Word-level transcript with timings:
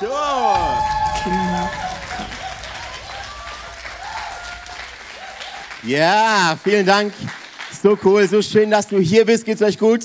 So. 0.00 0.06
Ja, 5.82 6.58
vielen 6.64 6.86
Dank. 6.86 7.12
So 7.82 7.98
cool, 8.02 8.26
so 8.26 8.40
schön, 8.40 8.70
dass 8.70 8.88
du 8.88 8.98
hier 8.98 9.26
bist. 9.26 9.44
Geht's 9.44 9.60
euch 9.60 9.78
gut? 9.78 10.00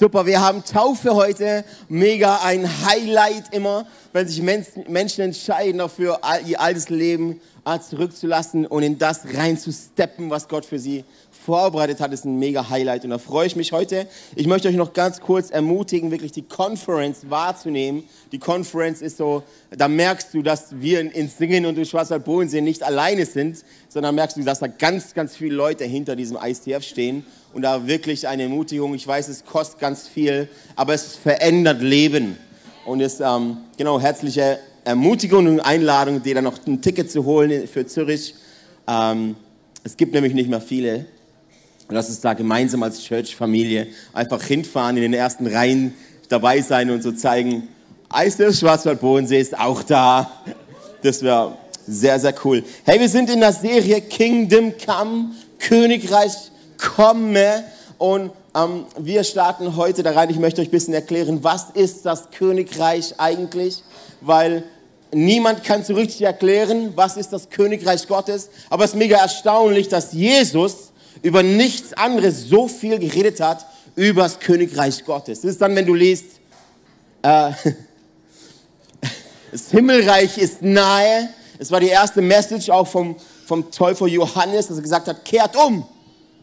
Super, 0.00 0.26
wir 0.26 0.40
haben 0.40 0.64
Taufe 0.64 1.14
heute. 1.14 1.64
Mega 1.88 2.40
ein 2.42 2.68
Highlight 2.84 3.54
immer, 3.54 3.86
wenn 4.12 4.26
sich 4.26 4.42
Menschen 4.42 5.20
entscheiden 5.22 5.78
dafür, 5.78 6.20
ihr 6.46 6.60
altes 6.60 6.88
Leben 6.88 7.40
zurückzulassen 7.88 8.66
und 8.66 8.82
in 8.82 8.98
das 8.98 9.20
reinzusteppen, 9.34 10.30
was 10.30 10.48
Gott 10.48 10.64
für 10.64 10.78
sie 10.78 11.04
vorbereitet 11.30 12.00
hat, 12.00 12.12
ist 12.12 12.24
ein 12.24 12.38
mega 12.38 12.68
Highlight. 12.68 13.04
Und 13.04 13.10
da 13.10 13.18
freue 13.18 13.46
ich 13.46 13.56
mich 13.56 13.72
heute. 13.72 14.06
Ich 14.34 14.46
möchte 14.46 14.68
euch 14.68 14.76
noch 14.76 14.92
ganz 14.92 15.20
kurz 15.20 15.50
ermutigen, 15.50 16.10
wirklich 16.10 16.32
die 16.32 16.42
Conference 16.42 17.30
wahrzunehmen. 17.30 18.04
Die 18.32 18.38
Conference 18.38 19.00
ist 19.02 19.16
so, 19.16 19.42
da 19.70 19.88
merkst 19.88 20.34
du, 20.34 20.42
dass 20.42 20.80
wir 20.80 21.00
in 21.00 21.28
Singen 21.28 21.66
und 21.66 21.76
durch 21.76 21.90
Schwarzwald-Bodensee 21.90 22.60
nicht 22.60 22.82
alleine 22.82 23.26
sind, 23.26 23.64
sondern 23.88 24.14
merkst 24.14 24.36
du, 24.36 24.42
dass 24.42 24.58
da 24.58 24.66
ganz, 24.66 25.14
ganz 25.14 25.36
viele 25.36 25.54
Leute 25.54 25.84
hinter 25.84 26.16
diesem 26.16 26.38
ICF 26.42 26.82
stehen 26.82 27.24
und 27.52 27.62
da 27.62 27.86
wirklich 27.86 28.26
eine 28.26 28.44
Ermutigung. 28.44 28.94
Ich 28.94 29.06
weiß, 29.06 29.28
es 29.28 29.44
kostet 29.44 29.80
ganz 29.80 30.08
viel, 30.08 30.48
aber 30.76 30.94
es 30.94 31.16
verändert 31.16 31.80
Leben. 31.82 32.38
Und 32.90 33.00
es, 33.00 33.20
ähm, 33.20 33.58
genau, 33.76 34.00
herzliche 34.00 34.58
Ermutigung 34.82 35.46
und 35.46 35.60
Einladung, 35.60 36.24
dir 36.24 36.34
dann 36.34 36.42
noch 36.42 36.58
ein 36.66 36.82
Ticket 36.82 37.08
zu 37.08 37.24
holen 37.24 37.68
für 37.68 37.86
Zürich. 37.86 38.34
Ähm, 38.88 39.36
es 39.84 39.96
gibt 39.96 40.12
nämlich 40.12 40.34
nicht 40.34 40.50
mehr 40.50 40.60
viele. 40.60 41.06
Und 41.86 41.94
lass 41.94 42.08
uns 42.08 42.20
da 42.20 42.34
gemeinsam 42.34 42.82
als 42.82 43.00
Church-Familie 43.04 43.86
einfach 44.12 44.42
hinfahren, 44.42 44.96
in 44.96 45.04
den 45.04 45.14
ersten 45.14 45.46
Reihen 45.46 45.94
dabei 46.28 46.62
sein 46.62 46.90
und 46.90 47.00
so 47.00 47.12
zeigen, 47.12 47.68
Eis 48.08 48.38
der 48.38 48.52
Schwarzwaldbodensee 48.52 49.38
ist 49.38 49.56
auch 49.56 49.84
da. 49.84 50.28
Das 51.00 51.22
wäre 51.22 51.58
sehr, 51.86 52.18
sehr 52.18 52.34
cool. 52.44 52.64
Hey, 52.82 52.98
wir 52.98 53.08
sind 53.08 53.30
in 53.30 53.38
der 53.38 53.52
Serie 53.52 54.00
Kingdom 54.00 54.72
Come, 54.84 55.30
Königreich 55.60 56.32
komme. 56.76 57.62
Und 57.98 58.32
ähm, 58.54 58.84
wir 58.98 59.24
starten 59.24 59.76
heute 59.76 60.02
da 60.02 60.12
rein. 60.12 60.30
Ich 60.30 60.38
möchte 60.38 60.60
euch 60.60 60.68
ein 60.68 60.72
bisschen 60.72 60.94
erklären, 60.94 61.44
was 61.44 61.66
ist 61.74 62.04
das 62.04 62.30
Königreich 62.30 63.14
eigentlich? 63.18 63.82
Weil 64.20 64.64
niemand 65.12 65.64
kann 65.64 65.84
so 65.84 65.94
richtig 65.94 66.22
erklären, 66.22 66.92
was 66.96 67.16
ist 67.16 67.32
das 67.32 67.50
Königreich 67.50 68.06
Gottes. 68.08 68.50
Aber 68.68 68.84
es 68.84 68.90
ist 68.90 68.96
mega 68.96 69.18
erstaunlich, 69.18 69.88
dass 69.88 70.12
Jesus 70.12 70.92
über 71.22 71.42
nichts 71.42 71.92
anderes 71.92 72.48
so 72.48 72.66
viel 72.66 72.98
geredet 72.98 73.40
hat, 73.40 73.66
über 73.94 74.22
das 74.22 74.40
Königreich 74.40 75.04
Gottes. 75.04 75.42
Das 75.42 75.52
ist 75.52 75.60
dann, 75.60 75.76
wenn 75.76 75.86
du 75.86 75.94
liest, 75.94 76.40
äh, 77.22 77.52
das 79.52 79.70
Himmelreich 79.70 80.38
ist 80.38 80.62
nahe. 80.62 81.28
Es 81.58 81.70
war 81.70 81.80
die 81.80 81.88
erste 81.88 82.22
Message 82.22 82.70
auch 82.70 82.86
vom, 82.86 83.16
vom 83.46 83.70
Täufer 83.70 84.06
Johannes, 84.06 84.68
dass 84.68 84.78
er 84.78 84.82
gesagt 84.82 85.08
hat, 85.08 85.24
kehrt 85.24 85.56
um, 85.56 85.86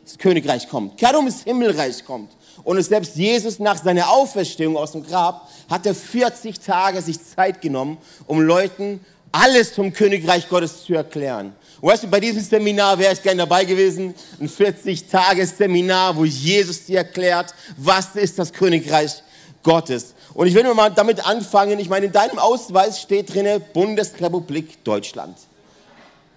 das 0.07 0.17
Königreich 0.17 0.67
kommt. 0.69 0.97
Kehrt 0.97 1.15
um, 1.15 1.25
das 1.25 1.43
Himmelreich 1.43 2.03
kommt. 2.05 2.31
Und 2.63 2.81
selbst 2.81 3.15
Jesus 3.15 3.59
nach 3.59 3.81
seiner 3.81 4.09
Auferstehung 4.09 4.77
aus 4.77 4.91
dem 4.91 5.05
Grab 5.05 5.47
hat 5.69 5.85
er 5.85 5.95
40 5.95 6.59
Tage 6.59 7.01
sich 7.01 7.17
Zeit 7.23 7.61
genommen, 7.61 7.97
um 8.25 8.41
Leuten 8.41 8.99
alles 9.31 9.71
vom 9.71 9.93
Königreich 9.93 10.49
Gottes 10.49 10.83
zu 10.83 10.93
erklären. 10.93 11.53
Und 11.79 11.89
weißt 11.89 12.03
du, 12.03 12.07
bei 12.07 12.19
diesem 12.19 12.41
Seminar 12.41 12.97
wäre 12.97 13.13
ich 13.13 13.21
gerne 13.21 13.39
dabei 13.39 13.65
gewesen. 13.65 14.15
Ein 14.39 14.49
40-Tages-Seminar, 14.49 16.17
wo 16.17 16.25
Jesus 16.25 16.85
dir 16.85 16.99
erklärt, 16.99 17.53
was 17.77 18.15
ist 18.15 18.39
das 18.39 18.51
Königreich 18.51 19.21
Gottes. 19.61 20.15
Und 20.33 20.47
ich 20.47 20.53
will 20.53 20.63
nur 20.63 20.75
mal 20.75 20.89
damit 20.89 21.25
anfangen. 21.25 21.79
Ich 21.79 21.89
meine, 21.89 22.07
in 22.07 22.11
deinem 22.11 22.39
Ausweis 22.39 23.01
steht 23.01 23.33
drinne 23.33 23.59
Bundesrepublik 23.59 24.83
Deutschland. 24.83 25.37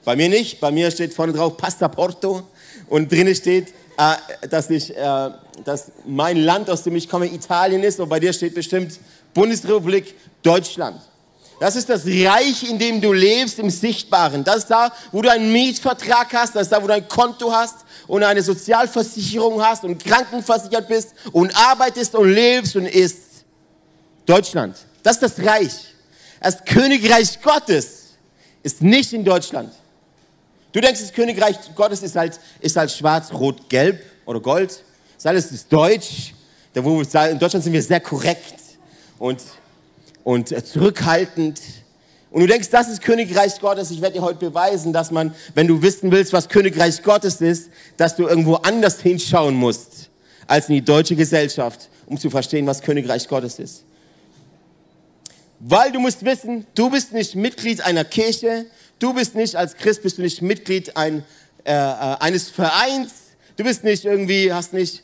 Bei 0.05 0.17
mir 0.17 0.29
nicht. 0.29 0.61
Bei 0.61 0.71
mir 0.71 0.91
steht 0.91 1.15
vorne 1.15 1.33
drauf 1.33 1.57
Passaporto. 1.57 2.43
Und 2.91 3.11
drinnen 3.11 3.35
steht, 3.35 3.69
äh, 3.97 4.49
dass, 4.49 4.69
ich, 4.69 4.95
äh, 4.95 5.31
dass 5.65 5.93
mein 6.05 6.37
Land, 6.37 6.69
aus 6.69 6.83
dem 6.83 6.97
ich 6.97 7.09
komme, 7.09 7.27
Italien 7.27 7.83
ist. 7.83 8.01
Und 8.01 8.11
bei 8.11 8.21
dir 8.21 8.33
steht 8.35 8.55
bestimmt 8.55 8.99
Bundesrepublik 9.33 10.15
Deutschland. 10.43 11.01
Das 11.61 11.77
ist 11.77 11.91
das 11.91 12.07
Reich, 12.07 12.69
in 12.69 12.79
dem 12.79 13.03
du 13.03 13.13
lebst, 13.13 13.59
im 13.59 13.69
Sichtbaren. 13.69 14.43
Das 14.45 14.57
ist 14.57 14.71
da, 14.71 14.91
wo 15.13 15.21
du 15.21 15.31
einen 15.31 15.53
Mietvertrag 15.53 16.33
hast, 16.33 16.57
das 16.57 16.63
ist 16.63 16.73
da, 16.73 16.83
wo 16.83 16.87
du 16.87 16.95
ein 16.95 17.07
Konto 17.07 17.53
hast 17.53 17.77
und 18.07 18.25
eine 18.25 18.43
Sozialversicherung 18.43 19.63
hast 19.63 19.85
und 19.85 20.03
krankenversichert 20.03 20.89
bist 20.89 21.11
und 21.33 21.55
arbeitest 21.55 22.15
und 22.15 22.33
lebst 22.33 22.77
und 22.77 22.87
isst. 22.87 23.45
Deutschland. 24.25 24.77
Das 25.03 25.17
ist 25.17 25.23
das 25.23 25.47
Reich. 25.47 25.95
Das 26.41 26.65
Königreich 26.65 27.41
Gottes 27.43 28.15
ist 28.63 28.81
nicht 28.81 29.13
in 29.13 29.23
Deutschland. 29.23 29.71
Du 30.73 30.81
denkst, 30.81 31.01
das 31.01 31.13
Königreich 31.13 31.57
Gottes 31.75 32.03
ist 32.03 32.17
halt, 32.17 32.39
ist 32.61 32.77
halt 32.77 32.91
schwarz, 32.91 33.33
rot, 33.33 33.69
gelb 33.69 34.03
oder 34.25 34.41
gold. 34.41 34.83
Das 35.17 35.27
alles 35.27 35.51
ist 35.51 35.73
deutsch. 35.73 36.35
in 36.75 37.39
Deutschland 37.39 37.65
sind 37.65 37.73
wir 37.73 37.83
sehr 37.83 38.01
korrekt 38.01 38.55
und 39.19 39.41
und 40.25 40.67
zurückhaltend. 40.67 41.61
Und 42.31 42.43
du 42.43 42.47
denkst, 42.47 42.69
das 42.71 42.89
ist 42.89 43.03
Königreich 43.03 43.59
Gottes. 43.61 43.91
Ich 43.91 44.01
werde 44.01 44.19
dir 44.19 44.23
heute 44.23 44.39
beweisen, 44.39 44.93
dass 44.93 45.11
man, 45.11 45.35
wenn 45.55 45.67
du 45.67 45.83
wissen 45.83 46.13
willst, 46.13 46.33
was 46.33 46.49
Königreich 46.49 47.03
Gottes 47.03 47.41
ist, 47.41 47.71
dass 47.97 48.15
du 48.15 48.29
irgendwo 48.29 48.55
anders 48.57 49.01
hinschauen 49.01 49.55
musst 49.55 50.11
als 50.47 50.69
in 50.69 50.77
die 50.77 50.85
deutsche 50.85 51.17
Gesellschaft, 51.17 51.89
um 52.07 52.19
zu 52.19 52.31
verstehen, 52.31 52.67
was 52.67 52.83
Königreich 52.83 53.27
Gottes 53.29 53.59
ist. 53.59 53.85
Weil 55.59 55.93
du 55.93 56.01
musst 56.01 56.25
wissen, 56.25 56.67
du 56.75 56.91
bist 56.91 57.13
nicht 57.13 57.35
Mitglied 57.35 57.81
einer 57.83 58.05
Kirche, 58.05 58.67
du 59.01 59.13
bist 59.15 59.35
nicht 59.35 59.57
als 59.57 59.77
Christ, 59.77 60.03
bist 60.03 60.19
du 60.19 60.23
nicht 60.23 60.41
Mitglied 60.43 60.97
ein, 60.97 61.25
äh, 61.65 61.73
äh 61.73 61.75
eines 62.21 62.49
Vereins, 62.49 63.13
du 63.57 63.65
bist 63.65 63.83
nicht 63.83 64.05
irgendwie, 64.05 64.53
hast 64.53 64.73
nicht 64.73 65.03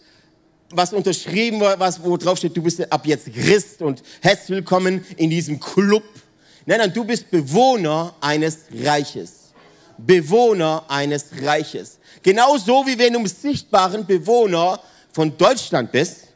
was 0.71 0.93
unterschrieben, 0.93 1.61
was, 1.61 2.03
wo 2.03 2.17
drauf 2.17 2.39
steht, 2.39 2.57
du 2.57 2.63
bist 2.63 2.93
ab 2.93 3.07
jetzt 3.07 3.33
Christ 3.33 3.83
und 3.83 4.03
herzlich 4.21 4.57
willkommen 4.57 5.05
in 5.17 5.31
diesem 5.31 5.61
Club. 5.61 6.05
Nein, 6.65 6.79
nein, 6.79 6.93
du 6.93 7.05
bist 7.05 7.31
Bewohner 7.31 8.15
eines 8.21 8.59
Reiches. 8.73 9.53
Bewohner 9.99 10.85
eines 10.89 11.27
Reiches. 11.41 11.99
Genauso 12.23 12.85
wie 12.87 12.99
wenn 12.99 13.13
du 13.13 13.21
im 13.21 13.27
sichtbaren 13.27 14.05
Bewohner 14.05 14.81
von 15.13 15.37
Deutschland 15.39 15.93
bist, 15.93 16.27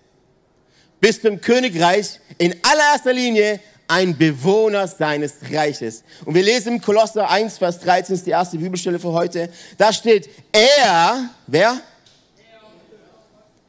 bist 1.01 1.25
du 1.25 1.29
im 1.29 1.41
Königreich 1.41 2.21
in 2.39 2.55
allererster 2.63 3.13
Linie 3.13 3.61
ein 3.91 4.17
Bewohner 4.17 4.87
seines 4.87 5.35
Reiches. 5.51 6.05
Und 6.25 6.35
wir 6.35 6.45
lesen 6.45 6.75
im 6.75 6.81
Kolosser 6.81 7.29
1, 7.29 7.59
Vers 7.59 7.81
13, 7.81 8.15
ist 8.15 8.25
die 8.25 8.31
erste 8.31 8.57
Bibelstelle 8.57 9.01
für 9.01 9.13
heute. 9.13 9.51
Da 9.77 9.93
steht, 9.93 10.31
er, 10.53 11.29
wer? 11.49 11.81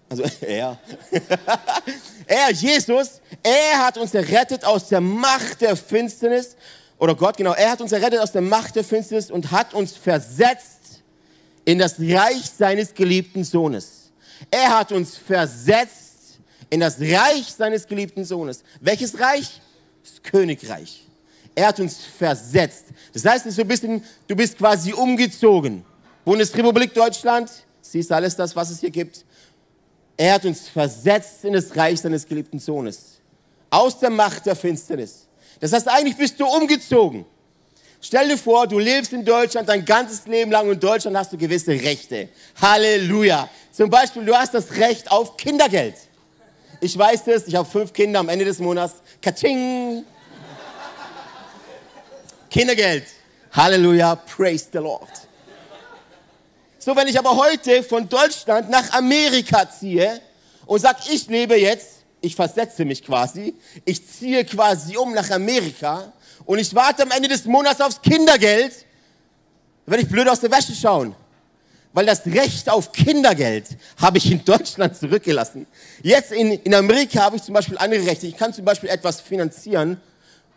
Also 0.10 0.24
er. 0.42 0.78
er, 2.28 2.52
Jesus, 2.52 3.20
er 3.42 3.80
hat 3.80 3.98
uns 3.98 4.14
errettet 4.14 4.64
aus 4.64 4.90
der 4.90 5.02
Macht 5.02 5.62
der 5.62 5.76
Finsternis. 5.76 6.56
Oder 7.00 7.16
Gott, 7.16 7.38
genau, 7.38 7.54
er 7.54 7.72
hat 7.72 7.82
uns 7.82 7.92
errettet 7.92 8.20
aus 8.20 8.32
der 8.32 8.44
Macht 8.44 8.76
der 8.76 8.84
Finsternis 8.84 9.32
und 9.32 9.50
hat 9.50 9.74
uns 9.74 9.98
versetzt 9.98 11.02
in 11.66 11.80
das 11.80 12.00
Reich 12.00 12.44
seines 12.56 12.94
geliebten 12.94 13.44
Sohnes. 13.44 14.12
Er 14.52 14.78
hat 14.78 14.92
uns 14.92 15.18
versetzt 15.18 16.40
in 16.70 16.80
das 16.80 17.00
Reich 17.00 17.52
seines 17.58 17.88
geliebten 17.88 18.24
Sohnes. 18.24 18.64
Welches 18.82 19.20
Reich? 19.20 19.62
Das 20.04 20.22
Königreich. 20.24 21.06
Er 21.54 21.68
hat 21.68 21.80
uns 21.80 21.98
versetzt. 22.18 22.86
Das 23.14 23.26
heißt, 23.26 23.46
du 23.46 23.66
bist, 23.66 23.84
in, 23.84 24.04
du 24.28 24.36
bist 24.36 24.58
quasi 24.58 24.94
umgezogen. 24.94 25.84
Bundesrepublik 26.24 26.94
Deutschland, 26.94 27.52
siehst 27.82 28.12
alles 28.12 28.36
das, 28.36 28.56
was 28.56 28.70
es 28.70 28.80
hier 28.80 28.92
gibt. 28.92 29.26
Er 30.18 30.36
hat 30.36 30.46
uns 30.46 30.70
versetzt 30.70 31.44
in 31.44 31.54
das 31.54 31.76
Reich 31.76 32.00
seines 32.00 32.28
geliebten 32.28 32.60
Sohnes. 32.60 33.20
Aus 33.70 34.00
der 34.00 34.10
Macht 34.10 34.46
der 34.46 34.56
Finsternis. 34.56 35.28
Das 35.60 35.74
heißt, 35.74 35.88
eigentlich 35.88 36.18
bist 36.18 36.40
du 36.40 36.46
umgezogen. 36.46 37.26
Stell 38.02 38.30
dir 38.30 38.38
vor, 38.38 38.66
du 38.68 38.80
lebst 38.80 39.14
in 39.14 39.24
Deutschland 39.24 39.70
dein 39.70 39.86
ganzes 39.86 40.26
Leben 40.26 40.52
lang 40.52 40.66
und 40.66 40.74
in 40.74 40.80
Deutschland 40.80 41.16
hast 41.16 41.34
du 41.34 41.38
gewisse 41.38 41.72
Rechte. 41.72 42.30
Halleluja. 42.60 43.48
Zum 43.72 43.90
Beispiel, 43.90 44.26
du 44.26 44.36
hast 44.36 44.54
das 44.54 44.72
Recht 44.78 45.10
auf 45.12 45.38
Kindergeld. 45.38 45.96
Ich 46.84 46.98
weiß 46.98 47.26
das, 47.26 47.46
ich 47.46 47.54
habe 47.54 47.70
fünf 47.70 47.94
Kinder 47.94 48.20
am 48.20 48.28
Ende 48.28 48.44
des 48.44 48.58
Monats. 48.58 48.96
Kaching! 49.22 50.04
Kindergeld. 52.50 53.06
Halleluja, 53.52 54.16
praise 54.16 54.68
the 54.74 54.80
Lord. 54.80 55.08
So, 56.80 56.96
wenn 56.96 57.08
ich 57.08 57.20
aber 57.20 57.38
heute 57.38 57.84
von 57.84 58.10
Deutschland 58.10 58.72
nach 58.72 58.92
Amerika 58.94 59.70
ziehe 59.70 60.20
und 60.66 60.80
sage, 60.80 61.02
ich 61.12 61.28
lebe 61.28 61.56
jetzt, 61.56 61.98
ich 62.20 62.36
versetze 62.36 62.84
mich 62.84 63.06
quasi, 63.06 63.54
ich 63.86 64.04
ziehe 64.08 64.44
quasi 64.44 64.98
um 64.98 65.14
nach 65.14 65.30
Amerika 65.30 66.12
und 66.46 66.58
ich 66.58 66.74
warte 66.74 67.04
am 67.04 67.12
Ende 67.12 67.30
des 67.30 67.46
Monats 67.46 67.80
aufs 67.80 68.02
Kindergeld, 68.02 68.74
werde 69.86 70.04
ich 70.04 70.10
blöd 70.10 70.28
aus 70.28 70.40
der 70.40 70.50
Wäsche 70.50 70.74
schauen. 70.74 71.16
Weil 71.94 72.06
das 72.06 72.26
Recht 72.26 72.70
auf 72.70 72.92
Kindergeld 72.92 73.66
habe 73.98 74.18
ich 74.18 74.32
in 74.32 74.44
Deutschland 74.46 74.96
zurückgelassen. 74.96 75.68
Jetzt 76.02 76.32
in, 76.32 76.52
in 76.52 76.74
Amerika 76.74 77.22
habe 77.22 77.36
ich 77.36 77.44
zum 77.44 77.54
Beispiel 77.54 77.78
andere 77.78 78.06
Rechte. 78.06 78.28
Ich 78.28 78.38
kann 78.38 78.54
zum 78.54 78.64
Beispiel 78.64 78.90
etwas 78.90 79.20
finanzieren 79.20 80.00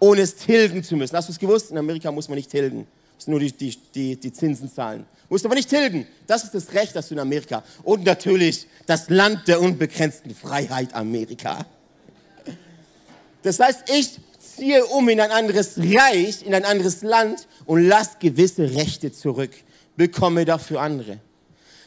ohne 0.05 0.23
es 0.23 0.37
tilgen 0.37 0.83
zu 0.83 0.97
müssen. 0.97 1.17
Hast 1.17 1.29
du 1.29 1.33
es 1.33 1.39
gewusst? 1.39 1.71
In 1.71 1.79
Amerika 1.79 2.11
muss 2.13 2.29
man 2.29 2.37
nicht 2.37 2.51
tilgen. 2.51 2.87
Muss 3.17 3.27
nur 3.27 3.41
die, 3.41 3.53
die, 3.53 3.77
die, 3.95 4.17
die 4.17 4.33
Zinsen 4.33 4.71
zahlen. 4.71 5.07
Musst 5.29 5.45
aber 5.45 5.55
nicht 5.55 5.69
tilgen. 5.69 6.07
Das 6.27 6.45
ist 6.45 6.55
das 6.55 6.73
Recht, 6.75 6.95
das 6.95 7.09
du 7.09 7.15
in 7.15 7.21
Amerika. 7.21 7.63
Und 7.83 8.05
natürlich 8.05 8.67
das 8.87 9.09
Land 9.09 9.49
der 9.49 9.61
unbegrenzten 9.61 10.35
Freiheit 10.35 10.95
Amerika. 10.95 11.65
Das 13.43 13.59
heißt, 13.61 13.85
ich 13.91 14.19
ziehe 14.39 14.85
um 14.87 15.09
in 15.09 15.21
ein 15.21 15.31
anderes 15.31 15.79
Reich, 15.79 16.45
in 16.45 16.55
ein 16.55 16.65
anderes 16.65 17.03
Land 17.03 17.47
und 17.65 17.87
lass 17.87 18.19
gewisse 18.19 18.75
Rechte 18.75 19.13
zurück. 19.13 19.53
Bekomme 19.97 20.45
dafür 20.45 20.81
andere. 20.81 21.19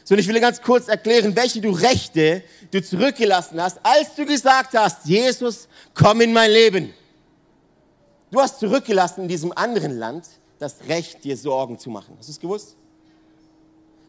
So, 0.08 0.14
und 0.14 0.20
ich 0.20 0.26
will 0.26 0.36
dir 0.36 0.40
ganz 0.40 0.62
kurz 0.62 0.88
erklären, 0.88 1.36
welche 1.36 1.60
du 1.60 1.68
Rechte 1.68 2.42
du 2.70 2.82
zurückgelassen 2.82 3.60
hast, 3.60 3.78
als 3.82 4.14
du 4.14 4.24
gesagt 4.24 4.72
hast, 4.72 5.04
Jesus, 5.04 5.68
komm 5.92 6.22
in 6.22 6.32
mein 6.32 6.50
Leben. 6.50 6.94
Du 8.30 8.40
hast 8.40 8.58
zurückgelassen 8.58 9.24
in 9.24 9.28
diesem 9.28 9.52
anderen 9.52 9.98
Land 9.98 10.24
das 10.58 10.76
Recht, 10.88 11.22
dir 11.24 11.36
Sorgen 11.36 11.78
zu 11.78 11.90
machen. 11.90 12.14
Hast 12.16 12.26
du 12.26 12.32
es 12.32 12.40
gewusst? 12.40 12.74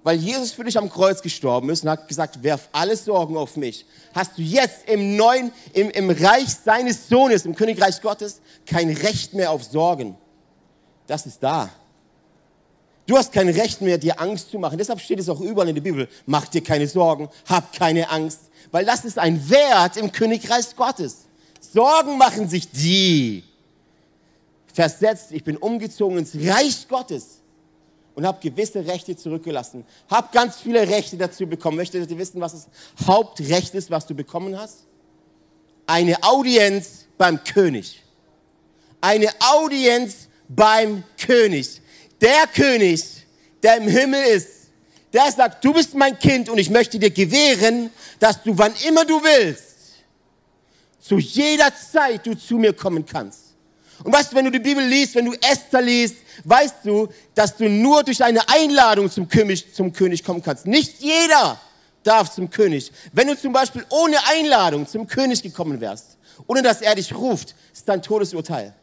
Weil 0.01 0.16
Jesus 0.16 0.54
für 0.54 0.63
dich 0.63 0.78
am 0.78 0.90
Kreuz 0.90 1.22
gestorben 1.22 1.69
ist 1.69 1.84
und 1.84 1.90
hat 1.90 2.07
gesagt, 2.07 2.42
werf 2.44 2.69
alle 2.72 2.96
Sorgen 2.96 3.36
auf 3.36 3.57
mich. 3.57 3.86
Hast 4.16 4.38
du 4.38 4.42
jetzt 4.42 4.88
im 4.88 5.18
neuen, 5.18 5.51
im, 5.74 5.90
im 5.90 6.12
Reich 6.12 6.48
seines 6.63 7.10
Sohnes, 7.10 7.46
im 7.46 7.56
Königreich 7.56 8.01
Gottes, 8.01 8.40
kein 8.66 8.90
Recht 8.90 9.34
mehr 9.34 9.51
auf 9.51 9.66
Sorgen. 9.66 10.16
Das 11.07 11.25
ist 11.25 11.44
da. 11.44 11.69
Du 13.10 13.18
hast 13.18 13.32
kein 13.32 13.50
Recht 13.50 13.82
mehr, 13.82 13.98
dir 13.98 14.22
Angst 14.22 14.52
zu 14.52 14.60
machen. 14.60 14.78
Deshalb 14.78 15.00
steht 15.00 15.18
es 15.18 15.28
auch 15.30 15.42
überall 15.42 15.68
in 15.68 15.74
der 15.74 15.82
Bibel. 15.82 16.08
Mach 16.28 16.48
dir 16.48 16.62
keine 16.62 16.88
Sorgen, 16.88 17.28
hab 17.48 17.74
keine 17.74 18.08
Angst. 18.12 18.42
Weil 18.70 18.86
das 18.86 19.04
ist 19.04 19.18
ein 19.18 19.50
Wert 19.50 19.98
im 19.98 20.12
Königreich 20.12 20.76
Gottes. 20.76 21.26
Sorgen 21.60 22.20
machen 22.20 22.48
sich 22.48 22.70
die, 22.70 23.44
versetzt, 24.72 25.32
ich 25.32 25.44
bin 25.44 25.58
umgezogen 25.58 26.20
ins 26.20 26.36
Reich 26.36 26.88
Gottes 26.88 27.40
und 28.14 28.28
habe 28.28 28.38
gewisse 28.48 28.86
Rechte 28.86 29.16
zurückgelassen. 29.16 29.86
Habe 30.08 30.30
ganz 30.32 30.58
viele 30.58 30.88
Rechte 30.88 31.18
dazu 31.18 31.48
bekommen. 31.48 31.78
Möchtet 31.78 32.12
ihr 32.12 32.18
wissen, 32.20 32.40
was 32.40 32.52
das 32.52 32.68
Hauptrecht 33.08 33.74
ist, 33.74 33.90
was 33.90 34.06
du 34.06 34.14
bekommen 34.14 34.56
hast? 34.56 34.86
Eine 35.88 36.16
Audienz 36.22 37.06
beim 37.18 37.44
König. 37.44 38.04
Eine 39.02 39.30
Audienz 39.40 40.28
beim 40.48 41.04
König. 41.18 41.82
Der 42.21 42.48
König, 42.48 43.04
der 43.63 43.77
im 43.77 43.88
Himmel 43.88 44.21
ist, 44.24 44.48
der 45.13 45.31
sagt, 45.31 45.63
du 45.63 45.74
bist 45.74 45.95
mein 45.95 46.18
Kind 46.19 46.50
und 46.50 46.57
ich 46.57 46.69
möchte 46.69 47.00
dir 47.00 47.10
gewähren, 47.10 47.89
dass 48.19 48.44
du 48.44 48.57
wann 48.57 48.74
immer 48.88 49.06
du 49.06 49.21
willst, 49.24 49.66
zu 51.00 51.18
jeder 51.18 51.71
Zeit 51.75 52.25
du 52.25 52.36
zu 52.36 52.57
mir 52.57 52.74
kommen 52.74 53.06
kannst. 53.06 53.56
Und 54.04 54.13
weißt 54.13 54.31
du, 54.31 54.36
wenn 54.36 54.45
du 54.45 54.51
die 54.51 54.60
Bibel 54.60 54.86
liest, 54.86 55.16
wenn 55.16 55.25
du 55.25 55.33
Esther 55.33 55.81
liest, 55.81 56.18
weißt 56.44 56.75
du, 56.83 57.10
dass 57.36 57.56
du 57.56 57.68
nur 57.68 58.04
durch 58.04 58.24
eine 58.24 58.48
Einladung 58.48 59.10
zum 59.10 59.27
König, 59.27 59.74
zum 59.74 59.92
König 59.92 60.24
kommen 60.24 60.42
kannst. 60.42 60.65
Nicht 60.65 61.01
jeder 61.01 61.60
darf 62.04 62.31
zum 62.31 62.50
König. 62.50 62.92
Wenn 63.12 63.27
du 63.27 63.38
zum 63.38 63.51
Beispiel 63.51 63.86
ohne 63.89 64.15
Einladung 64.27 64.88
zum 64.88 65.07
König 65.07 65.42
gekommen 65.42 65.81
wärst, 65.81 66.18
ohne 66.48 66.62
dass 66.62 66.81
er 66.81 66.95
dich 66.95 67.13
ruft, 67.13 67.56
ist 67.74 67.89
dein 67.89 68.01
Todesurteil. 68.01 68.74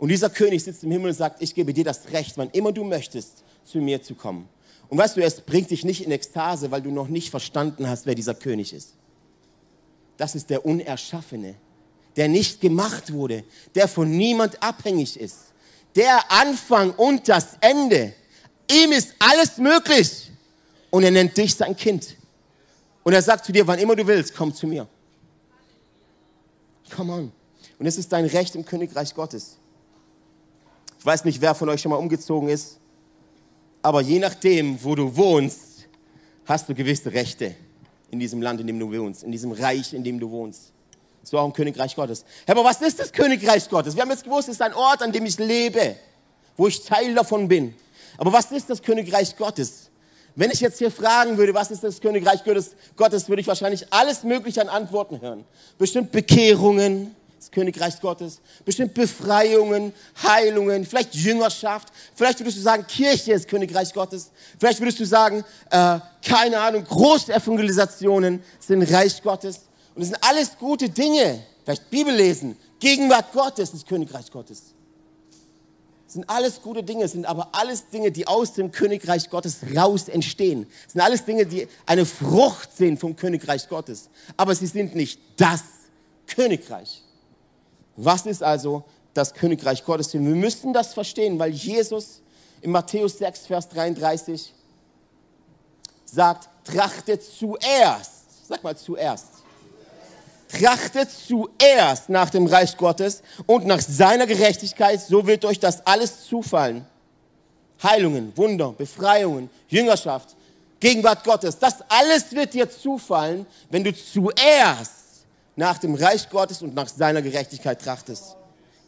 Und 0.00 0.08
dieser 0.08 0.30
König 0.30 0.64
sitzt 0.64 0.82
im 0.82 0.90
Himmel 0.90 1.10
und 1.10 1.16
sagt, 1.16 1.40
ich 1.40 1.54
gebe 1.54 1.72
dir 1.72 1.84
das 1.84 2.10
Recht, 2.10 2.36
wann 2.36 2.50
immer 2.50 2.72
du 2.72 2.82
möchtest, 2.82 3.44
zu 3.62 3.78
mir 3.78 4.02
zu 4.02 4.16
kommen. 4.16 4.48
Und 4.88 4.98
weißt 4.98 5.16
du, 5.16 5.22
es 5.22 5.40
bringt 5.40 5.70
dich 5.70 5.84
nicht 5.84 6.04
in 6.04 6.10
Ekstase, 6.10 6.72
weil 6.72 6.82
du 6.82 6.90
noch 6.90 7.06
nicht 7.06 7.30
verstanden 7.30 7.88
hast, 7.88 8.06
wer 8.06 8.16
dieser 8.16 8.34
König 8.34 8.72
ist. 8.72 8.94
Das 10.16 10.34
ist 10.34 10.50
der 10.50 10.66
Unerschaffene 10.66 11.54
der 12.16 12.28
nicht 12.28 12.60
gemacht 12.60 13.12
wurde, 13.12 13.44
der 13.74 13.88
von 13.88 14.10
niemand 14.10 14.62
abhängig 14.62 15.18
ist. 15.18 15.38
Der 15.96 16.30
Anfang 16.30 16.92
und 16.92 17.28
das 17.28 17.56
Ende. 17.60 18.14
Ihm 18.70 18.92
ist 18.92 19.14
alles 19.18 19.58
möglich. 19.58 20.30
Und 20.90 21.02
er 21.04 21.10
nennt 21.10 21.36
dich 21.36 21.54
sein 21.54 21.76
Kind. 21.76 22.16
Und 23.02 23.12
er 23.12 23.22
sagt 23.22 23.44
zu 23.44 23.52
dir, 23.52 23.66
wann 23.66 23.78
immer 23.78 23.96
du 23.96 24.06
willst, 24.06 24.34
komm 24.34 24.54
zu 24.54 24.66
mir. 24.66 24.86
Come 26.94 27.12
on. 27.12 27.32
Und 27.78 27.86
es 27.86 27.96
ist 27.96 28.12
dein 28.12 28.26
Recht 28.26 28.54
im 28.54 28.64
Königreich 28.64 29.14
Gottes. 29.14 29.56
Ich 31.00 31.06
weiß 31.06 31.24
nicht, 31.24 31.40
wer 31.40 31.54
von 31.54 31.66
euch 31.70 31.80
schon 31.80 31.88
mal 31.88 31.96
umgezogen 31.96 32.50
ist, 32.50 32.78
aber 33.80 34.02
je 34.02 34.18
nachdem, 34.18 34.84
wo 34.84 34.94
du 34.94 35.16
wohnst, 35.16 35.88
hast 36.44 36.68
du 36.68 36.74
gewisse 36.74 37.10
Rechte 37.10 37.54
in 38.10 38.20
diesem 38.20 38.42
Land, 38.42 38.60
in 38.60 38.66
dem 38.66 38.78
du 38.78 38.92
wohnst, 38.92 39.24
in 39.24 39.32
diesem 39.32 39.52
Reich, 39.52 39.94
in 39.94 40.04
dem 40.04 40.20
du 40.20 40.30
wohnst. 40.30 40.72
So 41.22 41.38
auch 41.38 41.46
im 41.46 41.54
Königreich 41.54 41.96
Gottes. 41.96 42.22
Aber 42.46 42.62
was 42.64 42.82
ist 42.82 43.00
das 43.00 43.10
Königreich 43.10 43.66
Gottes? 43.70 43.96
Wir 43.96 44.02
haben 44.02 44.10
jetzt 44.10 44.24
gewusst, 44.24 44.48
es 44.48 44.56
ist 44.56 44.60
ein 44.60 44.74
Ort, 44.74 45.02
an 45.02 45.10
dem 45.10 45.24
ich 45.24 45.38
lebe, 45.38 45.96
wo 46.54 46.66
ich 46.66 46.84
Teil 46.84 47.14
davon 47.14 47.48
bin. 47.48 47.74
Aber 48.18 48.30
was 48.34 48.52
ist 48.52 48.68
das 48.68 48.82
Königreich 48.82 49.34
Gottes? 49.38 49.88
Wenn 50.34 50.50
ich 50.50 50.60
jetzt 50.60 50.76
hier 50.76 50.90
fragen 50.90 51.38
würde, 51.38 51.54
was 51.54 51.70
ist 51.70 51.82
das 51.82 51.98
Königreich 51.98 52.44
Gottes, 52.44 52.76
Gottes 52.94 53.26
würde 53.26 53.40
ich 53.40 53.48
wahrscheinlich 53.48 53.90
alles 53.90 54.22
Mögliche 54.22 54.60
an 54.60 54.68
Antworten 54.68 55.22
hören. 55.22 55.46
Bestimmt 55.78 56.12
Bekehrungen, 56.12 57.16
das 57.40 57.50
Königreich 57.50 57.98
Gottes, 58.02 58.40
bestimmt 58.66 58.92
Befreiungen, 58.92 59.94
Heilungen, 60.22 60.84
vielleicht 60.84 61.14
Jüngerschaft, 61.14 61.88
vielleicht 62.14 62.38
würdest 62.40 62.58
du 62.58 62.60
sagen, 62.60 62.86
Kirche 62.86 63.32
ist 63.32 63.48
Königreich 63.48 63.94
Gottes, 63.94 64.30
vielleicht 64.58 64.78
würdest 64.78 65.00
du 65.00 65.06
sagen, 65.06 65.42
äh, 65.70 65.98
keine 66.22 66.60
Ahnung, 66.60 66.84
Großevangelisationen 66.84 68.42
sind 68.58 68.82
Reich 68.82 69.22
Gottes. 69.22 69.62
Und 69.94 70.02
das 70.02 70.08
sind 70.08 70.18
alles 70.20 70.58
gute 70.58 70.90
Dinge. 70.90 71.42
Vielleicht 71.64 71.88
Bibel 71.88 72.14
lesen, 72.14 72.58
Gegenwart 72.78 73.32
Gottes, 73.32 73.72
das 73.72 73.86
Königreich 73.86 74.30
Gottes. 74.30 74.74
Das 76.04 76.14
sind 76.14 76.28
alles 76.28 76.60
gute 76.60 76.82
Dinge, 76.82 77.08
sind 77.08 77.24
aber 77.24 77.48
alles 77.52 77.88
Dinge, 77.88 78.10
die 78.10 78.26
aus 78.26 78.52
dem 78.52 78.70
Königreich 78.70 79.30
Gottes 79.30 79.58
raus 79.74 80.08
entstehen. 80.08 80.66
Das 80.84 80.92
sind 80.92 81.00
alles 81.00 81.24
Dinge, 81.24 81.46
die 81.46 81.68
eine 81.86 82.04
Frucht 82.04 82.76
sind 82.76 83.00
vom 83.00 83.16
Königreich 83.16 83.68
Gottes. 83.68 84.10
Aber 84.36 84.54
sie 84.54 84.66
sind 84.66 84.94
nicht 84.94 85.20
das 85.36 85.62
Königreich. 86.26 87.02
Was 88.02 88.24
ist 88.26 88.42
also 88.42 88.84
das 89.12 89.34
Königreich 89.34 89.84
Gottes? 89.84 90.12
Wir 90.12 90.20
müssen 90.20 90.72
das 90.72 90.94
verstehen, 90.94 91.38
weil 91.38 91.50
Jesus 91.50 92.22
in 92.62 92.70
Matthäus 92.70 93.18
6, 93.18 93.46
Vers 93.46 93.68
33 93.68 94.54
sagt, 96.06 96.48
trachtet 96.64 97.22
zuerst, 97.22 98.48
sag 98.48 98.62
mal 98.62 98.76
zuerst, 98.76 99.40
Trachtet 100.50 101.10
zuerst 101.10 102.08
nach 102.08 102.28
dem 102.28 102.46
Reich 102.46 102.76
Gottes 102.76 103.22
und 103.46 103.66
nach 103.66 103.80
seiner 103.80 104.26
Gerechtigkeit, 104.26 105.00
so 105.00 105.24
wird 105.24 105.44
euch 105.44 105.60
das 105.60 105.86
alles 105.86 106.24
zufallen. 106.24 106.84
Heilungen, 107.80 108.32
Wunder, 108.36 108.72
Befreiungen, 108.72 109.48
Jüngerschaft, 109.68 110.36
Gegenwart 110.80 111.22
Gottes, 111.22 111.58
das 111.58 111.76
alles 111.88 112.32
wird 112.32 112.54
dir 112.54 112.68
zufallen, 112.68 113.46
wenn 113.70 113.84
du 113.84 113.94
zuerst 113.94 114.99
nach 115.56 115.78
dem 115.78 115.94
Reich 115.94 116.28
Gottes 116.28 116.62
und 116.62 116.74
nach 116.74 116.88
seiner 116.88 117.22
Gerechtigkeit 117.22 117.80
trachtest. 117.82 118.36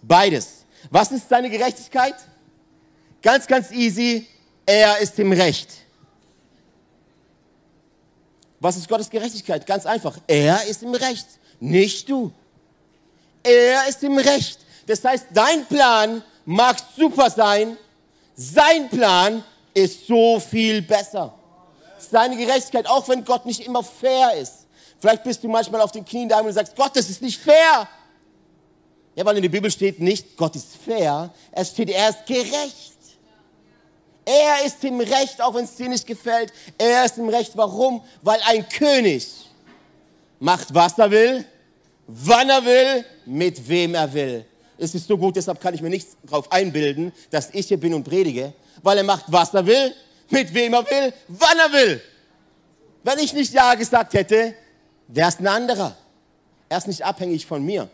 Beides. 0.03 0.65
Was 0.91 1.13
ist 1.13 1.29
seine 1.29 1.51
Gerechtigkeit? 1.51 2.15
Ganz, 3.23 3.47
ganz 3.47 3.71
easy. 3.71 4.27
Er 4.67 4.99
ist 4.99 5.19
im 5.19 5.33
Recht. 5.33 5.69
Was 8.61 8.77
ist 8.77 8.89
Gottes 8.89 9.11
Gerechtigkeit? 9.11 9.67
Ganz 9.67 9.87
einfach. 9.87 10.19
Er 10.27 10.65
ist 10.67 10.83
im 10.83 10.95
Recht 10.95 11.27
nicht 11.61 12.09
du. 12.09 12.33
Er 13.43 13.89
ist 13.89 14.03
im 14.03 14.19
Recht. 14.19 14.61
Das 14.87 15.05
heißt, 15.05 15.27
dein 15.33 15.67
Plan 15.67 16.23
mag 16.45 16.77
super 16.97 17.31
sein, 17.31 17.77
sein 18.35 18.89
Plan 18.89 19.45
ist 19.75 20.07
so 20.07 20.41
viel 20.41 20.83
besser. 20.83 21.35
Seine 21.99 22.37
Gerechtigkeit, 22.37 22.87
auch 22.87 23.09
wenn 23.09 23.25
Gott 23.25 23.47
nicht 23.47 23.61
immer 23.61 23.83
fair 23.83 24.35
ist. 24.35 24.62
Vielleicht 25.03 25.25
bist 25.25 25.43
du 25.43 25.49
manchmal 25.49 25.81
auf 25.81 25.91
den 25.91 26.05
Knien 26.05 26.29
da 26.29 26.39
und 26.39 26.53
sagst, 26.53 26.77
Gott, 26.77 26.93
das 26.95 27.11
ist 27.11 27.21
nicht 27.21 27.41
fair. 27.41 27.89
Ja, 29.17 29.25
weil 29.25 29.35
in 29.35 29.43
der 29.43 29.49
Bibel 29.49 29.69
steht 29.69 29.99
nicht, 29.99 30.37
Gott 30.37 30.55
ist 30.55 30.77
fair, 30.77 31.35
es 31.51 31.71
steht, 31.71 31.91
er 31.91 32.11
ist 32.11 32.25
gerecht. 32.25 32.93
Er 34.25 34.65
ist 34.65 34.85
im 34.85 35.01
Recht, 35.01 35.43
auch 35.43 35.55
wenn 35.55 35.65
es 35.65 35.75
dir 35.75 35.89
nicht 35.89 36.07
gefällt. 36.07 36.53
Er 36.79 37.05
ist 37.05 37.19
im 37.19 37.29
Recht. 37.29 37.57
Warum? 37.57 38.01
Weil 38.23 38.39
ein 38.47 38.69
König 38.69 39.27
macht, 40.39 40.73
was 40.73 40.97
er 40.97 41.11
will, 41.11 41.45
wann 42.07 42.49
er 42.49 42.65
will, 42.65 43.05
mit 43.27 43.69
wem 43.69 43.97
er 43.97 44.13
will. 44.15 44.47
Es 44.79 44.95
ist 44.95 45.09
so 45.09 45.19
gut, 45.19 45.35
deshalb 45.35 45.61
kann 45.61 45.75
ich 45.75 45.83
mir 45.83 45.91
nichts 45.91 46.17
darauf 46.23 46.53
einbilden, 46.53 47.13
dass 47.29 47.51
ich 47.53 47.67
hier 47.67 47.81
bin 47.81 47.93
und 47.93 48.05
predige, 48.05 48.53
weil 48.85 48.99
er 48.99 49.05
macht, 49.05 49.25
was 49.27 49.53
er 49.53 49.67
will, 49.67 49.93
mit 50.31 50.55
wem 50.55 50.75
er 50.75 50.89
will, 50.89 51.13
wann 51.27 51.59
er 51.59 51.73
will. 51.73 52.01
Wenn 53.03 53.19
ich 53.19 53.33
nicht 53.33 53.53
Ja 53.53 53.75
gesagt 53.75 54.15
hätte, 54.15 54.55
wäre 55.09 55.29
es 55.29 55.39
ein 55.39 55.47
anderer. 55.47 55.97
Er 56.69 56.79
ist 56.79 56.87
nicht 56.87 57.05
abhängig 57.05 57.47
von 57.47 57.65
mir. 57.65 57.89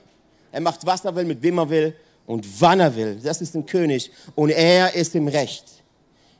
Er 0.52 0.60
macht, 0.60 0.86
was 0.86 1.04
er 1.04 1.14
will, 1.14 1.24
mit 1.24 1.42
wem 1.42 1.58
er 1.58 1.68
will 1.68 1.96
und 2.26 2.46
wann 2.60 2.80
er 2.80 2.94
will. 2.94 3.20
Das 3.22 3.40
ist 3.40 3.54
ein 3.54 3.66
König 3.66 4.10
und 4.34 4.50
er 4.50 4.94
ist 4.94 5.14
im 5.14 5.28
Recht. 5.28 5.64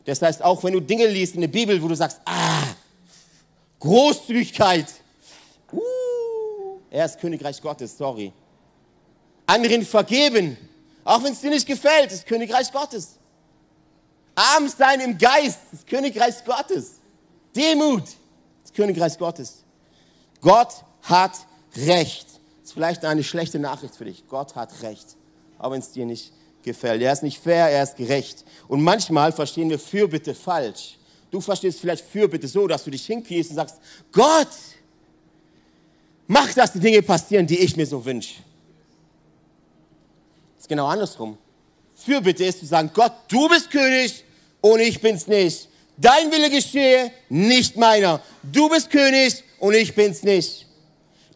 Das 0.05 0.23
heißt, 0.23 0.43
auch 0.43 0.63
wenn 0.65 0.73
du 0.73 0.81
Dinge 0.81 1.07
liest 1.07 1.35
in 1.35 1.41
der 1.41 1.49
Bibel, 1.49 1.83
wo 1.83 1.89
du 1.89 1.95
sagst, 1.95 2.21
ah, 2.25 2.65
Großzügigkeit, 3.81 4.87
uh, 5.73 6.81
er 6.91 7.05
ist 7.05 7.19
Königreich 7.19 7.61
Gottes, 7.61 7.97
sorry. 7.97 8.33
Anderen 9.47 9.85
vergeben, 9.85 10.57
auch 11.05 11.23
wenn 11.23 11.33
es 11.33 11.41
dir 11.41 11.51
nicht 11.51 11.67
gefällt, 11.67 12.13
das 12.13 12.25
Königreich 12.25 12.71
Gottes. 12.73 13.17
Arm 14.35 14.69
sein 14.69 15.01
im 15.01 15.19
Geist, 15.19 15.59
das 15.73 15.85
Königreich 15.85 16.45
Gottes. 16.45 16.93
Demut, 17.55 18.05
das 18.63 18.73
Königreich 18.73 19.19
Gottes. 19.19 19.65
Gott 20.41 20.73
hat 21.03 21.33
Recht. 21.77 22.27
Das 22.27 22.71
ist 22.71 22.73
vielleicht 22.73 23.05
eine 23.05 23.25
schlechte 23.25 23.59
Nachricht 23.59 23.95
für 23.97 24.05
dich. 24.05 24.25
Gott 24.29 24.55
hat 24.55 24.83
Recht, 24.83 25.17
auch 25.59 25.71
wenn 25.71 25.81
es 25.81 25.93
dir 25.93 26.07
nicht 26.07 26.33
gefällt. 26.63 27.03
Er 27.03 27.13
ist 27.13 27.23
nicht 27.23 27.43
fair, 27.43 27.69
er 27.69 27.83
ist 27.83 27.97
gerecht. 27.97 28.45
Und 28.69 28.83
manchmal 28.83 29.33
verstehen 29.33 29.71
wir 29.71 29.79
Fürbitte 29.79 30.35
falsch. 30.35 30.99
Du 31.31 31.41
verstehst 31.41 31.81
vielleicht 31.81 32.05
Fürbitte 32.05 32.49
so, 32.49 32.67
dass 32.67 32.85
du 32.85 32.91
dich 32.91 33.05
hinkniest 33.07 33.51
und 33.51 33.57
sagst, 33.57 33.77
Gott, 34.13 34.49
mach, 36.27 36.53
dass 36.55 36.73
die 36.73 36.81
Dinge 36.81 37.03
passieren, 37.03 37.47
die 37.47 37.59
ich 37.59 37.77
mir 37.77 37.87
so 37.87 38.05
wünsche. 38.05 38.35
Das 40.57 40.65
ist 40.65 40.69
genau 40.69 40.87
andersrum. 40.87 41.37
Fürbitte 41.95 42.45
ist 42.45 42.61
zu 42.61 42.67
sagen, 42.67 42.91
Gott, 42.95 43.13
du 43.29 43.49
bist 43.49 43.71
König 43.71 44.25
und 44.61 44.81
ich 44.81 45.01
bin's 45.01 45.27
nicht. 45.27 45.69
Dein 45.97 46.31
Wille 46.31 46.49
geschehe, 46.49 47.11
nicht 47.29 47.77
meiner. 47.77 48.23
Du 48.43 48.69
bist 48.69 48.89
König 48.89 49.43
und 49.59 49.75
ich 49.75 49.95
bin's 49.95 50.23
nicht. 50.23 50.67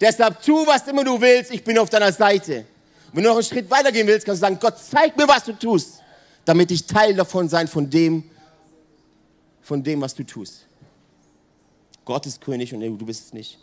Deshalb 0.00 0.42
tu, 0.42 0.66
was 0.66 0.86
immer 0.88 1.04
du 1.04 1.20
willst, 1.20 1.52
ich 1.52 1.62
bin 1.62 1.78
auf 1.78 1.90
deiner 1.90 2.12
Seite. 2.12 2.64
Wenn 3.12 3.22
du 3.22 3.28
noch 3.28 3.36
einen 3.36 3.44
Schritt 3.44 3.70
weitergehen 3.70 4.06
willst, 4.06 4.26
kannst 4.26 4.42
du 4.42 4.46
sagen, 4.46 4.58
Gott, 4.60 4.78
zeig 4.78 5.16
mir, 5.16 5.28
was 5.28 5.44
du 5.44 5.52
tust, 5.52 6.00
damit 6.44 6.70
ich 6.70 6.86
Teil 6.86 7.14
davon 7.14 7.48
sein, 7.48 7.68
von 7.68 7.88
dem, 7.88 8.24
von 9.60 9.82
dem, 9.82 10.00
was 10.00 10.14
du 10.14 10.24
tust. 10.24 10.66
Gott 12.04 12.26
ist 12.26 12.40
König 12.40 12.74
und 12.74 12.80
du 12.80 13.06
bist 13.06 13.26
es 13.26 13.32
nicht. 13.32 13.58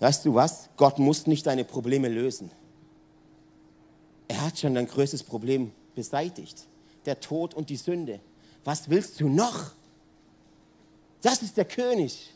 Weißt 0.00 0.24
du 0.24 0.34
was? 0.34 0.68
Gott 0.76 0.98
muss 0.98 1.26
nicht 1.26 1.46
deine 1.46 1.64
Probleme 1.64 2.08
lösen. 2.08 2.50
Er 4.28 4.46
hat 4.46 4.58
schon 4.58 4.74
dein 4.74 4.86
größtes 4.86 5.22
Problem 5.22 5.72
beseitigt. 5.94 6.64
Der 7.04 7.20
Tod 7.20 7.54
und 7.54 7.70
die 7.70 7.76
Sünde. 7.76 8.20
Was 8.64 8.88
willst 8.90 9.20
du 9.20 9.28
noch? 9.28 9.72
Das 11.22 11.42
ist 11.42 11.56
der 11.56 11.64
König. 11.64 12.32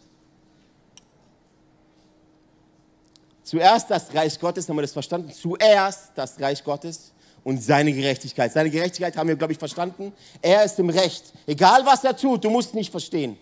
Zuerst 3.50 3.90
das 3.90 4.14
Reich 4.14 4.38
Gottes, 4.38 4.68
haben 4.68 4.76
wir 4.76 4.82
das 4.82 4.92
verstanden? 4.92 5.32
Zuerst 5.32 6.12
das 6.14 6.38
Reich 6.38 6.62
Gottes 6.62 7.10
und 7.42 7.60
seine 7.60 7.92
Gerechtigkeit. 7.92 8.52
Seine 8.52 8.70
Gerechtigkeit 8.70 9.16
haben 9.16 9.28
wir, 9.28 9.34
glaube 9.34 9.52
ich, 9.52 9.58
verstanden. 9.58 10.12
Er 10.40 10.62
ist 10.62 10.78
im 10.78 10.88
Recht. 10.88 11.32
Egal 11.48 11.84
was 11.84 12.04
er 12.04 12.16
tut, 12.16 12.44
du 12.44 12.48
musst 12.48 12.72
nicht 12.74 12.92
verstehen. 12.92 13.36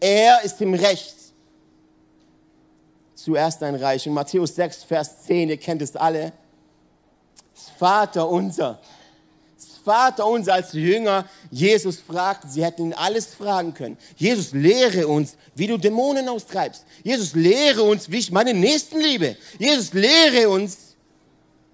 Er 0.00 0.42
ist 0.42 0.60
im 0.60 0.74
Recht. 0.74 1.14
Zuerst 3.14 3.62
dein 3.62 3.76
Reich. 3.76 4.04
In 4.04 4.14
Matthäus 4.14 4.52
6, 4.56 4.82
Vers 4.82 5.22
10, 5.26 5.50
ihr 5.50 5.56
kennt 5.56 5.80
es 5.80 5.94
alle. 5.94 6.32
Vater 7.78 8.28
unser. 8.28 8.80
Vater 9.84 10.26
unser, 10.26 10.54
als 10.54 10.72
Jünger 10.72 11.28
Jesus 11.50 11.98
fragten, 12.00 12.50
sie 12.50 12.64
hätten 12.64 12.86
ihn 12.86 12.92
alles 12.92 13.26
fragen 13.26 13.74
können. 13.74 13.96
Jesus, 14.16 14.52
lehre 14.52 15.08
uns, 15.08 15.36
wie 15.54 15.66
du 15.66 15.76
Dämonen 15.76 16.28
austreibst. 16.28 16.84
Jesus, 17.02 17.34
lehre 17.34 17.82
uns, 17.82 18.10
wie 18.10 18.18
ich 18.18 18.30
meine 18.30 18.54
Nächsten 18.54 19.00
liebe. 19.00 19.36
Jesus, 19.58 19.92
lehre 19.92 20.48
uns, 20.48 20.96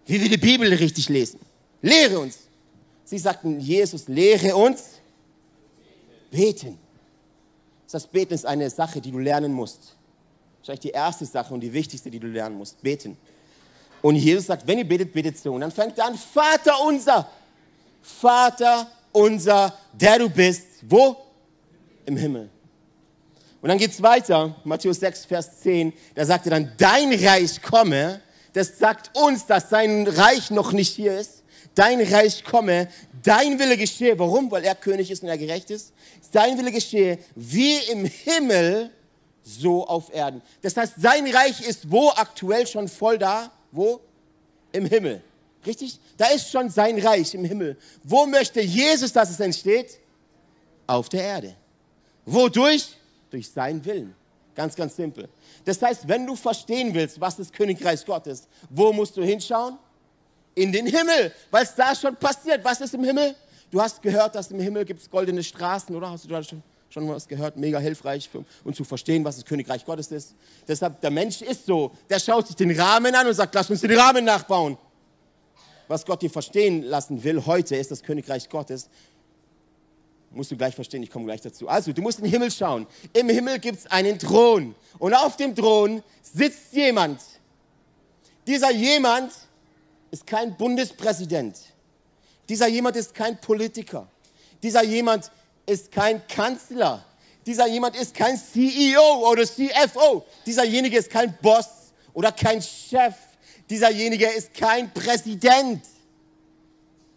wie 0.07 0.21
wir 0.21 0.29
die 0.29 0.39
Bibel 0.39 0.73
richtig 0.73 1.09
lesen. 1.09 1.41
Lehre 1.83 2.19
uns. 2.19 2.39
Sie 3.05 3.19
sagten, 3.19 3.61
Jesus, 3.61 4.09
lehre 4.09 4.57
uns 4.57 4.85
beten. 6.31 6.79
Das 7.91 8.07
Beten 8.07 8.35
ist 8.35 8.45
eine 8.45 8.69
Sache, 8.69 9.01
die 9.01 9.11
du 9.11 9.19
lernen 9.19 9.53
musst. 9.53 9.97
Wahrscheinlich 10.59 10.81
die 10.81 10.91
erste 10.91 11.25
Sache 11.25 11.55
und 11.55 11.61
die 11.61 11.73
wichtigste, 11.73 12.11
die 12.11 12.19
du 12.19 12.27
lernen 12.27 12.59
musst. 12.59 12.83
Beten. 12.83 13.17
Und 14.03 14.17
Jesus 14.17 14.47
sagt, 14.47 14.67
wenn 14.67 14.79
ihr 14.79 14.87
betet, 14.87 15.13
betet 15.13 15.39
so. 15.39 15.55
Und 15.55 15.63
dann 15.63 15.73
fängt 15.73 15.99
er 15.99 16.07
an, 16.07 16.17
Vater 16.17 16.81
unser, 16.87 17.29
Vater 18.03 18.91
unser, 19.13 19.75
der 19.93 20.19
du 20.19 20.29
bist, 20.29 20.67
wo? 20.83 21.17
Im 22.07 22.17
Himmel. 22.17 22.51
Und 23.61 23.69
dann 23.69 23.79
geht 23.79 23.91
es 23.91 24.03
weiter, 24.03 24.55
Matthäus 24.65 25.01
6, 25.01 25.25
Vers 25.25 25.61
10, 25.61 25.93
da 26.15 26.25
sagt 26.25 26.47
er 26.47 26.51
dann, 26.51 26.73
dein 26.77 27.13
Reich 27.13 27.61
komme. 27.61 28.21
Das 28.53 28.79
sagt 28.79 29.17
uns, 29.17 29.47
dass 29.47 29.71
sein 29.71 30.07
Reich 30.07 30.51
noch 30.51 30.73
nicht 30.73 30.95
hier 30.95 31.19
ist. 31.19 31.43
Dein 31.75 32.01
Reich 32.01 32.45
komme, 32.45 32.89
dein 33.23 33.59
Wille 33.59 33.77
geschehe. 33.77 34.19
Warum? 34.19 34.51
Weil 34.51 34.65
er 34.65 34.75
König 34.75 35.11
ist 35.11 35.23
und 35.23 35.29
er 35.29 35.39
gerecht 35.39 35.71
ist. 35.71 35.93
Dein 36.33 36.59
Wille 36.59 36.73
geschehe, 36.73 37.19
wie 37.35 37.77
im 37.91 38.05
Himmel, 38.05 38.91
so 39.43 39.87
auf 39.87 40.13
Erden. 40.13 40.43
Das 40.63 40.77
heißt, 40.77 40.95
sein 40.99 41.27
Reich 41.27 41.61
ist 41.67 41.91
wo 41.91 42.11
aktuell 42.11 42.67
schon 42.67 42.89
voll 42.89 43.19
da? 43.19 43.51
Wo? 43.73 44.01
Im 44.73 44.87
Himmel. 44.87 45.23
Richtig? 45.69 46.01
Da 46.17 46.29
ist 46.29 46.51
schon 46.51 46.71
sein 46.71 46.99
Reich 46.99 47.35
im 47.35 47.45
Himmel. 47.45 47.77
Wo 48.03 48.25
möchte 48.25 48.63
Jesus, 48.63 49.13
dass 49.13 49.29
es 49.29 49.39
entsteht? 49.39 50.01
Auf 50.87 51.11
der 51.11 51.23
Erde. 51.23 51.55
Wodurch? 52.25 52.97
Durch 53.31 53.51
seinen 53.51 53.85
Willen. 53.85 54.15
Ganz, 54.55 54.75
ganz 54.75 54.97
simpel. 54.97 55.29
Das 55.67 55.81
heißt, 55.83 56.09
wenn 56.09 56.27
du 56.27 56.35
verstehen 56.35 56.95
willst, 56.95 57.21
was 57.21 57.37
das 57.37 57.53
Königreich 57.53 58.05
Gottes 58.07 58.41
ist, 58.41 58.49
wo 58.71 58.95
musst 58.95 59.15
du 59.19 59.23
hinschauen? 59.23 59.79
In 60.55 60.73
den 60.73 60.87
Himmel, 60.87 61.33
weil 61.51 61.65
es 61.65 61.75
da 61.75 61.95
schon 61.95 62.17
passiert. 62.17 62.65
Was 62.65 62.81
ist 62.81 62.95
im 62.95 63.05
Himmel? 63.05 63.37
Du 63.71 63.81
hast 63.81 64.01
gehört, 64.01 64.35
dass 64.35 64.51
im 64.51 64.61
Himmel 64.61 64.87
gibt 64.87 65.03
es 65.03 65.11
goldene 65.11 65.45
Straßen, 65.45 65.95
oder? 65.95 66.11
Hast 66.11 66.25
du 66.25 66.29
da 66.29 66.43
schon, 66.43 66.63
schon 66.89 67.07
was 67.11 67.29
gehört? 67.29 67.59
Mega 67.59 67.79
hilfreich, 67.79 68.27
für, 68.27 68.43
um 68.65 68.73
zu 68.73 68.85
verstehen, 68.85 69.23
was 69.23 69.37
das 69.37 69.45
Königreich 69.45 69.85
Gottes 69.85 70.11
ist. 70.11 70.35
Deshalb, 70.67 70.99
der 71.03 71.11
Mensch 71.11 71.43
ist 71.43 71.67
so, 71.67 71.93
der 72.09 72.19
schaut 72.19 72.47
sich 72.47 72.57
den 72.57 72.71
Rahmen 72.71 73.15
an 73.15 73.27
und 73.27 73.35
sagt, 73.35 73.55
lass 73.55 73.69
uns 73.69 73.83
den 73.83 73.97
Rahmen 73.97 74.25
nachbauen. 74.25 74.79
Was 75.89 76.05
Gott 76.05 76.23
dir 76.23 76.31
verstehen 76.31 76.83
lassen 76.83 77.25
will 77.25 77.45
heute, 77.47 77.77
ist 77.77 77.91
das 77.91 78.03
Königreich 78.03 78.49
Gottes. 78.49 78.89
Musst 80.31 80.51
du 80.51 80.57
gleich 80.57 80.75
verstehen, 80.75 81.03
ich 81.03 81.11
komme 81.11 81.25
gleich 81.25 81.41
dazu. 81.41 81.69
Also, 81.69 81.93
du 81.93 82.03
musst 82.03 82.19
in 82.19 82.25
den 82.25 82.33
Himmel 82.33 82.51
schauen. 82.51 82.87
Im 83.15 83.31
Himmel 83.31 83.59
gibt 83.59 83.79
es 83.79 83.87
einen 83.87 84.19
Thron. 84.19 84.75
Und 84.99 85.15
auf 85.15 85.37
dem 85.37 85.55
Thron 85.55 86.03
sitzt 86.23 86.73
jemand. 86.73 87.21
Dieser 88.47 88.71
jemand 88.71 89.33
ist 90.11 90.27
kein 90.27 90.57
Bundespräsident. 90.57 91.57
Dieser 92.49 92.69
jemand 92.69 92.97
ist 92.97 93.15
kein 93.15 93.41
Politiker. 93.41 94.07
Dieser 94.63 94.85
jemand 94.85 95.31
ist 95.67 95.91
kein 95.91 96.27
Kanzler. 96.27 97.05
Dieser 97.47 97.67
jemand 97.67 97.97
ist 97.97 98.15
kein 98.15 98.37
CEO 98.37 99.31
oder 99.31 99.45
CFO. 99.45 100.25
Dieserjenige 100.45 100.99
ist 100.99 101.09
kein 101.09 101.37
Boss 101.41 101.69
oder 102.13 102.33
kein 102.33 102.61
Chef. 102.61 103.15
Dieserjenige 103.69 104.27
ist 104.27 104.55
kein 104.55 104.93
Präsident. 104.93 105.85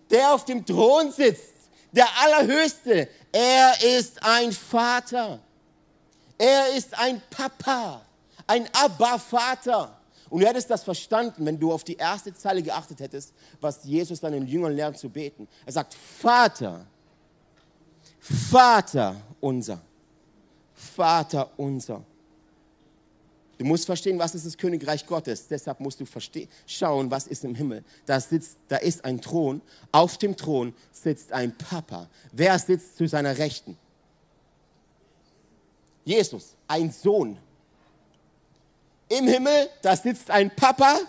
Der 0.09 0.33
auf 0.33 0.43
dem 0.43 0.65
Thron 0.65 1.11
sitzt, 1.11 1.53
der 1.91 2.07
Allerhöchste, 2.21 3.07
er 3.31 3.73
ist 3.97 4.21
ein 4.21 4.51
Vater. 4.51 5.39
Er 6.37 6.75
ist 6.75 6.97
ein 6.97 7.21
Papa, 7.29 8.01
ein 8.47 8.67
Abba-Vater. 8.73 9.97
Und 10.29 10.41
du 10.41 10.47
hättest 10.47 10.69
das 10.69 10.83
verstanden, 10.83 11.45
wenn 11.45 11.59
du 11.59 11.71
auf 11.71 11.83
die 11.83 11.95
erste 11.95 12.33
Zeile 12.33 12.63
geachtet 12.63 12.99
hättest, 12.99 13.33
was 13.59 13.83
Jesus 13.83 14.19
deinen 14.21 14.47
Jüngern 14.47 14.73
lernt 14.73 14.97
zu 14.97 15.09
beten. 15.09 15.47
Er 15.65 15.73
sagt, 15.73 15.93
Vater, 15.93 16.85
Vater 18.19 19.15
unser, 19.39 19.81
Vater 20.73 21.49
unser. 21.57 22.03
Du 23.61 23.67
musst 23.67 23.85
verstehen, 23.85 24.17
was 24.17 24.33
ist 24.33 24.47
das 24.47 24.57
Königreich 24.57 25.05
Gottes. 25.05 25.47
Deshalb 25.47 25.79
musst 25.81 25.99
du 25.99 26.05
schauen, 26.65 27.11
was 27.11 27.27
ist 27.27 27.43
im 27.43 27.53
Himmel. 27.53 27.83
Da, 28.07 28.19
sitzt, 28.19 28.57
da 28.67 28.77
ist 28.77 29.05
ein 29.05 29.21
Thron. 29.21 29.61
Auf 29.91 30.17
dem 30.17 30.35
Thron 30.35 30.73
sitzt 30.91 31.31
ein 31.31 31.55
Papa. 31.55 32.09
Wer 32.31 32.57
sitzt 32.57 32.97
zu 32.97 33.07
seiner 33.07 33.37
Rechten? 33.37 33.77
Jesus, 36.03 36.55
ein 36.67 36.89
Sohn. 36.91 37.37
Im 39.09 39.27
Himmel, 39.27 39.69
da 39.83 39.95
sitzt 39.95 40.31
ein 40.31 40.49
Papa. 40.55 40.99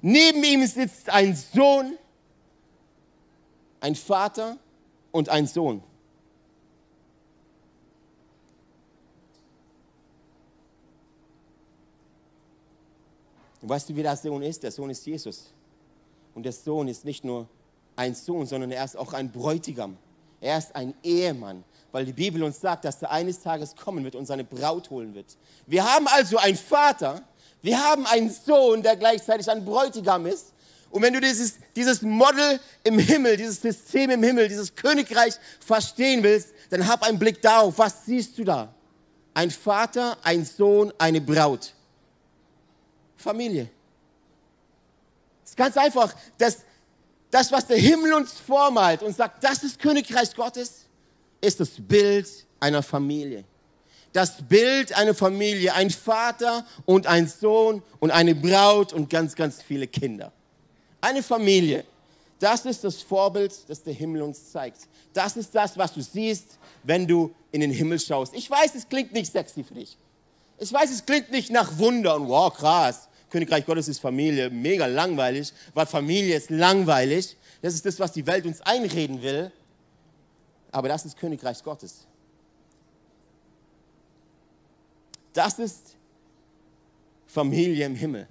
Neben 0.00 0.42
ihm 0.42 0.66
sitzt 0.66 1.10
ein 1.10 1.36
Sohn, 1.36 1.98
ein 3.80 3.94
Vater 3.94 4.56
und 5.12 5.28
ein 5.28 5.46
Sohn. 5.46 5.82
Und 13.62 13.68
weißt 13.68 13.88
du, 13.88 13.96
wie 13.96 14.02
der 14.02 14.16
Sohn 14.16 14.42
ist? 14.42 14.62
Der 14.62 14.72
Sohn 14.72 14.90
ist 14.90 15.04
Jesus. 15.06 15.52
Und 16.34 16.44
der 16.44 16.52
Sohn 16.52 16.88
ist 16.88 17.04
nicht 17.04 17.24
nur 17.24 17.48
ein 17.96 18.14
Sohn, 18.14 18.46
sondern 18.46 18.70
er 18.70 18.84
ist 18.84 18.96
auch 18.96 19.12
ein 19.12 19.30
Bräutigam. 19.30 19.96
Er 20.40 20.56
ist 20.56 20.74
ein 20.74 20.94
Ehemann, 21.02 21.64
weil 21.92 22.06
die 22.06 22.12
Bibel 22.12 22.42
uns 22.42 22.60
sagt, 22.60 22.84
dass 22.84 23.02
er 23.02 23.10
eines 23.10 23.40
Tages 23.40 23.76
kommen 23.76 24.04
wird 24.04 24.14
und 24.14 24.24
seine 24.24 24.44
Braut 24.44 24.88
holen 24.88 25.14
wird. 25.14 25.36
Wir 25.66 25.84
haben 25.84 26.06
also 26.08 26.38
einen 26.38 26.56
Vater, 26.56 27.22
wir 27.60 27.78
haben 27.78 28.06
einen 28.06 28.30
Sohn, 28.30 28.82
der 28.82 28.96
gleichzeitig 28.96 29.50
ein 29.50 29.64
Bräutigam 29.64 30.24
ist. 30.24 30.54
Und 30.90 31.02
wenn 31.02 31.12
du 31.12 31.20
dieses, 31.20 31.54
dieses 31.76 32.02
Model 32.02 32.58
im 32.84 32.98
Himmel, 32.98 33.36
dieses 33.36 33.60
System 33.60 34.10
im 34.10 34.22
Himmel, 34.22 34.48
dieses 34.48 34.74
Königreich 34.74 35.34
verstehen 35.60 36.22
willst, 36.22 36.48
dann 36.70 36.86
hab 36.86 37.02
einen 37.02 37.18
Blick 37.18 37.42
darauf. 37.42 37.78
Was 37.78 38.06
siehst 38.06 38.38
du 38.38 38.44
da? 38.44 38.74
Ein 39.34 39.50
Vater, 39.50 40.16
ein 40.22 40.44
Sohn, 40.44 40.92
eine 40.98 41.20
Braut. 41.20 41.74
Familie. 43.20 43.68
Es 45.44 45.50
ist 45.50 45.56
ganz 45.56 45.76
einfach, 45.76 46.14
dass 46.38 46.58
das, 47.30 47.52
was 47.52 47.66
der 47.66 47.78
Himmel 47.78 48.14
uns 48.14 48.32
vormalt 48.32 49.02
und 49.02 49.14
sagt, 49.14 49.42
das 49.44 49.62
ist 49.62 49.78
Königreich 49.78 50.34
Gottes, 50.34 50.86
ist 51.40 51.60
das 51.60 51.70
Bild 51.78 52.28
einer 52.58 52.82
Familie. 52.82 53.44
Das 54.12 54.42
Bild 54.42 54.92
einer 54.92 55.14
Familie, 55.14 55.72
ein 55.74 55.90
Vater 55.90 56.66
und 56.84 57.06
ein 57.06 57.28
Sohn 57.28 57.82
und 58.00 58.10
eine 58.10 58.34
Braut 58.34 58.92
und 58.92 59.08
ganz, 59.08 59.36
ganz 59.36 59.62
viele 59.62 59.86
Kinder. 59.86 60.32
Eine 61.00 61.22
Familie. 61.22 61.84
Das 62.40 62.64
ist 62.64 62.82
das 62.82 63.02
Vorbild, 63.02 63.52
das 63.68 63.82
der 63.82 63.92
Himmel 63.92 64.22
uns 64.22 64.50
zeigt. 64.50 64.88
Das 65.12 65.36
ist 65.36 65.54
das, 65.54 65.76
was 65.76 65.92
du 65.92 66.00
siehst, 66.00 66.58
wenn 66.82 67.06
du 67.06 67.32
in 67.52 67.60
den 67.60 67.70
Himmel 67.70 68.00
schaust. 68.00 68.34
Ich 68.34 68.50
weiß, 68.50 68.74
es 68.74 68.88
klingt 68.88 69.12
nicht 69.12 69.30
sexy 69.30 69.62
für 69.62 69.74
dich. 69.74 69.96
Ich 70.58 70.72
weiß, 70.72 70.90
es 70.90 71.04
klingt 71.04 71.30
nicht 71.30 71.50
nach 71.50 71.78
Wunder 71.78 72.16
und 72.16 72.28
wow, 72.28 72.52
krass. 72.52 73.08
Königreich 73.30 73.64
Gottes 73.64 73.88
ist 73.88 74.00
Familie, 74.00 74.50
mega 74.50 74.86
langweilig, 74.86 75.52
weil 75.72 75.86
Familie 75.86 76.36
ist 76.36 76.50
langweilig. 76.50 77.36
Das 77.62 77.74
ist 77.74 77.86
das, 77.86 77.98
was 78.00 78.12
die 78.12 78.26
Welt 78.26 78.44
uns 78.44 78.60
einreden 78.60 79.22
will. 79.22 79.52
Aber 80.72 80.88
das 80.88 81.04
ist 81.06 81.16
Königreich 81.16 81.62
Gottes. 81.62 82.06
Das 85.32 85.58
ist 85.58 85.96
Familie 87.26 87.86
im 87.86 87.94
Himmel. 87.94 88.26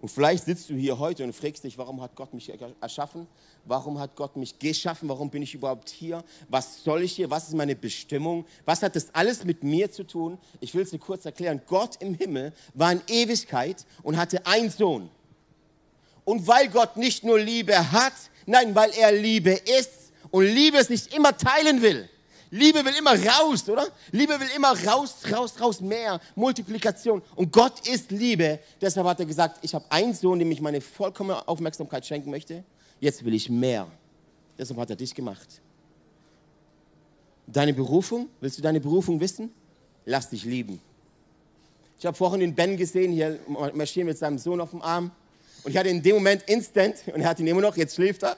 Und 0.00 0.08
vielleicht 0.08 0.44
sitzt 0.44 0.70
du 0.70 0.74
hier 0.74 0.98
heute 0.98 1.24
und 1.24 1.32
fragst 1.34 1.64
dich, 1.64 1.76
warum 1.76 2.00
hat 2.00 2.14
Gott 2.14 2.32
mich 2.32 2.52
erschaffen? 2.80 3.26
Warum 3.66 3.98
hat 3.98 4.14
Gott 4.14 4.36
mich 4.36 4.58
geschaffen? 4.58 5.08
Warum 5.08 5.28
bin 5.28 5.42
ich 5.42 5.54
überhaupt 5.54 5.88
hier? 5.88 6.22
Was 6.48 6.84
soll 6.84 7.02
ich 7.02 7.12
hier? 7.12 7.30
Was 7.30 7.48
ist 7.48 7.54
meine 7.54 7.74
Bestimmung? 7.74 8.46
Was 8.64 8.82
hat 8.82 8.94
das 8.94 9.12
alles 9.12 9.44
mit 9.44 9.64
mir 9.64 9.90
zu 9.90 10.04
tun? 10.04 10.38
Ich 10.60 10.72
will 10.74 10.82
es 10.82 10.90
dir 10.90 10.98
kurz 10.98 11.24
erklären. 11.24 11.60
Gott 11.66 11.96
im 12.00 12.14
Himmel 12.14 12.52
war 12.74 12.92
in 12.92 13.02
Ewigkeit 13.08 13.84
und 14.04 14.16
hatte 14.16 14.46
einen 14.46 14.70
Sohn. 14.70 15.10
Und 16.24 16.46
weil 16.46 16.68
Gott 16.68 16.96
nicht 16.96 17.24
nur 17.24 17.38
Liebe 17.40 17.92
hat, 17.92 18.14
nein, 18.46 18.74
weil 18.74 18.90
er 18.90 19.10
Liebe 19.10 19.50
ist 19.50 20.12
und 20.30 20.44
Liebe 20.44 20.82
sich 20.84 21.12
immer 21.12 21.36
teilen 21.36 21.82
will. 21.82 22.08
Liebe 22.50 22.84
will 22.84 22.94
immer 22.96 23.14
raus, 23.28 23.68
oder? 23.68 23.88
Liebe 24.12 24.38
will 24.38 24.48
immer 24.54 24.72
raus, 24.86 25.16
raus, 25.32 25.54
raus, 25.60 25.80
mehr, 25.80 26.20
Multiplikation. 26.36 27.20
Und 27.34 27.52
Gott 27.52 27.86
ist 27.88 28.12
Liebe. 28.12 28.60
Deshalb 28.80 29.06
hat 29.08 29.18
er 29.18 29.26
gesagt, 29.26 29.58
ich 29.62 29.74
habe 29.74 29.84
einen 29.90 30.14
Sohn, 30.14 30.38
dem 30.38 30.50
ich 30.52 30.60
meine 30.60 30.80
vollkommene 30.80 31.46
Aufmerksamkeit 31.48 32.06
schenken 32.06 32.30
möchte. 32.30 32.64
Jetzt 33.00 33.24
will 33.24 33.34
ich 33.34 33.48
mehr. 33.48 33.86
Deshalb 34.58 34.78
hat 34.80 34.90
er 34.90 34.96
dich 34.96 35.14
gemacht. 35.14 35.60
Deine 37.46 37.72
Berufung, 37.72 38.28
willst 38.40 38.58
du 38.58 38.62
deine 38.62 38.80
Berufung 38.80 39.20
wissen? 39.20 39.50
Lass 40.04 40.30
dich 40.30 40.44
lieben. 40.44 40.80
Ich 41.98 42.06
habe 42.06 42.16
vorhin 42.16 42.40
den 42.40 42.54
Ben 42.54 42.76
gesehen, 42.76 43.12
hier 43.12 43.38
marschieren 43.74 44.08
mit 44.08 44.18
seinem 44.18 44.38
Sohn 44.38 44.60
auf 44.60 44.70
dem 44.70 44.82
Arm. 44.82 45.10
Und 45.62 45.70
ich 45.70 45.76
hatte 45.76 45.88
in 45.88 46.02
dem 46.02 46.16
Moment 46.16 46.42
instant, 46.46 46.96
und 47.12 47.20
er 47.20 47.28
hat 47.28 47.40
ihn 47.40 47.46
immer 47.46 47.60
noch, 47.60 47.76
jetzt 47.76 47.94
schläft 47.94 48.22
er. 48.22 48.36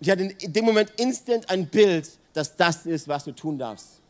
Ich 0.00 0.10
hatte 0.10 0.24
in 0.24 0.52
dem 0.52 0.64
Moment 0.64 0.92
instant 0.98 1.48
ein 1.48 1.66
Bild 1.66 2.10
dass 2.36 2.54
das 2.54 2.84
ist, 2.84 3.08
was 3.08 3.24
du 3.24 3.32
tun 3.32 3.58
darfst. 3.58 4.02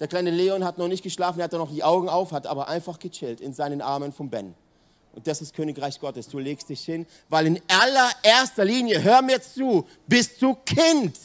Der 0.00 0.08
kleine 0.08 0.30
Leon 0.30 0.64
hat 0.64 0.78
noch 0.78 0.88
nicht 0.88 1.02
geschlafen, 1.02 1.40
er 1.40 1.44
hat 1.44 1.52
noch 1.52 1.70
die 1.70 1.84
Augen 1.84 2.08
auf, 2.08 2.32
hat 2.32 2.46
aber 2.46 2.68
einfach 2.68 2.98
gechillt 2.98 3.42
in 3.42 3.52
seinen 3.52 3.82
Armen 3.82 4.12
von 4.12 4.30
Ben. 4.30 4.54
Und 5.12 5.26
das 5.26 5.42
ist 5.42 5.54
Königreich 5.54 5.98
Gottes. 5.98 6.28
Du 6.28 6.38
legst 6.38 6.68
dich 6.68 6.84
hin, 6.84 7.06
weil 7.28 7.46
in 7.46 7.62
allererster 7.68 8.64
Linie, 8.64 9.02
hör 9.02 9.22
mir 9.22 9.40
zu, 9.42 9.86
bist 10.06 10.40
du 10.40 10.54
Kind. 10.54 11.18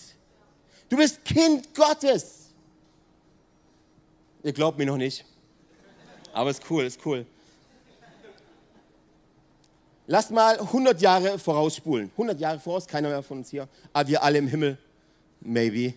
Du 0.89 0.97
bist 0.97 1.23
Kind 1.23 1.73
Gottes. 1.73 2.49
Ihr 4.43 4.53
glaubt 4.53 4.77
mir 4.77 4.85
noch 4.85 4.97
nicht. 4.97 5.25
Aber 6.33 6.49
ist 6.49 6.61
cool, 6.69 6.85
ist 6.85 6.99
cool. 7.05 7.25
Lass 10.07 10.29
mal 10.29 10.59
100 10.59 11.01
Jahre 11.01 11.39
vorausspulen. 11.39 12.11
100 12.11 12.39
Jahre 12.39 12.59
voraus, 12.59 12.85
keiner 12.85 13.09
mehr 13.09 13.23
von 13.23 13.39
uns 13.39 13.49
hier. 13.49 13.67
Aber 13.91 14.07
wir 14.07 14.21
alle 14.21 14.37
im 14.37 14.47
Himmel. 14.47 14.77
Maybe. 15.41 15.95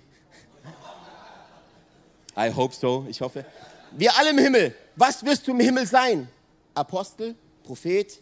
I 2.36 2.50
hope 2.54 2.74
so, 2.74 3.04
ich 3.08 3.20
hoffe. 3.20 3.44
Wir 3.92 4.16
alle 4.16 4.30
im 4.30 4.38
Himmel. 4.38 4.74
Was 4.96 5.24
wirst 5.24 5.46
du 5.46 5.50
im 5.50 5.60
Himmel 5.60 5.86
sein? 5.86 6.28
Apostel, 6.74 7.34
Prophet? 7.68 8.20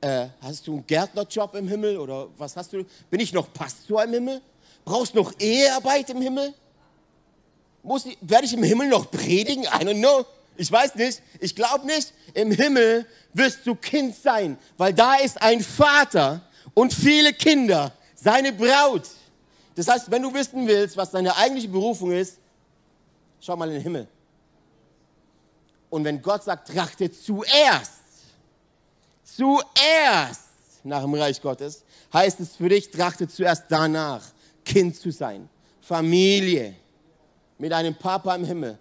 Äh, 0.00 0.28
hast 0.40 0.66
du 0.66 0.74
einen 0.74 0.86
Gärtnerjob 0.86 1.54
im 1.56 1.68
Himmel 1.68 1.98
oder 1.98 2.28
was 2.38 2.56
hast 2.56 2.72
du? 2.72 2.84
Bin 3.10 3.20
ich 3.20 3.32
noch 3.32 3.52
Pastor 3.52 4.04
im 4.04 4.12
Himmel? 4.12 4.40
Brauchst 4.84 5.14
du 5.14 5.18
noch 5.18 5.32
Ehearbeit 5.38 6.08
im 6.10 6.22
Himmel? 6.22 6.54
Muss 7.82 8.06
ich, 8.06 8.16
werde 8.20 8.46
ich 8.46 8.54
im 8.54 8.62
Himmel 8.62 8.88
noch 8.88 9.10
predigen? 9.10 9.64
I 9.64 9.84
don't 9.84 9.98
know. 9.98 10.24
Ich 10.56 10.70
weiß 10.70 10.94
nicht. 10.94 11.20
Ich 11.40 11.54
glaube 11.54 11.84
nicht. 11.84 12.12
Im 12.32 12.50
Himmel 12.50 13.06
wirst 13.32 13.66
du 13.66 13.74
Kind 13.74 14.14
sein, 14.16 14.56
weil 14.76 14.94
da 14.94 15.16
ist 15.16 15.42
ein 15.42 15.60
Vater 15.60 16.40
und 16.72 16.94
viele 16.94 17.32
Kinder, 17.32 17.92
seine 18.14 18.52
Braut. 18.52 19.08
Das 19.74 19.88
heißt, 19.88 20.10
wenn 20.10 20.22
du 20.22 20.32
wissen 20.32 20.66
willst, 20.66 20.96
was 20.96 21.10
deine 21.10 21.36
eigentliche 21.36 21.68
Berufung 21.68 22.12
ist, 22.12 22.38
Schau 23.44 23.56
mal 23.56 23.68
in 23.68 23.74
den 23.74 23.82
Himmel. 23.82 24.08
Und 25.90 26.02
wenn 26.02 26.22
Gott 26.22 26.44
sagt, 26.44 26.68
trachte 26.68 27.12
zuerst, 27.12 28.03
zuerst 29.36 30.44
nach 30.84 31.02
dem 31.02 31.14
Reich 31.14 31.40
Gottes, 31.40 31.84
heißt 32.12 32.40
es 32.40 32.56
für 32.56 32.68
dich, 32.68 32.90
trachte 32.90 33.26
zuerst 33.26 33.64
danach, 33.68 34.22
Kind 34.64 34.96
zu 34.96 35.10
sein, 35.10 35.48
Familie, 35.80 36.74
mit 37.58 37.72
einem 37.72 37.94
Papa 37.94 38.34
im 38.34 38.44
Himmel 38.44 38.78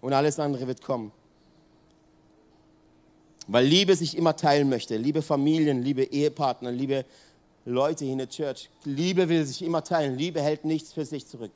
und 0.00 0.12
alles 0.12 0.38
andere 0.38 0.66
wird 0.66 0.82
kommen. 0.82 1.12
Weil 3.46 3.66
Liebe 3.66 3.94
sich 3.94 4.16
immer 4.16 4.36
teilen 4.36 4.68
möchte, 4.68 4.96
liebe 4.96 5.22
Familien, 5.22 5.82
liebe 5.82 6.04
Ehepartner, 6.04 6.70
liebe 6.70 7.04
Leute 7.64 8.04
hier 8.04 8.12
in 8.12 8.18
der 8.18 8.28
Church. 8.28 8.70
Liebe 8.84 9.28
will 9.28 9.44
sich 9.44 9.62
immer 9.62 9.82
teilen, 9.82 10.16
Liebe 10.16 10.40
hält 10.40 10.64
nichts 10.64 10.92
für 10.92 11.04
sich 11.04 11.26
zurück. 11.26 11.52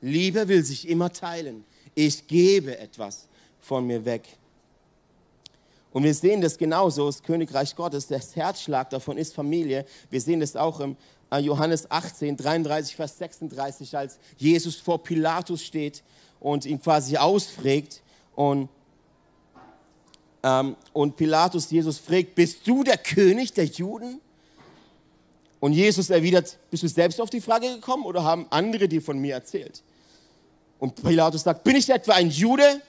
Liebe 0.00 0.48
will 0.48 0.64
sich 0.64 0.88
immer 0.88 1.12
teilen. 1.12 1.64
Ich 1.94 2.26
gebe 2.26 2.78
etwas 2.78 3.28
von 3.60 3.86
mir 3.86 4.04
weg. 4.04 4.24
Und 5.94 6.02
wir 6.02 6.12
sehen 6.12 6.40
das 6.40 6.58
genauso, 6.58 7.06
das 7.06 7.22
Königreich 7.22 7.76
Gottes, 7.76 8.08
das 8.08 8.34
Herzschlag 8.34 8.90
davon 8.90 9.16
ist 9.16 9.32
Familie. 9.32 9.86
Wir 10.10 10.20
sehen 10.20 10.40
das 10.40 10.56
auch 10.56 10.80
im 10.80 10.96
äh, 11.30 11.38
Johannes 11.38 11.88
18, 11.88 12.36
33, 12.36 12.96
Vers 12.96 13.16
36, 13.18 13.96
als 13.96 14.18
Jesus 14.36 14.74
vor 14.74 15.04
Pilatus 15.04 15.62
steht 15.62 16.02
und 16.40 16.66
ihn 16.66 16.82
quasi 16.82 17.16
ausfragt. 17.16 18.02
Und, 18.34 18.70
ähm, 20.42 20.74
und 20.92 21.14
Pilatus 21.14 21.70
Jesus 21.70 21.98
fragt, 21.98 22.34
bist 22.34 22.66
du 22.66 22.82
der 22.82 22.98
König 22.98 23.52
der 23.52 23.66
Juden? 23.66 24.20
Und 25.60 25.74
Jesus 25.74 26.10
erwidert, 26.10 26.58
bist 26.72 26.82
du 26.82 26.88
selbst 26.88 27.20
auf 27.20 27.30
die 27.30 27.40
Frage 27.40 27.68
gekommen 27.68 28.04
oder 28.04 28.24
haben 28.24 28.48
andere 28.50 28.88
dir 28.88 29.00
von 29.00 29.16
mir 29.20 29.34
erzählt? 29.34 29.84
Und 30.80 31.00
Pilatus 31.00 31.44
sagt, 31.44 31.62
bin 31.62 31.76
ich 31.76 31.88
etwa 31.88 32.14
ein 32.14 32.30
Jude? 32.30 32.82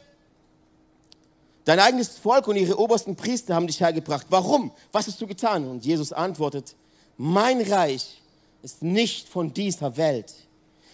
Dein 1.66 1.80
eigenes 1.80 2.18
Volk 2.20 2.48
und 2.48 2.56
ihre 2.58 2.78
obersten 2.78 3.16
Priester 3.16 3.56
haben 3.56 3.66
dich 3.66 3.80
hergebracht. 3.80 4.28
Warum? 4.30 4.72
Was 4.92 5.08
hast 5.08 5.20
du 5.20 5.26
getan? 5.26 5.68
Und 5.68 5.84
Jesus 5.84 6.14
antwortet, 6.14 6.76
mein 7.18 7.60
Reich 7.62 8.22
ist 8.62 8.84
nicht 8.84 9.28
von 9.28 9.52
dieser 9.52 9.98
Welt. 9.98 10.32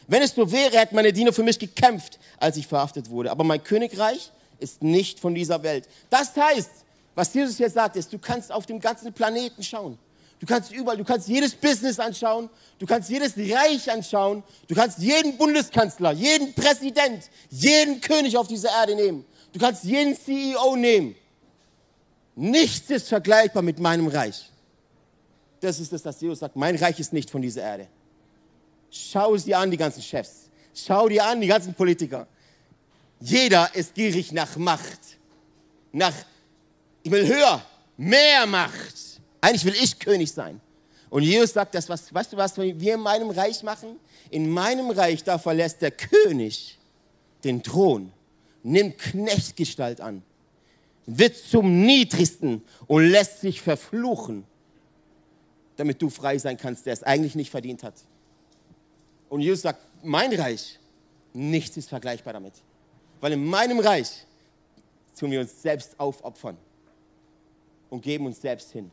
Wenn 0.08 0.22
es 0.22 0.34
so 0.34 0.50
wäre, 0.50 0.78
hätten 0.78 0.96
meine 0.96 1.12
Diener 1.12 1.34
für 1.34 1.44
mich 1.44 1.60
gekämpft, 1.60 2.20
als 2.38 2.56
ich 2.56 2.68
verhaftet 2.68 3.10
wurde. 3.10 3.32
Aber 3.32 3.44
mein 3.44 3.64
Königreich 3.64 4.32
ist 4.60 4.82
nicht 4.82 5.20
von 5.20 5.36
dieser 5.36 5.62
Welt. 5.62 5.90
Das 6.10 6.36
heißt, 6.36 6.72
was 7.16 7.34
Jesus 7.34 7.58
hier 7.58 7.70
sagt, 7.70 7.98
ist, 7.98 8.12
du 8.14 8.18
kannst 8.18 8.52
auf 8.52 8.66
dem 8.66 8.80
ganzen 8.80 9.12
Planeten 9.12 9.64
schauen. 9.64 9.98
Du 10.40 10.46
kannst 10.46 10.72
überall, 10.72 10.98
du 10.98 11.04
kannst 11.04 11.28
jedes 11.28 11.54
Business 11.54 12.00
anschauen, 12.00 12.50
du 12.80 12.88
kannst 12.88 13.10
jedes 13.10 13.38
Reich 13.38 13.92
anschauen, 13.92 14.42
du 14.68 14.74
kannst 14.74 14.98
jeden 14.98 15.38
Bundeskanzler, 15.38 16.14
jeden 16.14 16.54
Präsident, 16.56 17.30
jeden 17.52 18.02
König 18.02 18.36
auf 18.36 18.48
dieser 18.48 18.70
Erde 18.70 18.96
nehmen. 18.96 19.26
Du 19.52 19.60
kannst 19.60 19.84
jeden 19.84 20.16
CEO 20.16 20.76
nehmen. 20.76 21.16
Nichts 22.36 22.90
ist 22.90 23.10
vergleichbar 23.10 23.62
mit 23.62 23.80
meinem 23.80 24.08
Reich. 24.08 24.50
Das 25.60 25.80
ist 25.80 25.92
das, 25.92 26.04
was 26.06 26.20
Jesus 26.20 26.40
sagt. 26.40 26.56
Mein 26.56 26.76
Reich 26.76 27.00
ist 27.00 27.14
nicht 27.14 27.30
von 27.30 27.42
dieser 27.42 27.62
Erde. 27.62 27.88
Schau 28.90 29.36
es 29.36 29.46
dir 29.46 29.60
an, 29.60 29.70
die 29.70 29.78
ganzen 29.78 30.02
Chefs. 30.02 30.50
Schau 30.74 31.08
dir 31.08 31.26
an, 31.26 31.42
die 31.42 31.48
ganzen 31.48 31.74
Politiker. 31.74 32.28
Jeder 33.20 33.74
ist 33.76 33.94
gierig 33.94 34.32
nach 34.32 34.58
Macht. 34.58 35.00
Nach, 35.92 36.14
ich 37.04 37.12
will 37.12 37.28
höher, 37.28 37.62
mehr 37.98 38.46
Macht. 38.48 38.96
Eigentlich 39.40 39.66
will 39.66 39.76
ich 39.76 40.00
König 40.00 40.32
sein. 40.32 40.60
Und 41.10 41.24
Jesus 41.24 41.54
sagt, 41.54 41.76
das, 41.76 41.90
was, 41.90 42.14
weißt 42.14 42.34
du, 42.34 42.38
was 42.38 42.58
wir 42.58 42.94
in 42.94 43.02
meinem 43.02 43.30
Reich 43.30 43.64
machen? 43.64 44.00
In 44.30 44.50
meinem 44.50 44.90
Reich, 44.90 45.24
da 45.24 45.38
verlässt 45.38 45.82
der 45.82 45.92
König 45.92 46.80
den 47.44 47.62
Thron, 47.62 48.14
nimmt 48.64 48.98
Knechtgestalt 48.98 50.02
an, 50.02 50.24
wird 51.06 51.36
zum 51.36 51.82
Niedrigsten 51.86 52.64
und 52.88 53.04
lässt 53.04 53.42
sich 53.42 53.62
verfluchen, 53.62 54.46
damit 55.78 56.02
du 56.02 56.10
frei 56.10 56.38
sein 56.38 56.58
kannst, 56.58 56.86
der 56.86 56.94
es 56.94 57.04
eigentlich 57.04 57.36
nicht 57.36 57.50
verdient 57.50 57.84
hat. 57.84 57.96
Und 59.30 59.42
Jesus 59.42 59.62
sagt, 59.62 59.80
mein 60.04 60.34
Reich, 60.34 60.80
nichts 61.34 61.78
ist 61.78 61.90
vergleichbar 61.90 62.34
damit. 62.34 62.54
Weil 63.20 63.34
in 63.34 63.46
meinem 63.46 63.80
Reich 63.80 64.26
tun 65.18 65.32
wir 65.32 65.40
uns 65.40 65.62
selbst 65.62 66.00
aufopfern. 66.00 66.58
und 67.90 68.02
geben 68.02 68.26
uns 68.26 68.42
selbst 68.42 68.72
hin. 68.72 68.90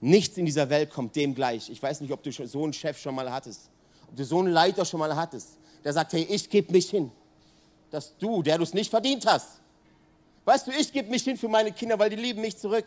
Nichts 0.00 0.36
in 0.36 0.46
dieser 0.46 0.68
Welt 0.68 0.90
kommt 0.90 1.14
dem 1.14 1.34
gleich. 1.34 1.70
Ich 1.70 1.80
weiß 1.80 2.00
nicht, 2.00 2.10
ob 2.10 2.22
du 2.22 2.32
so 2.32 2.64
einen 2.64 2.72
Chef 2.72 2.98
schon 2.98 3.14
mal 3.14 3.30
hattest, 3.30 3.70
ob 4.08 4.16
du 4.16 4.24
so 4.24 4.40
einen 4.40 4.48
Leiter 4.48 4.84
schon 4.84 4.98
mal 4.98 5.14
hattest, 5.14 5.58
der 5.84 5.92
sagt, 5.92 6.14
hey, 6.14 6.26
ich 6.28 6.48
gebe 6.50 6.72
mich 6.72 6.90
hin. 6.90 7.12
Dass 7.92 8.16
du, 8.18 8.42
der 8.42 8.58
du 8.58 8.64
es 8.64 8.74
nicht 8.74 8.90
verdient 8.90 9.24
hast. 9.26 9.60
Weißt 10.44 10.66
du, 10.66 10.72
ich 10.72 10.92
gebe 10.92 11.08
mich 11.08 11.22
hin 11.22 11.36
für 11.36 11.48
meine 11.48 11.70
Kinder, 11.70 11.96
weil 11.96 12.10
die 12.10 12.16
lieben 12.16 12.40
mich 12.40 12.58
zurück. 12.58 12.86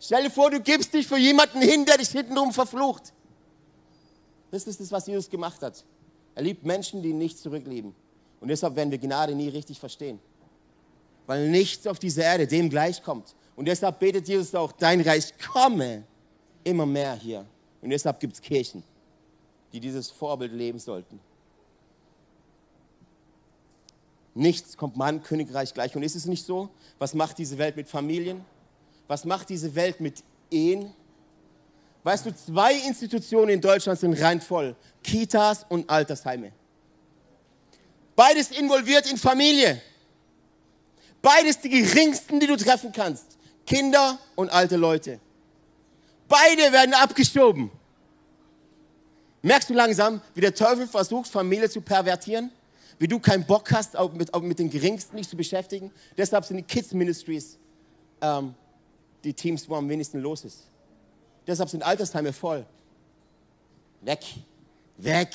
Stell 0.00 0.24
dir 0.24 0.30
vor, 0.30 0.50
du 0.50 0.60
gibst 0.60 0.94
dich 0.94 1.06
für 1.06 1.18
jemanden 1.18 1.60
hin, 1.60 1.84
der 1.84 1.98
dich 1.98 2.08
hintenrum 2.08 2.52
verflucht. 2.52 3.12
Das 4.50 4.66
ist 4.66 4.80
das, 4.80 4.90
was 4.90 5.06
Jesus 5.06 5.28
gemacht 5.28 5.60
hat. 5.60 5.84
Er 6.34 6.42
liebt 6.42 6.64
Menschen, 6.64 7.02
die 7.02 7.10
ihn 7.10 7.18
nicht 7.18 7.38
zurücklieben. 7.38 7.94
Und 8.40 8.48
deshalb 8.48 8.76
werden 8.76 8.90
wir 8.90 8.98
Gnade 8.98 9.34
nie 9.34 9.48
richtig 9.48 9.78
verstehen. 9.78 10.18
Weil 11.26 11.48
nichts 11.48 11.86
auf 11.86 11.98
dieser 11.98 12.24
Erde 12.24 12.46
dem 12.46 12.70
gleichkommt. 12.70 13.34
Und 13.56 13.66
deshalb 13.66 13.98
betet 13.98 14.28
Jesus 14.28 14.54
auch, 14.54 14.72
dein 14.72 15.00
Reich 15.00 15.32
komme 15.52 16.04
immer 16.62 16.86
mehr 16.86 17.14
hier. 17.14 17.44
Und 17.82 17.90
deshalb 17.90 18.20
gibt 18.20 18.34
es 18.34 18.40
Kirchen, 18.40 18.82
die 19.72 19.80
dieses 19.80 20.10
Vorbild 20.10 20.52
leben 20.52 20.78
sollten. 20.78 21.18
Nichts 24.36 24.76
kommt 24.76 24.98
meinem 24.98 25.22
Königreich 25.22 25.72
gleich. 25.72 25.96
Und 25.96 26.02
ist 26.02 26.14
es 26.14 26.26
nicht 26.26 26.44
so? 26.44 26.68
Was 26.98 27.14
macht 27.14 27.38
diese 27.38 27.56
Welt 27.56 27.74
mit 27.74 27.88
Familien? 27.88 28.44
Was 29.08 29.24
macht 29.24 29.48
diese 29.48 29.74
Welt 29.74 29.98
mit 29.98 30.22
Ehen? 30.50 30.92
Weißt 32.04 32.26
du, 32.26 32.34
zwei 32.34 32.74
Institutionen 32.74 33.48
in 33.48 33.60
Deutschland 33.62 33.98
sind 33.98 34.12
rein 34.20 34.42
voll. 34.42 34.76
Kitas 35.02 35.64
und 35.70 35.88
Altersheime. 35.88 36.52
Beides 38.14 38.50
involviert 38.50 39.10
in 39.10 39.16
Familie. 39.16 39.80
Beides 41.22 41.58
die 41.58 41.70
geringsten, 41.70 42.38
die 42.38 42.46
du 42.46 42.56
treffen 42.56 42.92
kannst. 42.92 43.38
Kinder 43.64 44.18
und 44.34 44.50
alte 44.50 44.76
Leute. 44.76 45.18
Beide 46.28 46.70
werden 46.72 46.92
abgeschoben. 46.92 47.70
Merkst 49.40 49.70
du 49.70 49.74
langsam, 49.74 50.20
wie 50.34 50.42
der 50.42 50.54
Teufel 50.54 50.86
versucht, 50.86 51.28
Familie 51.30 51.70
zu 51.70 51.80
pervertieren? 51.80 52.50
Wie 52.98 53.08
du 53.08 53.18
keinen 53.18 53.44
Bock 53.44 53.70
hast, 53.72 53.96
auch 53.96 54.12
mit, 54.12 54.32
auch 54.32 54.40
mit 54.40 54.58
den 54.58 54.70
Geringsten 54.70 55.16
dich 55.16 55.28
zu 55.28 55.36
beschäftigen? 55.36 55.90
Deshalb 56.16 56.44
sind 56.44 56.56
die 56.56 56.62
Kids 56.62 56.92
Ministries 56.92 57.58
ähm, 58.20 58.54
die 59.24 59.34
Teams, 59.34 59.68
wo 59.68 59.74
am 59.74 59.88
wenigsten 59.88 60.20
los 60.20 60.44
ist. 60.44 60.70
Deshalb 61.46 61.68
sind 61.68 61.82
Altersheime 61.82 62.32
voll. 62.32 62.64
Weg, 64.00 64.20
weg. 64.96 65.34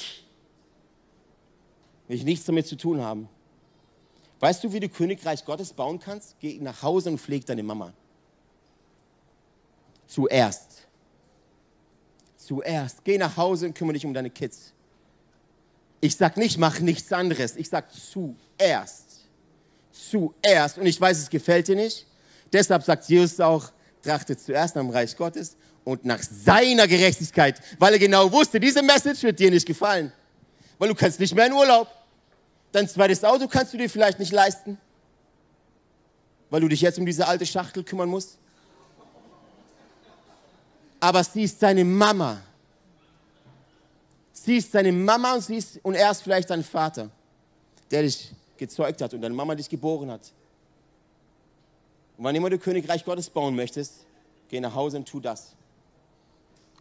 Will 2.08 2.18
ich 2.18 2.24
nichts 2.24 2.46
damit 2.46 2.68
zu 2.68 2.76
tun 2.76 3.02
haben. 3.02 3.30
Weißt 4.40 4.64
du, 4.64 4.74
wie 4.74 4.80
du 4.80 4.90
Königreich 4.90 5.46
Gottes 5.46 5.72
bauen 5.72 6.00
kannst? 6.00 6.36
Geh 6.40 6.58
nach 6.60 6.82
Hause 6.82 7.12
und 7.12 7.20
pfleg 7.20 7.46
deine 7.46 7.64
Mama. 7.64 7.94
Zuerst. 10.08 10.88
Zuerst. 12.38 13.04
Geh 13.04 13.18
nach 13.18 13.38
Hause 13.38 13.68
und 13.68 13.76
kümmere 13.76 13.94
dich 13.94 14.06
um 14.06 14.14
deine 14.14 14.30
Kids. 14.30 14.74
Ich 16.02 16.16
sag 16.16 16.36
nicht, 16.36 16.58
mach 16.58 16.80
nichts 16.80 17.12
anderes. 17.14 17.56
Ich 17.56 17.70
sag 17.70 17.86
zuerst. 17.94 19.28
Zuerst. 19.92 20.78
Und 20.78 20.86
ich 20.86 21.00
weiß, 21.00 21.20
es 21.20 21.30
gefällt 21.30 21.68
dir 21.68 21.76
nicht. 21.76 22.06
Deshalb 22.52 22.84
sagt 22.84 23.08
Jesus 23.08 23.40
auch, 23.40 23.72
trachtet 24.04 24.42
zuerst 24.42 24.76
dem 24.76 24.90
Reich 24.90 25.16
Gottes 25.16 25.56
und 25.84 26.04
nach 26.04 26.22
seiner 26.22 26.88
Gerechtigkeit, 26.88 27.62
weil 27.80 27.94
er 27.94 28.00
genau 28.00 28.32
wusste, 28.32 28.60
diese 28.60 28.82
Message 28.82 29.24
wird 29.24 29.40
dir 29.40 29.52
nicht 29.52 29.66
gefallen. 29.66 30.12
Weil 30.78 30.90
du 30.90 30.96
kannst 30.96 31.20
nicht 31.20 31.34
mehr 31.34 31.46
in 31.46 31.54
Urlaub. 31.54 31.88
Dein 32.72 32.90
zweites 32.90 33.24
Auto 33.24 33.48
kannst 33.48 33.74
du 33.74 33.78
dir 33.78 33.90
vielleicht 33.90 34.20
nicht 34.20 34.32
leisten, 34.32 34.78
weil 36.50 36.62
du 36.62 36.68
dich 36.68 36.82
jetzt 36.82 36.98
um 36.98 37.06
diese 37.06 37.28
alte 37.28 37.46
Schachtel 37.46 37.84
kümmern 37.84 38.10
musst 38.10 38.38
aber 41.02 41.24
sie 41.24 41.44
ist 41.44 41.62
deine 41.62 41.84
Mama. 41.84 42.40
Sie 44.34 44.58
ist 44.58 44.74
deine 44.74 44.91
Mama 44.91 45.34
und, 45.34 45.41
sie 45.41 45.58
ist, 45.58 45.80
und 45.84 45.96
er 45.96 46.12
ist 46.12 46.24
vielleicht 46.24 46.50
dein 46.50 46.63
Vater, 46.63 47.10
der 47.89 48.04
dich 48.04 48.32
gezeugt 48.58 49.02
hat 49.02 49.13
und 49.13 49.22
deine 49.22 49.36
Mama 49.36 49.56
dich 49.56 49.70
geboren 49.70 50.12
hat. 50.12 50.32
Und 52.17 52.24
wann 52.24 52.36
immer 52.36 52.50
du 52.50 52.58
Königreich 52.58 53.04
Gottes 53.04 53.30
bauen 53.30 53.56
möchtest, 53.56 54.06
geh 54.50 54.60
nach 54.60 54.74
Hause 54.74 54.98
und 54.98 55.08
tu 55.08 55.20
das. 55.20 55.56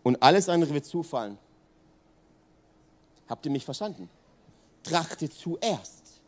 Und 0.02 0.22
alles 0.22 0.48
andere 0.48 0.72
wird 0.74 0.86
zufallen. 0.86 1.38
Habt 3.28 3.44
ihr 3.46 3.52
mich 3.52 3.64
verstanden? 3.64 4.08
Trachte 4.82 5.28
zuerst, 5.30 6.20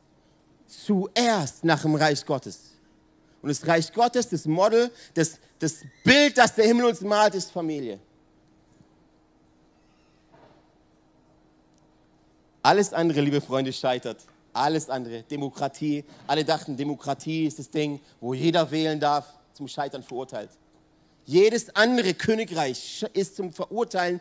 zuerst 0.66 1.64
nach 1.64 1.82
dem 1.82 1.94
Reich 1.94 2.24
Gottes. 2.24 2.72
Und 3.42 3.48
das 3.48 3.66
Reich 3.66 3.92
Gottes, 3.92 4.28
das 4.28 4.46
Model, 4.46 4.90
das, 5.14 5.38
das 5.58 5.78
Bild, 6.04 6.38
das 6.38 6.54
der 6.54 6.66
Himmel 6.66 6.86
uns 6.86 7.00
malt, 7.00 7.34
ist 7.34 7.50
Familie. 7.50 7.98
Alles 12.62 12.92
andere, 12.92 13.20
liebe 13.20 13.40
Freunde, 13.40 13.72
scheitert. 13.72 14.18
Alles 14.52 14.88
andere. 14.88 15.22
Demokratie. 15.24 16.04
Alle 16.26 16.44
dachten, 16.44 16.76
Demokratie 16.76 17.46
ist 17.46 17.58
das 17.58 17.70
Ding, 17.70 18.00
wo 18.20 18.34
jeder 18.34 18.70
wählen 18.70 19.00
darf, 19.00 19.32
zum 19.52 19.66
Scheitern 19.66 20.02
verurteilt. 20.02 20.50
Jedes 21.24 21.74
andere 21.74 22.14
Königreich 22.14 23.04
ist 23.12 23.36
zum 23.36 23.52
Verurteilen, 23.52 24.20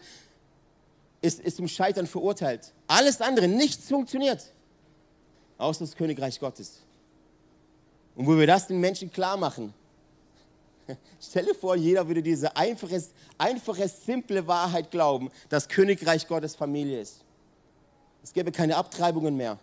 ist, 1.21 1.39
ist 1.39 1.58
zum 1.58 1.67
Scheitern 1.67 2.08
verurteilt. 2.08 2.73
Alles 2.88 3.21
andere, 3.21 3.47
nichts 3.47 3.88
funktioniert. 3.88 4.51
Außer 5.58 5.86
das 5.86 5.95
Königreich 5.95 6.39
Gottes. 6.39 6.80
Und 8.15 8.27
wo 8.27 8.38
wir 8.38 8.47
das 8.47 8.67
den 8.67 8.80
Menschen 8.80 9.12
klar 9.12 9.38
machen, 9.38 9.73
stell 11.19 11.45
dir 11.45 11.56
vor, 11.56 11.75
jeder 11.75 12.08
würde 12.08 12.23
diese 12.23 12.56
einfache, 12.56 13.04
einfache, 13.38 13.88
simple 13.88 14.45
Wahrheit 14.47 14.91
glauben, 14.91 15.30
dass 15.49 15.67
Königreich 15.67 16.27
Gottes 16.27 16.56
Familie 16.56 17.01
ist. 17.01 17.23
Es 18.24 18.34
gäbe 18.34 18.52
keine 18.52 18.76
Abtreibungen 18.76 19.36
mehr. 19.36 19.58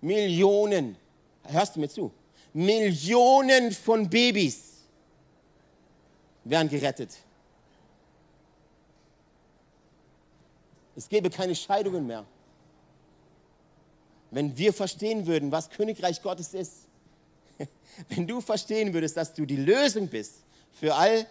Millionen, 0.00 0.96
hörst 1.44 1.76
du 1.76 1.80
mir 1.80 1.88
zu? 1.88 2.10
Millionen 2.52 3.70
von 3.72 4.08
Babys 4.08 4.82
wären 6.44 6.68
gerettet. 6.68 7.16
Es 10.96 11.08
gäbe 11.08 11.30
keine 11.30 11.54
Scheidungen 11.54 12.06
mehr. 12.06 12.24
Wenn 14.30 14.56
wir 14.56 14.72
verstehen 14.72 15.26
würden, 15.26 15.50
was 15.50 15.70
Königreich 15.70 16.20
Gottes 16.22 16.54
ist, 16.54 16.88
wenn 18.08 18.26
du 18.26 18.40
verstehen 18.40 18.92
würdest, 18.92 19.16
dass 19.16 19.32
du 19.32 19.46
die 19.46 19.56
Lösung 19.56 20.08
bist 20.08 20.44
für 20.72 20.94
all 20.94 21.26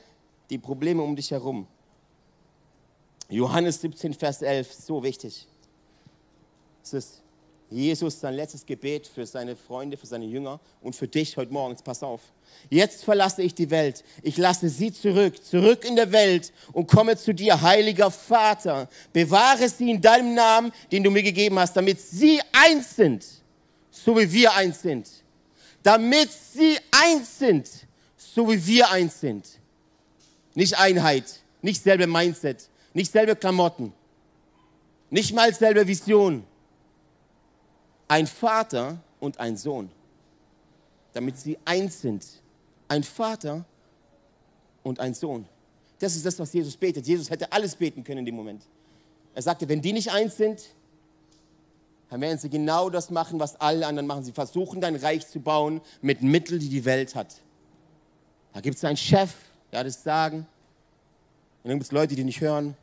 die 0.50 0.58
Probleme 0.58 1.02
um 1.02 1.16
dich 1.16 1.32
herum. 1.32 1.68
Johannes 3.30 3.80
17, 3.82 4.14
Vers 4.14 4.42
11, 4.42 4.74
so 4.74 5.04
wichtig. 5.04 5.48
Es 6.94 7.06
ist 7.06 7.22
Jesus 7.72 8.20
sein 8.20 8.34
letztes 8.34 8.66
Gebet 8.66 9.06
für 9.06 9.26
seine 9.26 9.56
Freunde, 9.56 9.96
für 9.96 10.08
seine 10.08 10.26
Jünger 10.26 10.60
und 10.82 10.96
für 10.96 11.08
dich 11.08 11.38
heute 11.38 11.54
Morgen. 11.54 11.76
Pass 11.84 12.02
auf. 12.02 12.22
Jetzt 12.70 13.04
verlasse 13.04 13.44
ich 13.44 13.54
die 13.54 13.70
Welt. 13.70 14.04
Ich 14.24 14.38
lasse 14.38 14.70
sie 14.70 14.92
zurück, 14.92 15.44
zurück 15.44 15.86
in 15.86 15.96
der 15.96 16.12
Welt 16.12 16.52
und 16.74 16.88
komme 16.88 17.16
zu 17.16 17.34
dir, 17.34 17.62
heiliger 17.62 18.10
Vater. 18.10 18.90
Bewahre 19.14 19.70
sie 19.70 19.92
in 19.92 20.02
deinem 20.02 20.34
Namen, 20.34 20.72
den 20.92 21.04
du 21.04 21.12
mir 21.12 21.22
gegeben 21.22 21.60
hast, 21.60 21.76
damit 21.76 22.02
sie 22.02 22.42
eins 22.52 22.96
sind, 22.96 23.24
so 23.92 24.18
wie 24.18 24.32
wir 24.32 24.54
eins 24.56 24.82
sind 24.82 25.08
damit 25.84 26.30
sie 26.32 26.78
eins 26.92 27.40
sind, 27.40 27.70
so 28.18 28.50
wie 28.50 28.66
wir 28.66 28.90
eins 28.92 29.20
sind. 29.20 29.48
Nicht 30.54 30.78
Einheit, 30.78 31.42
nicht 31.62 31.82
selbe 31.82 32.08
Mindset, 32.08 32.70
nicht 32.94 33.12
selbe 33.12 33.36
Klamotten, 33.36 33.94
nicht 35.10 35.34
mal 35.34 35.54
selbe 35.54 35.88
Vision. 35.88 36.44
Ein 38.10 38.28
Vater 38.28 39.00
und 39.20 39.40
ein 39.40 39.56
Sohn, 39.56 39.90
damit 41.14 41.38
sie 41.38 41.58
eins 41.64 42.02
sind. 42.02 42.26
Ein 42.88 43.04
Vater 43.04 43.64
und 44.84 45.00
ein 45.00 45.14
Sohn. 45.14 45.46
Das 46.00 46.16
ist 46.16 46.26
das, 46.26 46.40
was 46.40 46.52
Jesus 46.52 46.76
betet. 46.76 47.06
Jesus 47.06 47.30
hätte 47.30 47.52
alles 47.52 47.76
beten 47.76 48.04
können 48.04 48.20
in 48.20 48.26
dem 48.26 48.36
Moment. 48.36 48.64
Er 49.36 49.44
sagte, 49.44 49.70
wenn 49.70 49.82
die 49.82 49.94
nicht 49.94 50.12
eins 50.12 50.38
sind, 50.38 50.74
dann 52.10 52.20
werden 52.22 52.40
sie 52.40 52.50
genau 52.50 52.90
das 52.90 53.12
machen, 53.12 53.40
was 53.40 53.56
alle 53.62 53.86
anderen 53.86 54.08
machen. 54.08 54.24
Sie 54.24 54.32
versuchen 54.32 54.82
dein 54.82 54.96
Reich 54.96 55.28
zu 55.28 55.40
bauen 55.40 55.80
mit 56.02 56.24
Mitteln, 56.24 56.60
die 56.60 56.70
die 56.70 56.86
Welt 56.86 57.14
hat. 57.14 57.36
Da 58.54 58.62
gibt 58.62 58.78
es 58.78 58.84
einen 58.84 58.98
Chef, 58.98 59.32
der 59.72 59.82
hat 59.82 59.88
das 59.88 60.02
Sagen. 60.02 60.48
Und 61.64 61.70
dann 61.70 61.74
gibt 61.74 61.84
es 61.84 61.92
Leute, 61.92 62.16
die 62.16 62.24
nicht 62.24 62.42
hören. 62.42 62.76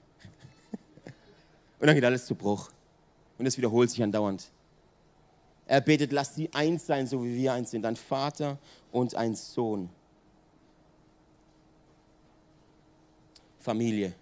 Und 1.80 1.86
dann 1.88 1.96
geht 1.96 2.04
alles 2.04 2.26
zu 2.26 2.36
Bruch. 2.36 2.70
Und 3.38 3.46
es 3.46 3.56
wiederholt 3.56 3.90
sich 3.90 4.00
andauernd. 4.02 4.48
Er 5.66 5.80
betet, 5.80 6.12
lass 6.12 6.34
sie 6.34 6.48
eins 6.54 6.86
sein, 6.86 7.06
so 7.06 7.22
wie 7.24 7.34
wir 7.34 7.52
eins 7.52 7.70
sind. 7.70 7.84
Ein 7.84 7.96
Vater 7.96 8.58
und 8.92 9.14
ein 9.14 9.34
Sohn. 9.34 9.88
Familie. 13.58 14.14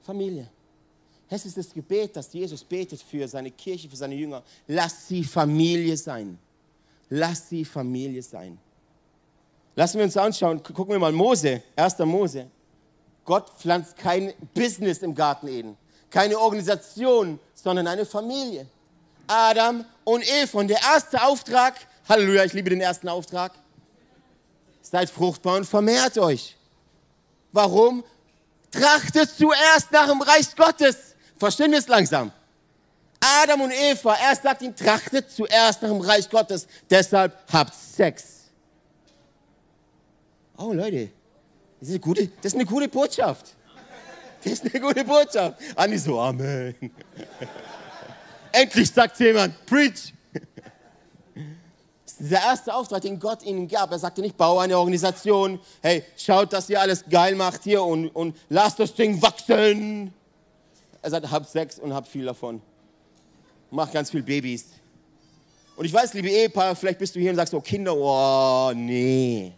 Familie. 0.00 0.48
Es 1.28 1.44
ist 1.44 1.56
das 1.56 1.72
Gebet, 1.72 2.16
das 2.16 2.32
Jesus 2.32 2.64
betet 2.64 3.02
für 3.02 3.26
seine 3.28 3.50
Kirche, 3.50 3.88
für 3.88 3.96
seine 3.96 4.14
Jünger. 4.14 4.42
Lass 4.66 5.08
sie 5.08 5.24
Familie 5.24 5.96
sein. 5.96 6.38
Lass 7.10 7.48
sie 7.48 7.64
Familie 7.64 8.22
sein. 8.22 8.58
Lassen 9.76 9.98
wir 9.98 10.04
uns 10.04 10.16
anschauen, 10.16 10.62
gucken 10.62 10.92
wir 10.92 10.98
mal 10.98 11.12
Mose, 11.12 11.62
1. 11.76 11.98
Mose. 12.00 12.50
Gott 13.24 13.50
pflanzt 13.58 13.96
kein 13.96 14.32
Business 14.54 14.98
im 14.98 15.14
Garten 15.14 15.48
Eden, 15.48 15.76
keine 16.14 16.38
Organisation, 16.38 17.40
sondern 17.56 17.88
eine 17.88 18.06
Familie. 18.06 18.68
Adam 19.26 19.84
und 20.04 20.22
Eva. 20.24 20.60
Und 20.60 20.68
der 20.68 20.80
erste 20.80 21.20
Auftrag, 21.20 21.74
Halleluja, 22.08 22.44
ich 22.44 22.52
liebe 22.52 22.70
den 22.70 22.80
ersten 22.80 23.08
Auftrag, 23.08 23.50
seid 24.80 25.10
fruchtbar 25.10 25.56
und 25.56 25.64
vermehrt 25.64 26.16
euch. 26.18 26.56
Warum? 27.50 28.04
Trachtet 28.70 29.28
zuerst 29.28 29.90
nach 29.90 30.06
dem 30.06 30.22
Reich 30.22 30.54
Gottes. 30.54 31.16
Verstehen 31.36 31.72
wir 31.72 31.80
es 31.80 31.88
langsam? 31.88 32.30
Adam 33.42 33.62
und 33.62 33.72
Eva, 33.72 34.14
er 34.14 34.36
sagt 34.36 34.62
ihnen, 34.62 34.76
trachtet 34.76 35.32
zuerst 35.32 35.82
nach 35.82 35.88
dem 35.88 36.00
Reich 36.00 36.30
Gottes, 36.30 36.68
deshalb 36.88 37.32
habt 37.52 37.74
Sex. 37.74 38.24
Oh 40.58 40.72
Leute, 40.72 41.10
das 41.80 41.88
ist 41.88 41.94
eine 41.94 42.00
gute, 42.00 42.28
das 42.28 42.52
ist 42.52 42.54
eine 42.54 42.66
gute 42.66 42.86
Botschaft. 42.86 43.56
Das 44.44 44.52
ist 44.52 44.62
eine 44.62 44.80
gute 44.80 45.04
Botschaft. 45.04 45.58
Andi 45.74 45.98
so, 45.98 46.20
Amen. 46.20 46.74
Endlich 48.52 48.90
sagt 48.90 49.18
jemand, 49.18 49.66
preach. 49.66 50.12
Das 52.04 52.20
ist 52.20 52.30
der 52.30 52.40
erste 52.40 52.74
Auftrag, 52.74 53.00
den 53.02 53.18
Gott 53.18 53.42
ihnen 53.42 53.66
gab. 53.66 53.90
Er 53.90 53.98
sagte 53.98 54.20
nicht, 54.20 54.36
baue 54.36 54.62
eine 54.62 54.78
Organisation, 54.78 55.58
hey, 55.82 56.04
schaut, 56.16 56.52
dass 56.52 56.68
ihr 56.70 56.80
alles 56.80 57.04
geil 57.08 57.34
macht 57.34 57.64
hier 57.64 57.82
und, 57.82 58.08
und 58.10 58.36
lasst 58.48 58.78
das 58.78 58.94
Ding 58.94 59.20
wachsen. 59.20 60.12
Er 61.02 61.10
sagt, 61.10 61.30
habt 61.30 61.48
Sex 61.48 61.78
und 61.78 61.92
habt 61.92 62.06
viel 62.06 62.26
davon 62.26 62.60
mach 63.74 63.90
ganz 63.90 64.10
viel 64.10 64.22
Babys. 64.22 64.66
Und 65.76 65.84
ich 65.84 65.92
weiß, 65.92 66.14
liebe 66.14 66.28
Ehepaar, 66.28 66.76
vielleicht 66.76 66.98
bist 66.98 67.14
du 67.16 67.20
hier 67.20 67.30
und 67.30 67.36
sagst, 67.36 67.52
oh 67.52 67.60
Kinder, 67.60 67.94
oh 67.94 68.72
nee. 68.74 69.52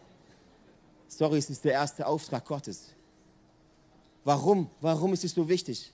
Sorry, 1.07 1.39
es 1.39 1.51
ist 1.51 1.65
der 1.65 1.73
erste 1.73 2.07
Auftrag 2.07 2.45
Gottes. 2.45 2.87
Warum? 4.27 4.69
Warum 4.81 5.13
ist 5.13 5.23
es 5.23 5.35
so 5.35 5.49
wichtig? 5.49 5.93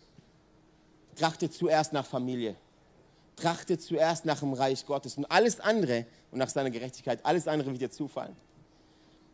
Trachte 1.16 1.50
zuerst 1.50 1.92
nach 1.92 2.06
Familie. 2.06 2.56
Trachte 3.36 3.78
zuerst 3.78 4.24
nach 4.24 4.40
dem 4.40 4.54
Reich 4.54 4.86
Gottes 4.86 5.18
und 5.18 5.26
alles 5.26 5.60
andere 5.60 6.06
und 6.30 6.38
nach 6.38 6.48
seiner 6.48 6.70
Gerechtigkeit, 6.70 7.20
alles 7.24 7.46
andere 7.46 7.70
wird 7.72 7.82
dir 7.82 7.90
zufallen. 7.90 8.34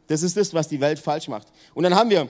Das 0.08 0.24
ist 0.24 0.36
das, 0.36 0.52
was 0.52 0.66
die 0.66 0.80
Welt 0.80 0.98
falsch 0.98 1.28
macht. 1.28 1.46
Und 1.74 1.84
dann 1.84 1.94
haben 1.94 2.10
wir 2.10 2.28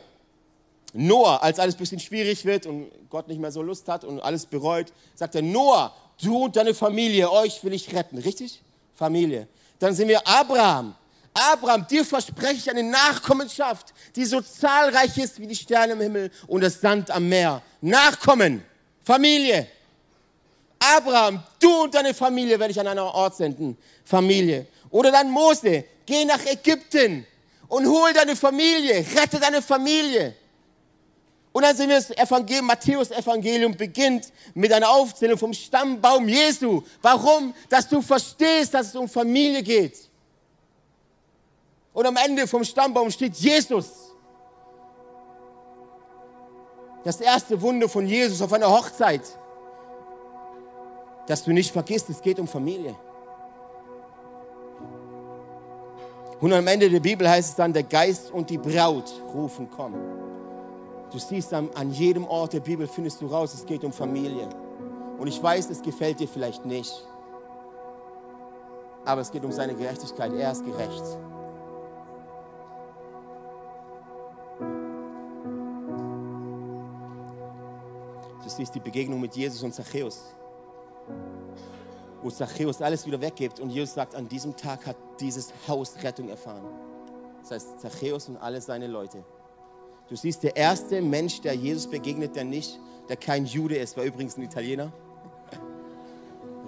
Noah, 0.92 1.42
als 1.42 1.59
alles 1.59 1.74
ein 1.74 1.78
bisschen 1.78 2.00
schwierig 2.00 2.44
wird 2.44 2.66
und 2.66 2.90
Gott 3.09 3.28
nicht 3.28 3.40
mehr 3.40 3.50
so 3.50 3.62
Lust 3.62 3.88
hat 3.88 4.04
und 4.04 4.20
alles 4.20 4.44
bereut, 4.44 4.92
sagt 5.14 5.37
er, 5.37 5.42
Noah, 5.42 5.94
du 6.22 6.44
und 6.44 6.57
deine 6.57 6.74
Familie, 6.74 7.33
euch 7.33 7.64
will 7.64 7.72
ich 7.72 7.94
retten. 7.94 8.18
Richtig? 8.18 8.62
Familie. 8.94 9.48
Dann 9.78 9.94
sind 9.94 10.09
wir 10.09 10.20
Abraham. 10.28 10.94
Abraham, 11.38 11.87
dir 11.87 12.05
verspreche 12.05 12.55
ich 12.55 12.70
eine 12.70 12.83
Nachkommenschaft, 12.83 13.94
die 14.16 14.24
so 14.24 14.40
zahlreich 14.40 15.16
ist 15.18 15.40
wie 15.40 15.46
die 15.46 15.57
Sterne 15.57 15.92
im 15.92 16.01
Himmel 16.01 16.31
und 16.46 16.62
das 16.62 16.81
Sand 16.81 17.11
am 17.11 17.29
Meer. 17.29 17.62
Nachkommen, 17.81 18.64
Familie. 19.05 19.68
Abraham, 20.79 21.42
du 21.59 21.85
und 21.85 21.94
deine 21.94 22.14
Familie 22.14 22.59
werde 22.59 22.72
ich 22.72 22.81
an 22.81 22.87
einen 22.87 23.01
Ort 23.01 23.37
senden. 23.37 23.77
Familie. 24.05 24.66
Oder 24.90 25.11
dann 25.11 25.31
Mose, 25.31 25.85
geh 26.07 26.24
nach 26.24 26.44
Ägypten 26.46 27.27
und 27.68 27.87
hol 27.87 28.12
deine 28.12 28.37
Familie, 28.37 29.05
rette 29.16 29.38
deine 29.40 29.61
Familie. 29.61 30.35
Und 31.53 31.62
dann 31.62 31.77
sehen 31.77 31.88
wir 31.88 31.96
das 31.96 32.11
Evangelium, 32.11 32.66
Matthäus 32.66 33.11
Evangelium 33.11 33.77
beginnt 33.77 34.33
mit 34.55 34.72
einer 34.72 34.88
Aufzählung 34.88 35.38
vom 35.38 35.53
Stammbaum 35.53 36.29
Jesu. 36.29 36.83
Warum? 37.03 37.55
Dass 37.68 37.88
du 37.88 38.01
verstehst, 38.01 38.74
dass 38.74 38.88
es 38.88 38.96
um 38.96 39.09
Familie 39.09 39.62
geht. 39.62 40.08
Und 41.92 42.07
am 42.07 42.16
Ende 42.16 42.46
vom 42.46 42.64
Stammbaum 42.64 43.11
steht 43.11 43.35
Jesus. 43.35 44.14
Das 47.05 47.20
erste 47.20 47.61
Wunder 47.61 47.88
von 47.88 48.07
Jesus 48.07 48.42
auf 48.42 48.53
einer 48.53 48.68
Hochzeit. 48.68 49.22
Dass 51.27 51.44
du 51.44 51.53
nicht 51.53 51.70
vergisst, 51.70 52.11
es 52.11 52.20
geht 52.20 52.38
um 52.38 52.48
Familie. 52.48 52.94
Und 56.40 56.53
am 56.53 56.66
Ende 56.66 56.88
der 56.88 57.01
Bibel 57.01 57.29
heißt 57.29 57.51
es 57.51 57.57
dann, 57.57 57.72
der 57.72 57.83
Geist 57.83 58.31
und 58.31 58.48
die 58.48 58.59
Braut 58.59 59.12
rufen, 59.35 59.68
komm. 59.74 59.94
Du 61.11 61.18
siehst 61.18 61.53
an, 61.53 61.68
an 61.74 61.90
jedem 61.90 62.27
Ort 62.27 62.53
der 62.53 62.61
Bibel, 62.61 62.87
findest 62.87 63.20
du 63.20 63.27
raus, 63.27 63.55
es 63.55 63.64
geht 63.64 63.83
um 63.83 63.92
Familie. 63.92 64.48
Und 65.18 65.27
ich 65.27 65.42
weiß, 65.42 65.68
es 65.70 65.83
gefällt 65.83 66.20
dir 66.20 66.29
vielleicht 66.29 66.64
nicht. 66.64 66.92
Aber 69.05 69.20
es 69.20 69.31
geht 69.31 69.44
um 69.44 69.51
seine 69.51 69.74
Gerechtigkeit. 69.74 70.33
Er 70.35 70.53
ist 70.53 70.64
gerecht. 70.64 71.03
Du 78.49 78.55
siehst 78.55 78.75
die 78.75 78.81
Begegnung 78.81 79.21
mit 79.21 79.37
Jesus 79.37 79.63
und 79.63 79.75
Zachäus. 79.75 80.23
Wo 82.23 82.31
Zachäus 82.31 82.81
alles 82.81 83.05
wieder 83.05 83.21
weggibt 83.21 83.61
und 83.61 83.69
Jesus 83.69 83.93
sagt, 83.93 84.15
an 84.15 84.27
diesem 84.27 84.57
Tag 84.57 84.87
hat 84.87 84.97
dieses 85.21 85.53
Haus 85.69 86.03
Rettung 86.03 86.31
erfahren. 86.31 86.65
Das 87.43 87.51
heißt, 87.51 87.81
Zachäus 87.81 88.27
und 88.31 88.39
alle 88.39 88.63
seine 88.63 88.87
Leute. 88.87 89.23
Du 90.09 90.17
siehst, 90.17 90.45
der 90.45 90.57
erste 90.57 91.03
Mensch, 91.03 91.43
der 91.43 91.53
Jesus 91.53 91.91
begegnet, 91.91 92.37
der 92.37 92.45
nicht, 92.45 92.81
der 93.11 93.19
kein 93.19 93.45
Jude 93.45 93.77
ist, 93.77 93.99
war 93.99 94.05
übrigens 94.05 94.39
ein 94.39 94.43
Italiener, 94.45 94.93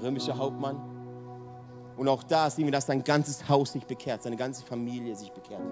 römischer 0.03 0.37
Hauptmann. 0.37 0.79
Und 1.97 2.09
auch 2.09 2.25
da 2.25 2.51
sehen 2.51 2.67
wir, 2.67 2.73
dass 2.73 2.85
sein 2.85 3.03
ganzes 3.03 3.49
Haus 3.49 3.73
sich 3.73 3.87
bekehrt, 3.87 4.23
seine 4.23 4.37
ganze 4.37 4.63
Familie 4.67 5.17
sich 5.17 5.33
bekehrt. 5.33 5.63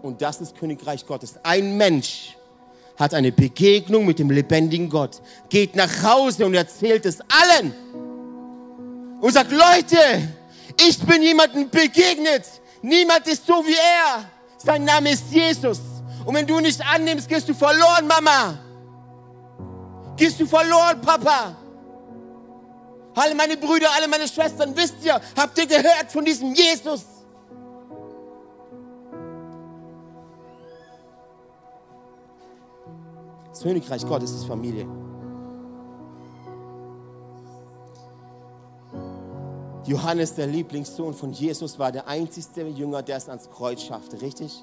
Und 0.00 0.22
das 0.22 0.40
ist 0.40 0.56
Königreich 0.56 1.06
Gottes. 1.06 1.38
Ein 1.42 1.76
Mensch 1.76 2.38
hat 2.98 3.14
eine 3.14 3.32
Begegnung 3.32 4.06
mit 4.06 4.18
dem 4.18 4.30
lebendigen 4.30 4.88
Gott, 4.88 5.20
geht 5.48 5.76
nach 5.76 6.02
Hause 6.02 6.46
und 6.46 6.54
erzählt 6.54 7.04
es 7.06 7.18
allen 7.20 7.74
und 9.20 9.32
sagt, 9.32 9.50
Leute, 9.50 9.96
ich 10.86 10.98
bin 11.00 11.22
jemandem 11.22 11.68
begegnet. 11.70 12.44
Niemand 12.82 13.26
ist 13.26 13.46
so 13.46 13.64
wie 13.64 13.74
er. 13.74 14.24
Sein 14.58 14.84
Name 14.84 15.10
ist 15.10 15.24
Jesus. 15.30 15.80
Und 16.24 16.34
wenn 16.34 16.46
du 16.46 16.60
nicht 16.60 16.80
annimmst, 16.84 17.28
gehst 17.28 17.48
du 17.48 17.54
verloren, 17.54 18.06
Mama. 18.06 18.58
Gehst 20.16 20.40
du 20.40 20.46
verloren, 20.46 21.00
Papa. 21.00 21.56
Alle 23.14 23.34
meine 23.34 23.56
Brüder, 23.56 23.88
alle 23.96 24.08
meine 24.08 24.28
Schwestern, 24.28 24.76
wisst 24.76 24.96
ihr, 25.02 25.20
habt 25.36 25.56
ihr 25.58 25.66
gehört 25.66 26.12
von 26.12 26.24
diesem 26.24 26.54
Jesus? 26.54 27.04
Das 33.56 33.62
Königreich 33.62 34.06
Gottes 34.06 34.32
ist 34.32 34.44
Familie. 34.44 34.86
Johannes, 39.86 40.34
der 40.34 40.46
Lieblingssohn 40.46 41.14
von 41.14 41.32
Jesus, 41.32 41.78
war 41.78 41.90
der 41.90 42.06
einzigste 42.06 42.64
Jünger, 42.64 43.00
der 43.00 43.16
es 43.16 43.30
ans 43.30 43.48
Kreuz 43.48 43.80
schaffte, 43.80 44.20
richtig? 44.20 44.62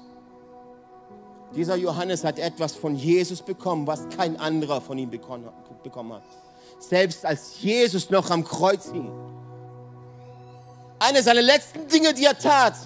Dieser 1.56 1.74
Johannes 1.74 2.22
hat 2.22 2.38
etwas 2.38 2.76
von 2.76 2.94
Jesus 2.94 3.42
bekommen, 3.42 3.84
was 3.88 4.08
kein 4.10 4.38
anderer 4.38 4.80
von 4.80 4.96
ihm 4.96 5.10
bekommen 5.10 6.12
hat. 6.12 6.22
Selbst 6.78 7.26
als 7.26 7.60
Jesus 7.60 8.10
noch 8.10 8.30
am 8.30 8.44
Kreuz 8.44 8.92
hing. 8.92 9.10
Eine 11.00 11.20
seiner 11.20 11.42
letzten 11.42 11.88
Dinge, 11.88 12.14
die 12.14 12.26
er 12.26 12.38
tat, 12.38 12.76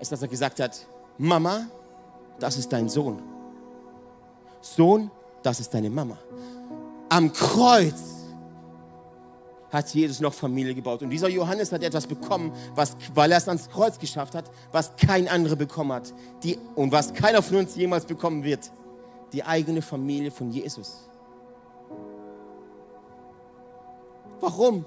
ist, 0.00 0.10
dass 0.10 0.20
er 0.20 0.26
gesagt 0.26 0.58
hat, 0.58 0.84
Mama, 1.16 1.68
das 2.40 2.58
ist 2.58 2.72
dein 2.72 2.88
Sohn. 2.88 3.35
Sohn, 4.74 5.10
das 5.42 5.60
ist 5.60 5.72
deine 5.72 5.90
Mama. 5.90 6.18
Am 7.08 7.32
Kreuz 7.32 8.16
hat 9.70 9.92
Jesus 9.94 10.20
noch 10.20 10.32
Familie 10.32 10.74
gebaut. 10.74 11.02
Und 11.02 11.10
dieser 11.10 11.28
Johannes 11.28 11.72
hat 11.72 11.82
etwas 11.82 12.06
bekommen, 12.06 12.52
was, 12.74 12.96
weil 13.14 13.30
er 13.30 13.38
es 13.38 13.48
ans 13.48 13.68
Kreuz 13.68 13.98
geschafft 13.98 14.34
hat, 14.34 14.50
was 14.72 14.96
kein 14.96 15.28
anderer 15.28 15.56
bekommen 15.56 15.92
hat. 15.92 16.12
Die, 16.42 16.58
und 16.74 16.92
was 16.92 17.12
keiner 17.12 17.42
von 17.42 17.58
uns 17.58 17.76
jemals 17.76 18.04
bekommen 18.06 18.42
wird. 18.42 18.70
Die 19.32 19.44
eigene 19.44 19.82
Familie 19.82 20.30
von 20.30 20.50
Jesus. 20.50 21.08
Warum? 24.40 24.84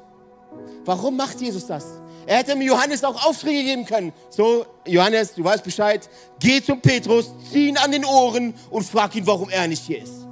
Warum 0.85 1.17
macht 1.17 1.39
Jesus 1.41 1.67
das? 1.67 1.85
Er 2.29 2.37
hätte 2.37 2.51
dem 2.51 2.61
Johannes 2.61 3.03
auch 3.03 3.25
Aufträge 3.25 3.63
geben 3.63 3.85
können. 3.85 4.13
So, 4.29 4.63
Johannes, 4.85 5.33
du 5.33 5.43
weißt 5.43 5.63
Bescheid, 5.63 6.07
geh 6.39 6.61
zum 6.61 6.79
Petrus, 6.79 7.33
zieh 7.51 7.69
ihn 7.69 7.77
an 7.77 7.91
den 7.91 8.05
Ohren 8.05 8.53
und 8.69 8.83
frag 8.83 9.15
ihn, 9.15 9.25
warum 9.25 9.49
er 9.49 9.67
nicht 9.67 9.81
hier 9.81 10.03
ist. 10.03 10.27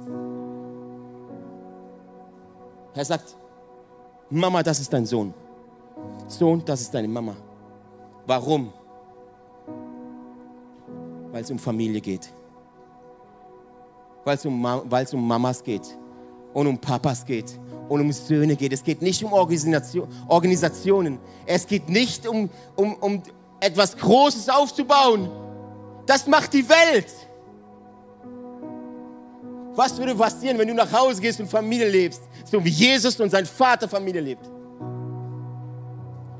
Er 2.94 3.04
sagt, 3.04 3.34
Mama, 4.30 4.62
das 4.62 4.78
ist 4.78 4.92
dein 4.92 5.06
Sohn. 5.06 5.34
Sohn, 6.28 6.64
das 6.64 6.82
ist 6.82 6.94
deine 6.94 7.08
Mama. 7.08 7.34
Warum? 8.28 8.72
Weil 11.32 11.42
es 11.42 11.50
um 11.50 11.58
Familie 11.58 12.00
geht. 12.00 12.32
Weil 14.24 14.36
es 14.36 14.46
um, 14.46 14.64
um 14.64 15.26
Mamas 15.26 15.64
geht. 15.64 15.98
Und 16.54 16.66
um 16.66 16.78
Papas 16.78 17.24
geht 17.24 17.58
und 17.88 18.00
um 18.00 18.12
Söhne 18.12 18.56
geht. 18.56 18.72
Es 18.72 18.84
geht 18.84 19.02
nicht 19.02 19.22
um 19.24 19.32
Organisation, 19.32 20.08
Organisationen. 20.26 21.18
Es 21.46 21.66
geht 21.66 21.88
nicht 21.88 22.26
um, 22.26 22.50
um, 22.76 22.94
um 22.94 23.22
etwas 23.60 23.96
Großes 23.96 24.48
aufzubauen. 24.48 25.30
Das 26.06 26.26
macht 26.26 26.52
die 26.52 26.68
Welt. 26.68 27.12
Was 29.74 29.96
würde 29.96 30.14
passieren, 30.14 30.58
wenn 30.58 30.68
du 30.68 30.74
nach 30.74 30.92
Hause 30.92 31.20
gehst 31.20 31.40
und 31.40 31.48
Familie 31.48 31.88
lebst, 31.88 32.22
so 32.44 32.64
wie 32.64 32.70
Jesus 32.70 33.18
und 33.20 33.30
sein 33.30 33.46
Vater 33.46 33.88
Familie 33.88 34.20
lebt? 34.20 34.57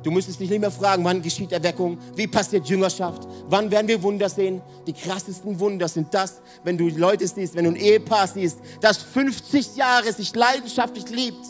Du 0.03 0.11
müsstest 0.11 0.39
dich 0.39 0.49
nicht 0.49 0.61
mehr 0.61 0.71
fragen, 0.71 1.05
wann 1.05 1.21
geschieht 1.23 1.51
Erweckung, 1.51 1.99
wie 2.15 2.27
passiert 2.27 2.67
Jüngerschaft, 2.69 3.27
wann 3.49 3.71
werden 3.71 3.89
wir 3.89 4.03
Wunder 4.03 4.29
sehen. 4.29 4.63
Die 4.87 4.93
krassesten 4.93 5.59
Wunder 5.59 5.89
sind 5.89 6.15
das, 6.15 6.41
wenn 6.63 6.79
du 6.79 6.89
Leute 6.89 7.27
siehst, 7.27 7.57
wenn 7.57 7.65
du 7.65 7.71
ein 7.73 7.77
Ehepaar 7.77 8.29
siehst, 8.29 8.59
das 8.81 8.99
50 8.99 9.77
Jahre 9.77 10.13
sich 10.13 10.35
leidenschaftlich 10.35 11.09
liebt. 11.11 11.45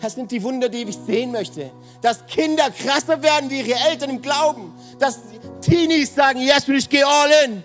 Das 0.00 0.14
sind 0.14 0.30
die 0.30 0.42
Wunder, 0.42 0.68
die 0.68 0.82
ich 0.84 0.96
sehen 0.96 1.30
möchte. 1.30 1.70
Dass 2.00 2.24
Kinder 2.26 2.70
krasser 2.70 3.22
werden 3.22 3.50
wie 3.50 3.60
ihre 3.60 3.78
Eltern 3.90 4.10
im 4.10 4.22
Glauben. 4.22 4.72
Dass 4.98 5.18
Teenies 5.60 6.14
sagen, 6.14 6.40
yes, 6.40 6.66
ich 6.68 6.88
gehe 6.88 7.06
all 7.06 7.30
in. 7.44 7.62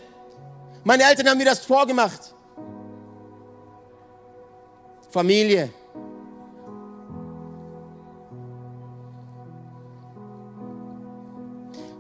Meine 0.84 1.04
Eltern 1.04 1.30
haben 1.30 1.38
mir 1.38 1.46
das 1.46 1.60
vorgemacht. 1.60 2.36
Familie. 5.10 5.70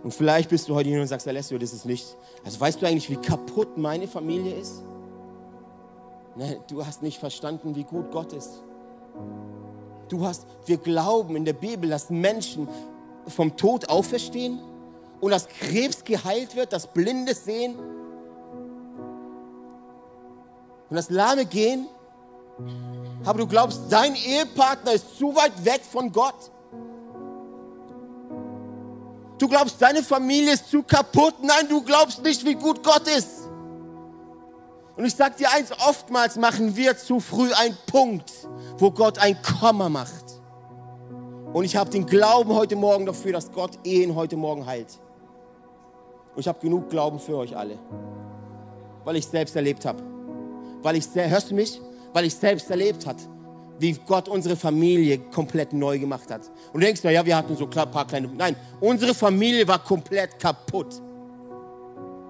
Und 0.05 0.13
vielleicht 0.13 0.51
bist 0.51 0.69
du 0.69 0.75
heute 0.75 0.89
hier 0.89 1.01
und 1.01 1.07
sagst, 1.07 1.27
Alessio, 1.27 1.57
das 1.57 1.73
ist 1.73 1.83
nicht. 1.83 2.15
Also 2.43 2.59
weißt 2.59 2.79
du 2.79 2.85
eigentlich, 2.85 3.09
wie 3.09 3.15
kaputt 3.15 3.75
meine 3.75 4.07
Familie 4.07 4.53
ist? 4.53 4.83
Nein, 6.35 6.57
du 6.69 6.85
hast 6.85 7.01
nicht 7.01 7.17
verstanden, 7.17 7.75
wie 7.75 7.85
gut 7.85 8.11
Gott 8.11 8.31
ist. 8.31 8.61
Du 10.07 10.23
hast, 10.23 10.45
wir 10.67 10.77
glauben 10.77 11.35
in 11.35 11.43
der 11.43 11.53
Bibel, 11.53 11.89
dass 11.89 12.11
Menschen 12.11 12.67
vom 13.25 13.57
Tod 13.57 13.89
auferstehen 13.89 14.59
und 15.21 15.31
dass 15.31 15.47
Krebs 15.47 16.03
geheilt 16.03 16.55
wird, 16.55 16.71
dass 16.71 16.85
Blinde 16.85 17.33
sehen 17.33 17.73
und 20.87 20.95
dass 20.95 21.09
Lahme 21.09 21.47
gehen. 21.47 21.87
Aber 23.23 23.39
du 23.39 23.47
glaubst, 23.47 23.81
dein 23.89 24.13
Ehepartner 24.13 24.93
ist 24.93 25.17
zu 25.17 25.35
weit 25.35 25.65
weg 25.65 25.81
von 25.81 26.11
Gott. 26.11 26.51
Du 29.45 29.49
glaubst, 29.49 29.79
deine 29.79 30.01
Familie 30.01 30.53
ist 30.53 30.71
zu 30.71 30.81
kaputt. 30.81 31.35
Nein, 31.43 31.67
du 31.69 31.83
glaubst 31.83 32.23
nicht, 32.23 32.43
wie 32.43 32.55
gut 32.55 32.81
Gott 32.83 33.07
ist. 33.07 33.47
Und 34.97 35.05
ich 35.05 35.13
sage 35.13 35.35
dir 35.37 35.51
eins, 35.51 35.71
oftmals 35.87 36.35
machen 36.35 36.75
wir 36.75 36.97
zu 36.97 37.19
früh 37.19 37.53
einen 37.53 37.77
Punkt, 37.85 38.31
wo 38.79 38.89
Gott 38.89 39.19
ein 39.19 39.37
Komma 39.43 39.87
macht. 39.87 40.41
Und 41.53 41.63
ich 41.63 41.75
habe 41.75 41.91
den 41.91 42.07
Glauben 42.07 42.55
heute 42.55 42.75
Morgen 42.75 43.05
dafür, 43.05 43.33
dass 43.33 43.51
Gott 43.51 43.77
Ehen 43.83 44.15
heute 44.15 44.35
Morgen 44.35 44.65
heilt. 44.65 44.99
Und 46.33 46.39
ich 46.39 46.47
habe 46.47 46.59
genug 46.59 46.89
Glauben 46.89 47.19
für 47.19 47.37
euch 47.37 47.55
alle, 47.55 47.77
weil 49.03 49.17
ich 49.17 49.27
selbst 49.27 49.55
erlebt 49.55 49.85
habe. 49.85 50.01
Weil 50.81 50.95
ich, 50.95 51.05
hörst 51.13 51.51
du 51.51 51.53
mich? 51.53 51.79
Weil 52.13 52.25
ich 52.25 52.33
selbst 52.33 52.67
erlebt 52.71 53.05
habe, 53.05 53.19
wie 53.79 53.93
Gott 54.05 54.29
unsere 54.29 54.55
Familie 54.55 55.19
komplett 55.31 55.73
neu 55.73 55.99
gemacht 55.99 56.31
hat. 56.31 56.41
Und 56.71 56.81
du 56.81 56.85
denkst, 56.85 57.01
na 57.03 57.11
ja, 57.11 57.25
wir 57.25 57.35
hatten 57.35 57.55
so 57.55 57.65
ein 57.65 57.91
paar 57.91 58.07
kleine. 58.07 58.27
Nein, 58.27 58.55
unsere 58.79 59.13
Familie 59.13 59.67
war 59.67 59.83
komplett 59.83 60.39
kaputt. 60.39 61.01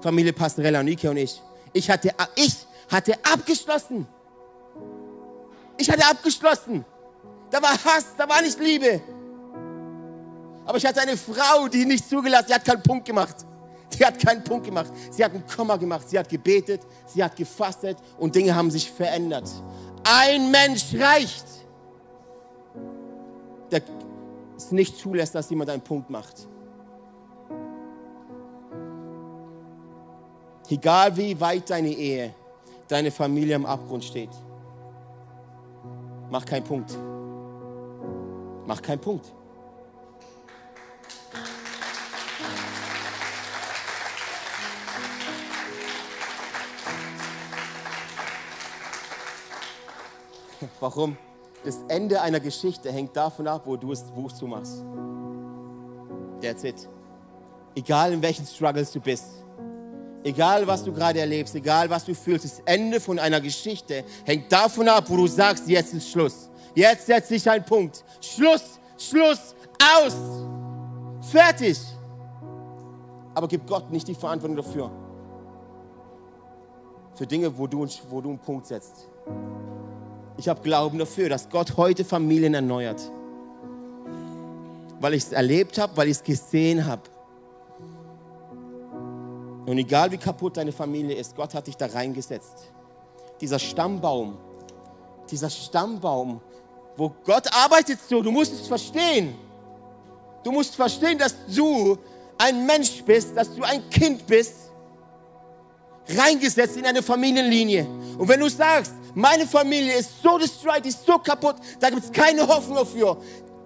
Familie 0.02 0.34
Pastorella, 0.34 0.84
Nike 0.84 1.08
und 1.08 1.18
ich. 1.18 1.42
Ich 1.74 1.90
hatte, 1.90 2.12
ich 2.36 2.66
hatte 2.90 3.14
abgeschlossen. 3.32 4.08
Ich 5.78 5.90
hatte 5.90 6.06
abgeschlossen. 6.06 6.86
Da 7.50 7.62
war 7.62 7.72
Hass, 7.72 8.06
da 8.18 8.28
war 8.28 8.42
nicht 8.42 8.60
Liebe. 8.60 9.02
Aber 10.66 10.78
ich 10.78 10.86
hatte 10.86 11.02
eine 11.02 11.16
Frau, 11.16 11.68
die 11.68 11.86
nicht 11.86 12.10
zugelassen, 12.10 12.48
die 12.50 12.54
hat 12.54 12.66
keinen 12.66 12.82
Punkt 12.82 13.06
gemacht. 13.06 13.36
Die 13.94 14.06
hat 14.06 14.20
keinen 14.20 14.44
Punkt 14.44 14.66
gemacht. 14.66 14.92
Sie 15.12 15.24
hat 15.24 15.32
einen 15.32 15.46
Komma 15.46 15.78
gemacht. 15.78 16.10
Sie 16.10 16.18
hat 16.18 16.28
gebetet, 16.28 16.82
sie 17.06 17.24
hat 17.24 17.36
gefastet 17.36 17.98
und 18.18 18.36
Dinge 18.36 18.54
haben 18.54 18.72
sich 18.72 18.92
verändert. 18.92 19.50
Ein 20.08 20.52
Mensch 20.52 20.94
reicht, 20.94 21.46
der 23.72 23.82
es 24.56 24.72
nicht 24.72 24.96
zulässt, 24.98 25.34
dass 25.34 25.50
jemand 25.50 25.72
einen 25.72 25.82
Punkt 25.82 26.12
macht. 26.12 26.48
Egal 30.70 31.18
wie 31.18 31.40
weit 31.40 31.70
deine 31.72 31.90
Ehe, 31.90 32.36
deine 32.88 33.10
Familie 33.10 33.56
am 33.56 33.66
Abgrund 33.66 34.04
steht, 34.04 34.30
mach 36.30 36.46
keinen 36.46 36.64
Punkt. 36.64 36.96
Mach 38.68 38.82
keinen 38.82 39.02
Punkt. 39.02 39.34
Warum? 50.80 51.18
Das 51.64 51.80
Ende 51.88 52.22
einer 52.22 52.40
Geschichte 52.40 52.92
hängt 52.92 53.16
davon 53.16 53.48
ab, 53.48 53.64
wo 53.66 53.76
du 53.76 53.90
das 53.90 54.04
Buch 54.04 54.32
zumachst. 54.32 54.84
That's 56.42 56.64
it. 56.64 56.88
Egal 57.76 58.14
in 58.14 58.22
welchen 58.22 58.46
Struggles 58.46 58.92
du 58.92 59.00
bist, 59.00 59.26
egal 60.24 60.66
was 60.68 60.84
du 60.84 60.94
gerade 60.94 61.20
erlebst, 61.20 61.56
egal 61.56 61.90
was 61.90 62.06
du 62.06 62.14
fühlst, 62.14 62.46
das 62.46 62.62
Ende 62.66 63.00
von 63.00 63.20
einer 63.20 63.42
Geschichte 63.42 64.04
hängt 64.26 64.52
davon 64.52 64.88
ab, 64.88 65.06
wo 65.08 65.18
du 65.18 65.28
sagst, 65.28 65.68
jetzt 65.68 65.94
ist 65.94 66.10
Schluss. 66.10 66.50
Jetzt 66.74 67.08
setze 67.08 67.36
ich 67.36 67.50
einen 67.50 67.66
Punkt. 67.66 68.04
Schluss, 68.22 68.80
Schluss, 68.98 69.56
aus. 69.82 70.16
Fertig. 71.32 71.80
Aber 73.34 73.48
gib 73.48 73.68
Gott 73.68 73.92
nicht 73.92 74.08
die 74.08 74.16
Verantwortung 74.16 74.58
dafür. 74.58 74.92
Für 77.16 77.26
Dinge, 77.26 77.58
wo 77.58 77.68
du, 77.68 77.88
wo 78.10 78.22
du 78.22 78.30
einen 78.30 78.40
Punkt 78.40 78.68
setzt. 78.68 79.10
Ich 80.38 80.50
habe 80.50 80.62
Glauben 80.62 81.00
dafür, 81.00 81.30
dass 81.30 81.50
Gott 81.50 81.78
heute 81.78 82.04
Familien 82.04 82.54
erneuert. 82.54 83.02
Weil 85.00 85.14
ich 85.14 85.24
es 85.24 85.32
erlebt 85.32 85.78
habe, 85.78 85.96
weil 85.96 86.08
ich 86.08 86.18
es 86.18 86.24
gesehen 86.24 86.86
habe. 86.86 87.04
Und 89.66 89.78
egal 89.78 90.12
wie 90.12 90.18
kaputt 90.18 90.58
deine 90.58 90.72
Familie 90.72 91.16
ist, 91.16 91.36
Gott 91.36 91.54
hat 91.54 91.68
dich 91.68 91.78
da 91.78 91.88
reingesetzt. 91.88 92.72
Dieser 93.42 93.60
Stammbaum, 93.60 94.38
dieser 95.30 95.50
Stammbaum, 95.50 96.42
wo 96.96 97.14
Gott 97.24 97.48
arbeitet 97.54 98.00
so, 98.08 98.22
du 98.22 98.32
musst 98.32 98.54
es 98.54 98.68
verstehen. 98.68 99.36
Du 100.44 100.52
musst 100.52 100.76
verstehen, 100.76 101.18
dass 101.18 101.36
du 101.48 101.98
ein 102.38 102.66
Mensch 102.66 103.04
bist, 103.04 103.36
dass 103.36 103.54
du 103.56 103.64
ein 103.64 103.90
Kind 103.90 104.28
bist, 104.28 104.65
reingesetzt 106.10 106.78
in 106.78 106.86
eine 106.86 107.02
Familienlinie. 107.02 107.88
Und 108.18 108.28
wenn 108.28 108.40
du 108.40 108.50
sagst, 108.50 108.94
meine 109.14 109.48
Familie 109.48 109.94
ist 109.94 110.22
so 110.22 110.38
destroyed, 110.38 110.86
ist 110.86 111.06
so 111.06 111.18
kaputt, 111.18 111.56
da 111.80 111.90
gibt 111.90 112.04
es 112.04 112.12
keine 112.12 112.48
Hoffnung 112.48 112.78
dafür. 112.78 113.18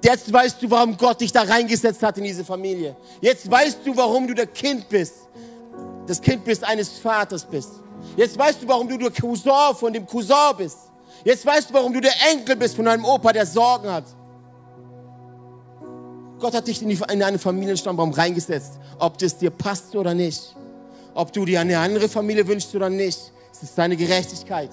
Jetzt 0.03 0.31
weißt 0.31 0.61
du, 0.61 0.69
warum 0.69 0.95
Gott 0.95 1.19
dich 1.19 1.31
da 1.31 1.41
reingesetzt 1.41 2.01
hat 2.01 2.17
in 2.17 2.23
diese 2.23 2.45
Familie. 2.45 2.95
Jetzt 3.19 3.49
weißt 3.49 3.79
du, 3.83 3.95
warum 3.95 4.27
du 4.27 4.33
der 4.33 4.47
Kind 4.47 4.87
bist. 4.87 5.15
Das 6.07 6.21
Kind 6.21 6.43
bist 6.45 6.63
eines 6.63 6.89
Vaters 6.99 7.43
bist. 7.45 7.71
Jetzt 8.15 8.37
weißt 8.37 8.63
du, 8.63 8.67
warum 8.67 8.87
du 8.87 8.97
der 8.97 9.11
Cousin 9.11 9.75
von 9.75 9.91
dem 9.91 10.05
Cousin 10.05 10.55
bist. 10.57 10.77
Jetzt 11.23 11.45
weißt 11.45 11.69
du, 11.69 11.73
warum 11.73 11.91
du 11.93 11.99
der 11.99 12.13
Enkel 12.31 12.55
bist 12.55 12.75
von 12.75 12.87
einem 12.87 13.03
Opa, 13.03 13.33
der 13.33 13.45
Sorgen 13.45 13.91
hat. 13.91 14.05
Gott 16.39 16.53
hat 16.53 16.67
dich 16.67 16.81
in, 16.81 16.89
die, 16.89 16.99
in 17.11 17.21
einen 17.21 17.37
Familienstammbaum 17.37 18.11
reingesetzt, 18.11 18.79
ob 18.97 19.17
das 19.17 19.37
dir 19.37 19.49
passt 19.49 19.95
oder 19.95 20.13
nicht. 20.13 20.55
Ob 21.19 21.33
du 21.33 21.43
dir 21.43 21.59
eine 21.59 21.77
andere 21.77 22.07
Familie 22.07 22.47
wünschst 22.47 22.73
oder 22.73 22.89
nicht. 22.89 23.33
Es 23.51 23.61
ist 23.61 23.75
seine 23.75 23.97
Gerechtigkeit. 23.97 24.69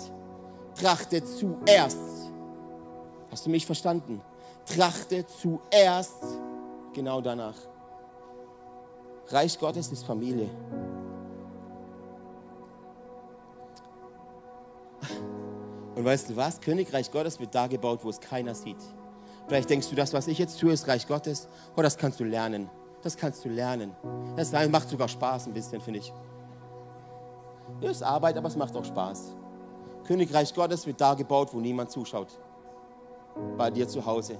Trachte 0.80 1.24
zuerst. 1.24 1.98
Hast 3.32 3.46
du 3.46 3.50
mich 3.50 3.66
verstanden? 3.66 4.22
Trachte 4.64 5.26
zuerst 5.26 6.22
genau 6.94 7.20
danach. 7.20 7.56
Reich 9.26 9.58
Gottes 9.58 9.90
ist 9.90 10.04
Familie. 10.04 10.48
Und 15.96 16.04
weißt 16.04 16.30
du 16.30 16.36
was? 16.36 16.60
Königreich 16.60 17.10
Gottes 17.10 17.40
wird 17.40 17.52
da 17.56 17.66
gebaut, 17.66 18.04
wo 18.04 18.10
es 18.10 18.20
keiner 18.20 18.54
sieht. 18.54 18.76
Vielleicht 19.48 19.68
denkst 19.68 19.90
du, 19.90 19.96
das, 19.96 20.12
was 20.12 20.28
ich 20.28 20.38
jetzt 20.38 20.60
tue, 20.60 20.72
ist 20.72 20.86
Reich 20.86 21.08
Gottes. 21.08 21.48
Oh, 21.76 21.82
das 21.82 21.98
kannst 21.98 22.20
du 22.20 22.24
lernen. 22.24 22.70
Das 23.02 23.16
kannst 23.16 23.44
du 23.44 23.48
lernen. 23.48 23.96
Das 24.36 24.52
macht 24.68 24.88
sogar 24.88 25.08
Spaß 25.08 25.48
ein 25.48 25.52
bisschen, 25.52 25.80
finde 25.80 25.98
ich. 25.98 26.12
Ja, 27.80 27.90
es 27.90 27.98
ist 27.98 28.02
Arbeit, 28.02 28.36
aber 28.36 28.48
es 28.48 28.56
macht 28.56 28.76
auch 28.76 28.84
Spaß. 28.84 29.34
Königreich 30.04 30.54
Gottes 30.54 30.86
wird 30.86 31.00
da 31.00 31.14
gebaut, 31.14 31.52
wo 31.52 31.60
niemand 31.60 31.90
zuschaut. 31.90 32.28
Bei 33.56 33.70
dir 33.70 33.86
zu 33.88 34.04
Hause, 34.04 34.38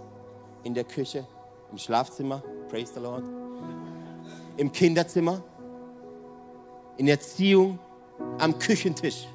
in 0.63 0.73
der 0.73 0.85
Küche, 0.85 1.27
im 1.71 1.79
Schlafzimmer, 1.79 2.43
praise 2.69 2.95
the 2.95 3.01
Lord, 3.01 3.25
im 4.57 4.73
Kinderzimmer, 4.73 5.43
in 6.97 7.09
Erziehung, 7.09 7.79
am 8.39 8.59
Küchentisch. 8.59 9.27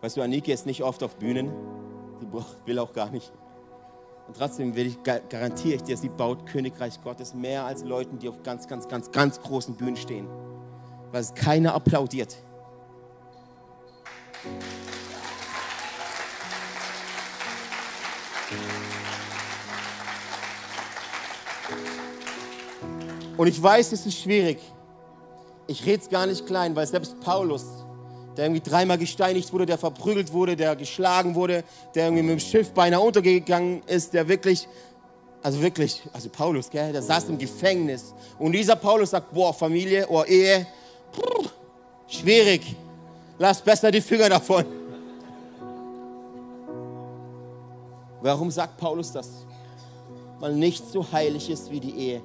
Weißt 0.00 0.16
du, 0.16 0.22
Anike 0.22 0.52
ist 0.52 0.64
nicht 0.64 0.82
oft 0.82 1.02
auf 1.02 1.16
Bühnen, 1.16 1.52
die 2.22 2.26
will 2.66 2.78
auch 2.78 2.92
gar 2.92 3.10
nicht. 3.10 3.32
Und 4.28 4.36
trotzdem 4.36 4.76
will 4.76 4.86
ich, 4.86 5.02
garantiere 5.02 5.76
ich 5.76 5.82
dir, 5.82 5.96
sie 5.96 6.10
baut 6.10 6.46
Königreich 6.46 7.00
Gottes 7.02 7.32
mehr 7.32 7.64
als 7.64 7.82
Leuten, 7.82 8.18
die 8.18 8.28
auf 8.28 8.42
ganz, 8.42 8.68
ganz, 8.68 8.86
ganz, 8.86 9.10
ganz 9.10 9.40
großen 9.40 9.74
Bühnen 9.74 9.96
stehen. 9.96 10.28
Weil 11.10 11.22
es 11.22 11.34
keiner 11.34 11.74
applaudiert. 11.74 12.36
Und 23.38 23.46
ich 23.46 23.62
weiß, 23.62 23.92
es 23.92 24.04
ist 24.04 24.18
schwierig. 24.18 24.58
Ich 25.68 25.86
rede 25.86 26.02
es 26.02 26.08
gar 26.10 26.26
nicht 26.26 26.44
klein, 26.44 26.76
weil 26.76 26.86
selbst 26.86 27.18
Paulus, 27.20 27.77
der 28.38 28.46
irgendwie 28.46 28.70
dreimal 28.70 28.96
gesteinigt 28.96 29.52
wurde, 29.52 29.66
der 29.66 29.76
verprügelt 29.76 30.32
wurde, 30.32 30.54
der 30.54 30.76
geschlagen 30.76 31.34
wurde, 31.34 31.64
der 31.94 32.04
irgendwie 32.04 32.22
mit 32.22 32.32
dem 32.32 32.40
Schiff 32.40 32.70
beinahe 32.70 33.00
untergegangen 33.00 33.82
ist, 33.86 34.14
der 34.14 34.28
wirklich, 34.28 34.66
also 35.42 35.60
wirklich, 35.60 36.00
also 36.12 36.28
Paulus, 36.30 36.70
gell, 36.70 36.92
der 36.92 37.02
saß 37.02 37.28
im 37.28 37.36
Gefängnis. 37.36 38.14
Und 38.38 38.52
dieser 38.52 38.76
Paulus 38.76 39.10
sagt, 39.10 39.34
boah, 39.34 39.52
Familie, 39.52 40.06
oh, 40.08 40.24
Ehe, 40.24 40.66
pff, 41.12 41.50
schwierig, 42.06 42.76
lass 43.38 43.60
besser 43.60 43.90
die 43.90 44.00
Finger 44.00 44.28
davon. 44.28 44.64
Warum 48.22 48.50
sagt 48.50 48.78
Paulus 48.78 49.12
das? 49.12 49.28
Weil 50.38 50.54
nichts 50.54 50.92
so 50.92 51.04
heilig 51.12 51.50
ist 51.50 51.70
wie 51.70 51.80
die 51.80 51.94
Ehe 51.96 52.22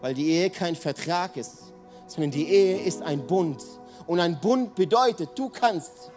weil 0.00 0.14
die 0.14 0.28
Ehe 0.28 0.50
kein 0.50 0.76
Vertrag 0.76 1.36
ist, 1.36 1.72
sondern 2.06 2.30
die 2.30 2.48
Ehe 2.48 2.78
ist 2.80 3.02
ein 3.02 3.26
Bund. 3.26 3.62
Und 4.08 4.20
ein 4.20 4.40
Bund 4.40 4.74
bedeutet, 4.74 5.30
du 5.38 5.50
kannst, 5.50 6.10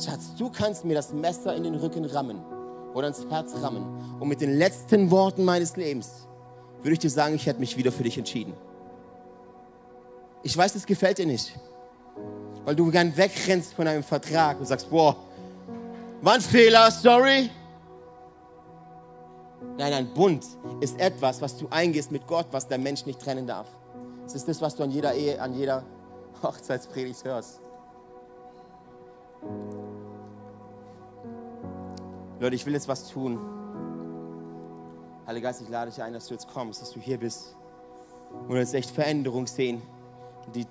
Schatz, 0.00 0.36
du 0.38 0.48
kannst 0.48 0.84
mir 0.84 0.94
das 0.94 1.12
Messer 1.12 1.56
in 1.56 1.64
den 1.64 1.74
Rücken 1.74 2.04
rammen 2.04 2.40
oder 2.94 3.08
ins 3.08 3.26
Herz 3.28 3.52
rammen. 3.60 3.84
Und 4.20 4.28
mit 4.28 4.40
den 4.40 4.56
letzten 4.56 5.10
Worten 5.10 5.44
meines 5.44 5.76
Lebens 5.76 6.28
würde 6.82 6.92
ich 6.92 7.00
dir 7.00 7.10
sagen, 7.10 7.34
ich 7.34 7.46
hätte 7.46 7.58
mich 7.58 7.76
wieder 7.76 7.90
für 7.90 8.04
dich 8.04 8.16
entschieden. 8.16 8.54
Ich 10.44 10.56
weiß, 10.56 10.74
das 10.74 10.86
gefällt 10.86 11.18
dir 11.18 11.26
nicht, 11.26 11.58
weil 12.64 12.76
du 12.76 12.88
gern 12.92 13.14
wegrennst 13.16 13.74
von 13.74 13.88
einem 13.88 14.04
Vertrag 14.04 14.60
und 14.60 14.66
sagst, 14.66 14.88
boah, 14.88 15.16
war 16.22 16.34
ein 16.34 16.40
Fehler, 16.40 16.92
sorry. 16.92 17.50
Nein, 19.76 19.92
ein 19.92 20.14
Bund 20.14 20.44
ist 20.80 20.96
etwas, 21.00 21.42
was 21.42 21.56
du 21.56 21.66
eingehst 21.70 22.12
mit 22.12 22.24
Gott, 22.28 22.46
was 22.52 22.68
der 22.68 22.78
Mensch 22.78 23.04
nicht 23.04 23.20
trennen 23.20 23.48
darf. 23.48 23.66
Es 24.28 24.34
ist 24.34 24.46
das, 24.46 24.60
was 24.60 24.76
du 24.76 24.82
an 24.82 24.90
jeder 24.90 25.14
Ehe, 25.14 25.40
an 25.40 25.54
jeder 25.54 25.82
Hochzeitspredigt 26.42 27.24
hörst. 27.24 27.62
Leute, 32.38 32.54
ich 32.54 32.66
will 32.66 32.74
jetzt 32.74 32.88
was 32.88 33.08
tun. 33.08 33.38
Heiliger 35.26 35.48
Geist, 35.48 35.62
ich 35.62 35.68
lade 35.70 35.90
dich 35.90 36.02
ein, 36.02 36.12
dass 36.12 36.26
du 36.26 36.34
jetzt 36.34 36.46
kommst, 36.46 36.82
dass 36.82 36.90
du 36.90 37.00
hier 37.00 37.16
bist 37.16 37.56
und 38.46 38.56
jetzt 38.56 38.74
echt 38.74 38.90
Veränderung 38.90 39.46
sehen. 39.46 39.80
Die 40.54 40.66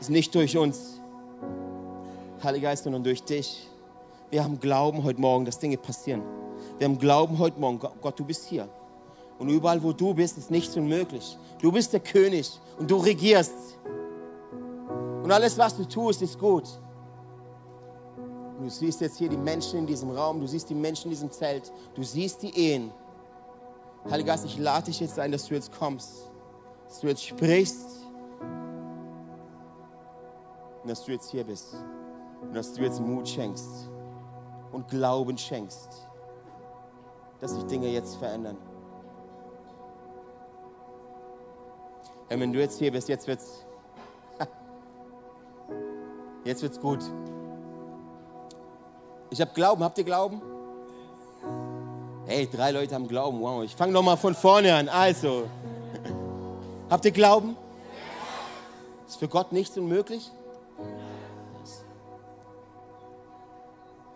ist 0.00 0.10
nicht 0.10 0.34
durch 0.34 0.58
uns, 0.58 1.00
Heiliger 2.42 2.70
Geist, 2.70 2.82
sondern 2.82 3.04
durch 3.04 3.22
dich. 3.22 3.70
Wir 4.30 4.42
haben 4.42 4.58
Glauben 4.58 5.04
heute 5.04 5.20
Morgen, 5.20 5.44
dass 5.44 5.60
Dinge 5.60 5.76
passieren. 5.76 6.22
Wir 6.78 6.88
haben 6.88 6.98
Glauben 6.98 7.38
heute 7.38 7.60
Morgen, 7.60 7.78
Gott, 7.78 8.18
du 8.18 8.24
bist 8.24 8.46
hier. 8.46 8.68
Und 9.38 9.48
überall, 9.48 9.82
wo 9.82 9.92
du 9.92 10.14
bist, 10.14 10.38
ist 10.38 10.50
nichts 10.50 10.76
unmöglich. 10.76 11.36
Du 11.60 11.70
bist 11.70 11.92
der 11.92 12.00
König 12.00 12.58
und 12.78 12.90
du 12.90 12.96
regierst. 12.96 13.52
Und 15.22 15.30
alles, 15.30 15.58
was 15.58 15.76
du 15.76 15.84
tust, 15.84 16.22
ist 16.22 16.38
gut. 16.38 16.64
du 18.60 18.68
siehst 18.68 19.00
jetzt 19.00 19.18
hier 19.18 19.28
die 19.28 19.36
Menschen 19.36 19.80
in 19.80 19.86
diesem 19.86 20.10
Raum, 20.10 20.40
du 20.40 20.46
siehst 20.46 20.70
die 20.70 20.74
Menschen 20.74 21.06
in 21.06 21.10
diesem 21.10 21.30
Zelt, 21.30 21.72
du 21.94 22.02
siehst 22.02 22.42
die 22.42 22.56
Ehen. 22.56 22.92
Heiliger 24.08 24.32
Geist, 24.32 24.44
ich 24.46 24.58
lade 24.58 24.86
dich 24.86 25.00
jetzt 25.00 25.18
ein, 25.18 25.32
dass 25.32 25.46
du 25.46 25.54
jetzt 25.54 25.76
kommst, 25.76 26.30
dass 26.86 27.00
du 27.00 27.08
jetzt 27.08 27.24
sprichst 27.24 28.06
und 30.82 30.88
dass 30.88 31.04
du 31.04 31.12
jetzt 31.12 31.30
hier 31.30 31.44
bist 31.44 31.74
und 32.42 32.54
dass 32.54 32.72
du 32.72 32.82
jetzt 32.82 33.00
Mut 33.00 33.28
schenkst 33.28 33.90
und 34.70 34.88
Glauben 34.88 35.36
schenkst 35.36 36.06
dass 37.40 37.54
sich 37.54 37.64
Dinge 37.64 37.88
jetzt 37.88 38.16
verändern. 38.16 38.56
Herr, 42.28 42.40
wenn 42.40 42.52
du 42.52 42.58
jetzt 42.58 42.78
hier 42.78 42.90
bist, 42.90 43.08
jetzt 43.08 43.26
wird's, 43.28 43.64
jetzt 46.44 46.62
wird's 46.62 46.80
gut. 46.80 47.00
Ich 49.30 49.40
habe 49.40 49.52
Glauben. 49.54 49.84
Habt 49.84 49.98
ihr 49.98 50.04
Glauben? 50.04 50.42
Hey, 52.26 52.48
drei 52.50 52.72
Leute 52.72 52.94
haben 52.94 53.06
Glauben. 53.06 53.40
Wow, 53.40 53.62
ich 53.62 53.76
fange 53.76 53.92
nochmal 53.92 54.16
von 54.16 54.34
vorne 54.34 54.74
an. 54.74 54.88
Also, 54.88 55.44
habt 56.90 57.04
ihr 57.04 57.12
Glauben? 57.12 57.56
Ist 59.06 59.18
für 59.18 59.28
Gott 59.28 59.52
nichts 59.52 59.78
unmöglich? 59.78 60.30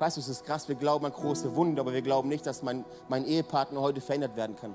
Weißt 0.01 0.17
du, 0.17 0.21
es 0.21 0.29
ist 0.29 0.45
krass, 0.47 0.67
wir 0.67 0.77
glauben 0.77 1.05
an 1.05 1.13
große 1.13 1.55
Wunden, 1.55 1.79
aber 1.79 1.93
wir 1.93 2.01
glauben 2.01 2.29
nicht, 2.29 2.47
dass 2.47 2.63
mein, 2.63 2.87
mein 3.09 3.27
Ehepartner 3.27 3.81
heute 3.83 4.01
verändert 4.01 4.35
werden 4.35 4.57
kann. 4.57 4.75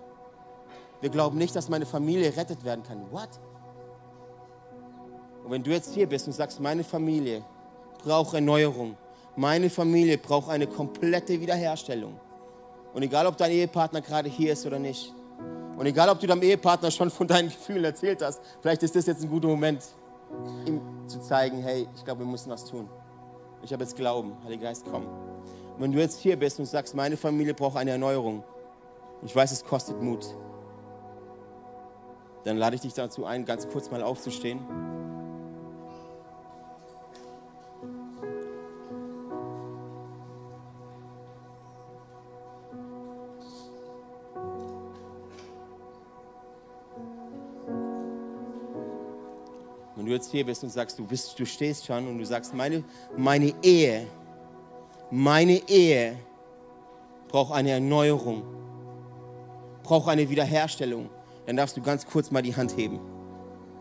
Wir 1.06 1.12
glauben 1.12 1.38
nicht, 1.38 1.56
dass 1.56 1.70
meine 1.70 1.86
Familie 1.86 2.36
rettet 2.36 2.66
werden 2.66 2.84
kann. 2.84 3.06
What? 3.12 3.30
Und 5.44 5.52
wenn 5.52 5.62
du 5.62 5.70
jetzt 5.70 5.94
hier 5.94 6.10
bist 6.10 6.26
und 6.26 6.34
sagst, 6.34 6.60
meine 6.60 6.84
Familie 6.84 7.44
braucht 8.04 8.34
Erneuerung, 8.34 8.98
meine 9.36 9.70
Familie 9.70 10.18
braucht 10.18 10.50
eine 10.50 10.66
komplette 10.66 11.40
Wiederherstellung. 11.40 12.20
Und 12.92 13.04
egal, 13.04 13.28
ob 13.28 13.38
dein 13.38 13.52
Ehepartner 13.52 14.02
gerade 14.02 14.30
hier 14.30 14.54
ist 14.54 14.66
oder 14.66 14.80
nicht, 14.80 15.14
und 15.78 15.86
egal, 15.86 16.10
ob 16.10 16.20
du 16.20 16.26
deinem 16.26 16.42
Ehepartner 16.42 16.90
schon 16.90 17.12
von 17.12 17.28
deinen 17.28 17.50
Gefühlen 17.56 17.84
erzählt 17.84 18.24
hast, 18.24 18.42
vielleicht 18.60 18.82
ist 18.82 18.96
das 18.96 19.06
jetzt 19.06 19.22
ein 19.22 19.30
guter 19.30 19.50
Moment, 19.50 19.84
ihm 20.66 20.82
zu 21.06 21.20
zeigen, 21.20 21.62
hey, 21.62 21.88
ich 21.96 22.04
glaube, 22.04 22.22
wir 22.22 22.28
müssen 22.28 22.50
was 22.50 22.66
tun. 22.66 22.90
Ich 23.62 23.72
habe 23.72 23.84
jetzt 23.84 23.96
Glauben. 23.96 24.36
Heiliger 24.44 24.64
Geist, 24.64 24.84
komm. 24.90 25.06
Und 25.06 25.82
wenn 25.82 25.92
du 25.92 26.00
jetzt 26.00 26.20
hier 26.20 26.36
bist 26.36 26.58
und 26.58 26.66
sagst, 26.66 26.96
meine 26.96 27.16
Familie 27.16 27.54
braucht 27.54 27.78
eine 27.78 27.92
Erneuerung, 27.92 28.44
ich 29.22 29.36
weiß, 29.36 29.52
es 29.52 29.64
kostet 29.64 30.02
Mut, 30.02 30.26
dann 32.46 32.58
lade 32.58 32.76
ich 32.76 32.82
dich 32.84 32.94
dazu 32.94 33.26
ein, 33.26 33.44
ganz 33.44 33.68
kurz 33.68 33.90
mal 33.90 34.04
aufzustehen. 34.04 34.60
Wenn 49.96 50.06
du 50.06 50.12
jetzt 50.12 50.30
hier 50.30 50.46
bist 50.46 50.64
und 50.64 50.70
sagst, 50.70 51.00
du, 51.00 51.08
bist, 51.08 51.40
du 51.40 51.46
stehst 51.48 51.88
schon 51.88 52.08
und 52.08 52.20
du 52.20 52.26
sagst, 52.26 52.54
meine, 52.54 52.84
meine 53.18 53.56
Ehe, 53.64 54.06
meine 55.10 55.68
Ehe 55.68 56.16
braucht 57.28 57.54
eine 57.54 57.72
Erneuerung, 57.72 58.44
braucht 59.82 60.10
eine 60.10 60.30
Wiederherstellung, 60.30 61.10
dann 61.46 61.58
darfst 61.58 61.78
du 61.78 61.82
ganz 61.82 62.06
kurz 62.06 62.32
mal 62.32 62.42
die 62.42 62.56
Hand 62.56 62.76
heben. 62.78 63.00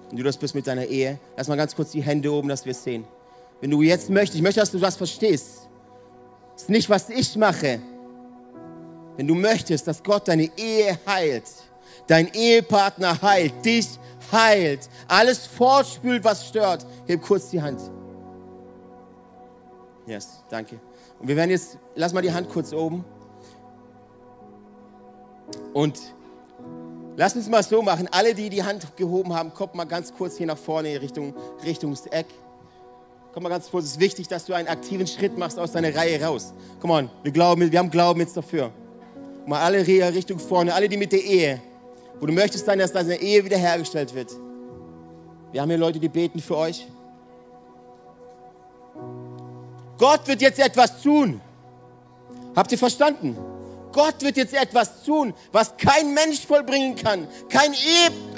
Wenn 0.08 0.18
du 0.18 0.22
das 0.22 0.36
bist 0.36 0.54
mit 0.54 0.66
deiner 0.66 0.86
Ehe, 0.86 1.18
lass 1.36 1.48
mal 1.48 1.56
ganz 1.56 1.74
kurz 1.74 1.90
die 1.90 2.02
Hände 2.02 2.30
oben, 2.32 2.48
dass 2.48 2.64
wir 2.64 2.72
es 2.72 2.84
sehen. 2.84 3.04
Wenn 3.60 3.70
du 3.70 3.82
jetzt 3.82 4.10
möchtest, 4.10 4.36
ich 4.36 4.42
möchte, 4.42 4.60
dass 4.60 4.70
du 4.70 4.78
das 4.78 4.96
verstehst. 4.96 5.68
Das 6.52 6.62
ist 6.62 6.70
nicht, 6.70 6.90
was 6.90 7.08
ich 7.08 7.36
mache. 7.36 7.80
Wenn 9.16 9.26
du 9.26 9.34
möchtest, 9.34 9.86
dass 9.86 10.02
Gott 10.02 10.28
deine 10.28 10.50
Ehe 10.56 10.98
heilt, 11.06 11.44
dein 12.06 12.32
Ehepartner 12.32 13.20
heilt, 13.22 13.64
dich 13.64 13.88
heilt, 14.30 14.88
alles 15.08 15.46
fortspült, 15.46 16.24
was 16.24 16.46
stört, 16.46 16.86
heb 17.06 17.22
kurz 17.22 17.50
die 17.50 17.62
Hand. 17.62 17.80
Yes, 20.06 20.42
danke. 20.50 20.80
Und 21.18 21.28
wir 21.28 21.36
werden 21.36 21.50
jetzt, 21.50 21.78
lass 21.94 22.12
mal 22.12 22.22
die 22.22 22.32
Hand 22.32 22.48
kurz 22.50 22.72
oben. 22.72 23.04
Und 25.72 25.98
lass 27.16 27.36
uns 27.36 27.48
mal 27.48 27.62
so 27.62 27.82
machen. 27.82 28.08
Alle, 28.10 28.34
die 28.34 28.50
die 28.50 28.62
Hand 28.62 28.96
gehoben 28.96 29.34
haben, 29.34 29.52
kommt 29.52 29.74
mal 29.74 29.84
ganz 29.84 30.12
kurz 30.12 30.36
hier 30.36 30.46
nach 30.46 30.58
vorne 30.58 31.00
Richtung, 31.00 31.34
Richtung 31.64 31.96
Eck. 32.10 32.26
Komm 33.32 33.42
mal 33.42 33.48
ganz 33.48 33.70
kurz. 33.70 33.86
Es 33.86 33.90
ist 33.92 34.00
wichtig, 34.00 34.28
dass 34.28 34.44
du 34.44 34.54
einen 34.54 34.68
aktiven 34.68 35.06
Schritt 35.06 35.36
machst 35.36 35.58
aus 35.58 35.72
deiner 35.72 35.94
Reihe 35.94 36.22
raus. 36.22 36.52
Komm 36.80 36.90
on, 36.90 37.10
wir, 37.22 37.32
glauben, 37.32 37.70
wir 37.70 37.78
haben 37.78 37.90
Glauben 37.90 38.20
jetzt 38.20 38.36
dafür. 38.36 38.70
Mal 39.46 39.60
alle 39.60 39.86
Richtung 39.86 40.38
vorne, 40.38 40.72
alle, 40.72 40.88
die 40.88 40.96
mit 40.96 41.12
der 41.12 41.22
Ehe 41.22 41.60
wo 42.20 42.26
du 42.26 42.32
möchtest 42.32 42.66
dann, 42.66 42.78
dass 42.78 42.92
deine 42.92 43.20
Ehe 43.20 43.44
wiederhergestellt 43.44 44.14
wird. 44.14 44.30
Wir 45.52 45.60
haben 45.60 45.68
hier 45.68 45.78
Leute, 45.78 45.98
die 45.98 46.08
beten 46.08 46.40
für 46.40 46.56
euch. 46.56 46.86
Gott 49.98 50.26
wird 50.26 50.40
jetzt 50.40 50.58
etwas 50.58 51.02
tun. 51.02 51.40
Habt 52.56 52.72
ihr 52.72 52.78
verstanden? 52.78 53.36
Gott 53.94 54.20
wird 54.22 54.36
jetzt 54.36 54.52
etwas 54.52 55.04
tun, 55.04 55.32
was 55.52 55.76
kein 55.76 56.12
Mensch 56.12 56.44
vollbringen 56.44 56.96
kann, 56.96 57.28
kein 57.48 57.72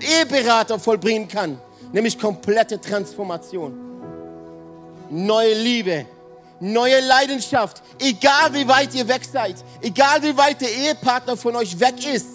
Eheberater 0.00 0.78
vollbringen 0.78 1.26
kann, 1.26 1.58
nämlich 1.92 2.18
komplette 2.18 2.78
Transformation. 2.78 3.74
Neue 5.08 5.54
Liebe, 5.54 6.04
neue 6.60 7.00
Leidenschaft. 7.00 7.82
Egal 7.98 8.52
wie 8.52 8.68
weit 8.68 8.94
ihr 8.94 9.08
weg 9.08 9.22
seid, 9.24 9.56
egal 9.80 10.22
wie 10.22 10.36
weit 10.36 10.60
der 10.60 10.70
Ehepartner 10.70 11.38
von 11.38 11.56
euch 11.56 11.80
weg 11.80 12.04
ist, 12.06 12.26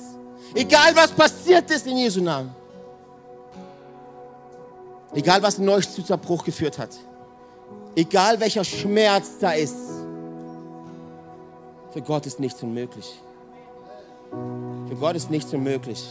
egal 0.56 0.96
was 0.96 1.12
passiert 1.12 1.70
ist 1.70 1.86
in 1.86 1.98
Jesu 1.98 2.22
Namen. 2.22 2.56
Egal 5.14 5.44
was 5.44 5.60
in 5.60 5.70
euch 5.70 5.88
zu 5.88 6.02
Zerbruch 6.02 6.44
geführt 6.44 6.80
hat. 6.80 6.90
Egal 7.96 8.40
welcher 8.40 8.64
Schmerz 8.64 9.38
da 9.40 9.52
ist. 9.52 10.01
Für 11.94 12.02
Gott 12.02 12.26
ist 12.26 12.40
nichts 12.40 12.64
unmöglich. 12.64 13.22
Für 14.88 14.96
Gott 14.96 15.16
ist 15.16 15.30
nichts 15.30 15.54
unmöglich. 15.54 16.04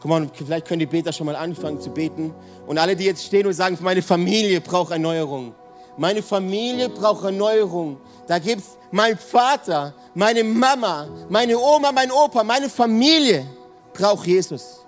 Guck 0.00 0.08
mal, 0.08 0.28
vielleicht 0.34 0.66
können 0.66 0.80
die 0.80 0.86
Beter 0.86 1.12
schon 1.12 1.26
mal 1.26 1.36
anfangen 1.36 1.80
zu 1.80 1.90
beten. 1.90 2.34
Und 2.66 2.78
alle, 2.78 2.96
die 2.96 3.04
jetzt 3.04 3.24
stehen 3.24 3.46
und 3.46 3.52
sagen, 3.52 3.78
meine 3.80 4.02
Familie 4.02 4.60
braucht 4.60 4.90
Erneuerung. 4.90 5.54
Meine 5.96 6.22
Familie 6.22 6.88
braucht 6.88 7.24
Erneuerung. 7.24 7.98
Da 8.26 8.38
gibt 8.40 8.62
es 8.62 8.78
meinen 8.90 9.16
Vater, 9.16 9.94
meine 10.14 10.42
Mama, 10.42 11.06
meine 11.28 11.56
Oma, 11.56 11.92
mein 11.92 12.10
Opa, 12.10 12.42
meine 12.42 12.68
Familie 12.68 13.46
braucht 13.92 14.26
Jesus. 14.26 14.80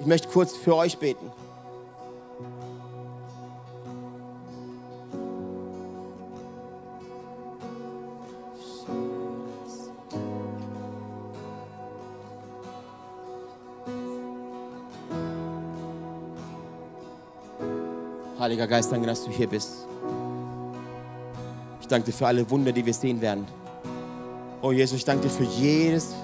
Ich 0.00 0.06
möchte 0.06 0.28
kurz 0.28 0.56
für 0.56 0.76
euch 0.76 0.96
beten. 0.96 1.30
Heiliger 18.44 18.66
Geist, 18.66 18.92
danke, 18.92 19.06
dass 19.06 19.24
du 19.24 19.30
hier 19.30 19.46
bist. 19.46 19.86
Ich 21.80 21.88
danke 21.88 22.04
dir 22.04 22.12
für 22.12 22.26
alle 22.26 22.50
Wunder, 22.50 22.72
die 22.72 22.84
wir 22.84 22.92
sehen 22.92 23.18
werden. 23.18 23.46
Oh 24.60 24.70
Jesus, 24.70 24.98
ich 24.98 25.04
danke 25.06 25.22
dir 25.22 25.30
für, 25.30 25.44
jedes 25.44 26.14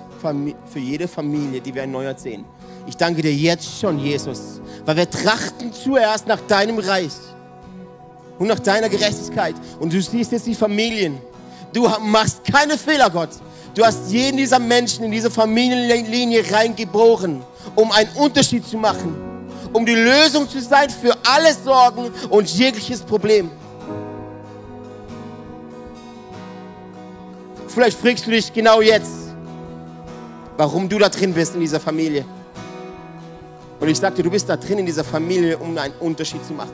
für 0.70 0.78
jede 0.78 1.08
Familie, 1.08 1.62
die 1.62 1.74
wir 1.74 1.80
erneuert 1.80 2.20
sehen. 2.20 2.44
Ich 2.86 2.94
danke 2.94 3.22
dir 3.22 3.32
jetzt 3.32 3.80
schon, 3.80 3.98
Jesus, 3.98 4.60
weil 4.84 4.98
wir 4.98 5.08
trachten 5.08 5.72
zuerst 5.72 6.26
nach 6.26 6.40
deinem 6.46 6.78
Reich 6.78 7.14
und 8.38 8.48
nach 8.48 8.58
deiner 8.58 8.90
Gerechtigkeit. 8.90 9.54
Und 9.78 9.90
du 9.90 10.02
siehst 10.02 10.30
jetzt 10.30 10.46
die 10.46 10.54
Familien. 10.54 11.16
Du 11.72 11.88
machst 12.02 12.44
keine 12.44 12.76
Fehler, 12.76 13.08
Gott. 13.08 13.30
Du 13.74 13.82
hast 13.82 14.12
jeden 14.12 14.36
dieser 14.36 14.58
Menschen 14.58 15.06
in 15.06 15.10
diese 15.10 15.30
Familienlinie 15.30 16.44
reingeboren, 16.52 17.40
um 17.74 17.90
einen 17.90 18.10
Unterschied 18.16 18.66
zu 18.66 18.76
machen 18.76 19.29
um 19.72 19.86
die 19.86 19.94
Lösung 19.94 20.48
zu 20.48 20.60
sein 20.60 20.90
für 20.90 21.14
alle 21.26 21.54
Sorgen 21.54 22.10
und 22.28 22.48
jegliches 22.48 23.00
Problem. 23.00 23.50
Vielleicht 27.68 27.98
fragst 27.98 28.26
du 28.26 28.30
dich 28.30 28.52
genau 28.52 28.80
jetzt, 28.80 29.12
warum 30.56 30.88
du 30.88 30.98
da 30.98 31.08
drin 31.08 31.32
bist 31.32 31.54
in 31.54 31.60
dieser 31.60 31.78
Familie. 31.78 32.24
Und 33.78 33.88
ich 33.88 33.98
sagte, 33.98 34.22
du 34.22 34.30
bist 34.30 34.48
da 34.48 34.56
drin 34.56 34.80
in 34.80 34.86
dieser 34.86 35.04
Familie, 35.04 35.56
um 35.56 35.78
einen 35.78 35.94
Unterschied 36.00 36.44
zu 36.44 36.52
machen. 36.52 36.72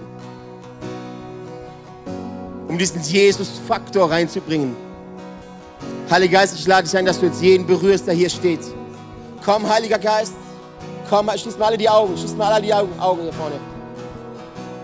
Um 2.67 2.79
diesen 2.79 3.01
Jesus-Faktor 3.03 4.11
reinzubringen. 4.11 4.75
Heiliger 6.11 6.39
Geist, 6.39 6.59
ich 6.59 6.67
lade 6.67 6.89
dich 6.89 6.97
ein, 6.97 7.05
dass 7.05 7.21
du 7.21 7.27
jetzt 7.27 7.43
jeden 7.43 7.67
berührst, 7.67 8.07
der 8.07 8.15
hier 8.15 8.31
steht. 8.31 8.61
Komm, 9.45 9.69
Heiliger 9.69 9.99
Geist. 9.99 10.33
Komm, 11.09 11.31
schließ 11.31 11.57
mal 11.59 11.67
alle 11.67 11.79
die 11.79 11.89
Augen, 11.89 12.17
schließ 12.17 12.37
mal 12.37 12.53
alle 12.53 12.63
die 12.63 12.75
Augen, 12.75 12.99
Augen 12.99 13.23
hier 13.23 13.33
vorne. 13.33 13.57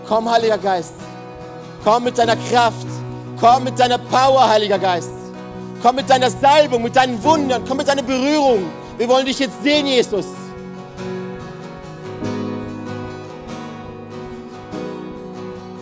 Komm, 0.07 0.29
Heiliger 0.29 0.57
Geist. 0.57 0.93
Komm 1.83 2.05
mit 2.05 2.17
deiner 2.17 2.35
Kraft. 2.35 2.87
Komm 3.39 3.65
mit 3.65 3.77
deiner 3.77 3.97
Power, 3.97 4.47
Heiliger 4.47 4.79
Geist. 4.79 5.09
Komm 5.81 5.95
mit 5.97 6.09
deiner 6.09 6.29
Salbung, 6.29 6.83
mit 6.83 6.95
deinen 6.95 7.21
Wundern. 7.23 7.63
Komm 7.67 7.77
mit 7.77 7.87
deiner 7.87 8.03
Berührung. 8.03 8.63
Wir 8.97 9.07
wollen 9.09 9.25
dich 9.25 9.39
jetzt 9.39 9.61
sehen, 9.63 9.85
Jesus. 9.85 10.25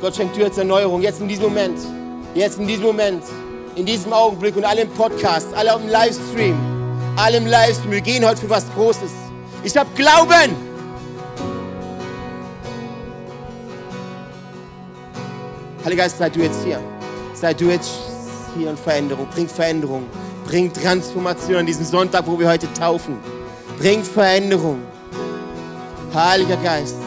Gott 0.01 0.15
schenkt 0.15 0.35
dir 0.35 0.45
jetzt 0.45 0.57
Erneuerung, 0.57 1.03
jetzt 1.03 1.21
in 1.21 1.27
diesem 1.27 1.43
Moment. 1.43 1.77
Jetzt 2.33 2.57
in 2.57 2.65
diesem 2.65 2.85
Moment. 2.85 3.23
In 3.75 3.85
diesem 3.85 4.11
Augenblick 4.11 4.55
und 4.55 4.65
alle 4.65 4.81
im 4.81 4.89
Podcast, 4.89 5.47
alle 5.55 5.73
im 5.75 5.87
Livestream. 5.87 6.55
Alle 7.15 7.37
im 7.37 7.45
Livestream. 7.45 7.91
Wir 7.91 8.01
gehen 8.01 8.25
heute 8.25 8.41
für 8.41 8.49
was 8.49 8.65
Großes. 8.73 9.30
Ich 9.63 9.77
habe 9.77 9.89
Glauben. 9.95 10.55
Heiliger 15.85 16.03
Geist, 16.03 16.17
sei 16.17 16.29
du 16.29 16.39
jetzt 16.39 16.63
hier. 16.63 16.79
Sei 17.33 17.53
du 17.53 17.65
jetzt 17.65 17.91
hier 18.57 18.69
in 18.69 18.77
Veränderung. 18.77 19.27
Bring 19.33 19.47
Veränderung. 19.47 20.05
Bring 20.45 20.71
Transformation 20.73 21.57
an 21.57 21.65
diesem 21.65 21.85
Sonntag, 21.85 22.25
wo 22.25 22.37
wir 22.39 22.47
heute 22.47 22.71
taufen. 22.73 23.17
Bring 23.77 24.03
Veränderung. 24.03 24.81
Heiliger 26.13 26.57
Geist. 26.57 26.97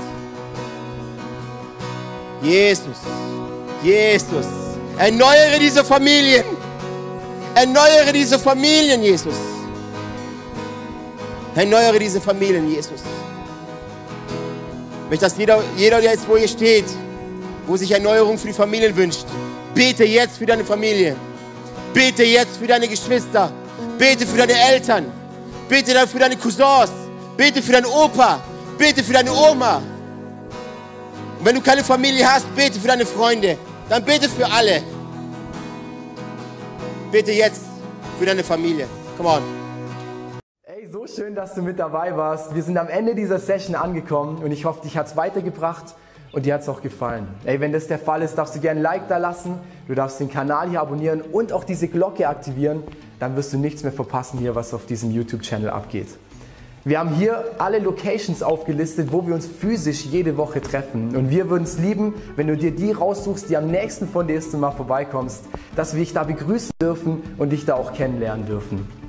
Jesus. 2.42 2.98
Jesus. 3.82 4.46
Erneuere 4.98 5.58
diese 5.60 5.84
Familien. 5.84 6.44
Erneuere 7.54 8.12
diese 8.12 8.38
Familien, 8.38 9.02
Jesus. 9.02 9.34
Erneuere 11.54 11.98
diese 11.98 12.20
Familien, 12.20 12.68
Jesus. 12.68 13.00
Ich 15.04 15.10
möchte, 15.10 15.26
dass 15.26 15.36
jeder, 15.36 15.62
jeder, 15.76 16.00
der 16.00 16.12
jetzt 16.12 16.28
wo 16.28 16.36
hier 16.36 16.48
steht, 16.48 16.86
wo 17.66 17.76
sich 17.76 17.90
Erneuerung 17.92 18.38
für 18.38 18.48
die 18.48 18.52
Familien 18.52 18.96
wünscht, 18.96 19.26
bete 19.74 20.04
jetzt 20.04 20.38
für 20.38 20.46
deine 20.46 20.64
Familie. 20.64 21.16
Bete 21.92 22.24
jetzt 22.24 22.56
für 22.56 22.66
deine 22.66 22.88
Geschwister. 22.88 23.52
Bete 23.96 24.26
für 24.26 24.38
deine 24.38 24.54
Eltern. 24.54 25.06
Bete 25.68 25.94
dann 25.94 26.08
für 26.08 26.18
deine 26.18 26.36
Cousins. 26.36 26.90
Bete 27.36 27.62
für 27.62 27.72
deinen 27.72 27.86
Opa. 27.86 28.40
Bete 28.76 29.04
für 29.04 29.12
deine 29.12 29.32
Oma. 29.32 29.76
Und 31.38 31.44
wenn 31.44 31.54
du 31.54 31.60
keine 31.60 31.84
Familie 31.84 32.28
hast, 32.28 32.52
bete 32.56 32.80
für 32.80 32.88
deine 32.88 33.06
Freunde. 33.06 33.56
Dann 33.88 34.04
bete 34.04 34.28
für 34.28 34.50
alle. 34.50 34.82
Bete 37.12 37.30
jetzt 37.30 37.62
für 38.18 38.26
deine 38.26 38.42
Familie. 38.42 38.88
Come 39.16 39.28
on 39.28 39.63
schön, 41.06 41.34
dass 41.34 41.54
du 41.54 41.62
mit 41.62 41.78
dabei 41.78 42.16
warst. 42.16 42.54
Wir 42.54 42.62
sind 42.62 42.76
am 42.76 42.88
Ende 42.88 43.14
dieser 43.14 43.38
Session 43.38 43.74
angekommen 43.74 44.42
und 44.44 44.50
ich 44.52 44.64
hoffe, 44.64 44.82
dich 44.82 44.96
hat 44.96 45.06
es 45.06 45.16
weitergebracht 45.16 45.94
und 46.32 46.44
dir 46.44 46.54
hat 46.54 46.60
es 46.60 46.68
auch 46.68 46.82
gefallen. 46.82 47.26
Ey, 47.44 47.60
wenn 47.60 47.72
das 47.72 47.86
der 47.86 47.98
Fall 47.98 48.22
ist, 48.22 48.36
darfst 48.36 48.54
du 48.54 48.60
gerne 48.60 48.80
ein 48.80 48.82
Like 48.82 49.08
da 49.08 49.16
lassen, 49.16 49.58
du 49.88 49.94
darfst 49.94 50.20
den 50.20 50.28
Kanal 50.28 50.68
hier 50.68 50.80
abonnieren 50.80 51.22
und 51.22 51.52
auch 51.52 51.64
diese 51.64 51.88
Glocke 51.88 52.28
aktivieren. 52.28 52.82
Dann 53.18 53.34
wirst 53.36 53.52
du 53.52 53.58
nichts 53.58 53.82
mehr 53.82 53.92
verpassen 53.92 54.38
hier, 54.38 54.54
was 54.54 54.74
auf 54.74 54.84
diesem 54.84 55.10
YouTube-Channel 55.10 55.70
abgeht. 55.70 56.08
Wir 56.84 56.98
haben 56.98 57.10
hier 57.10 57.44
alle 57.56 57.78
Locations 57.78 58.42
aufgelistet, 58.42 59.10
wo 59.10 59.26
wir 59.26 59.34
uns 59.34 59.46
physisch 59.46 60.04
jede 60.04 60.36
Woche 60.36 60.60
treffen. 60.60 61.16
Und 61.16 61.30
wir 61.30 61.48
würden 61.48 61.64
es 61.64 61.78
lieben, 61.78 62.12
wenn 62.36 62.46
du 62.46 62.58
dir 62.58 62.72
die 62.72 62.92
raussuchst, 62.92 63.48
die 63.48 63.56
am 63.56 63.68
nächsten 63.68 64.06
von 64.06 64.26
dir 64.26 64.36
ist 64.36 64.52
und 64.52 64.60
mal 64.60 64.72
vorbeikommst, 64.72 65.44
dass 65.76 65.94
wir 65.94 66.00
dich 66.00 66.12
da 66.12 66.24
begrüßen 66.24 66.72
dürfen 66.82 67.22
und 67.38 67.50
dich 67.50 67.64
da 67.64 67.74
auch 67.74 67.94
kennenlernen 67.94 68.44
dürfen. 68.44 69.03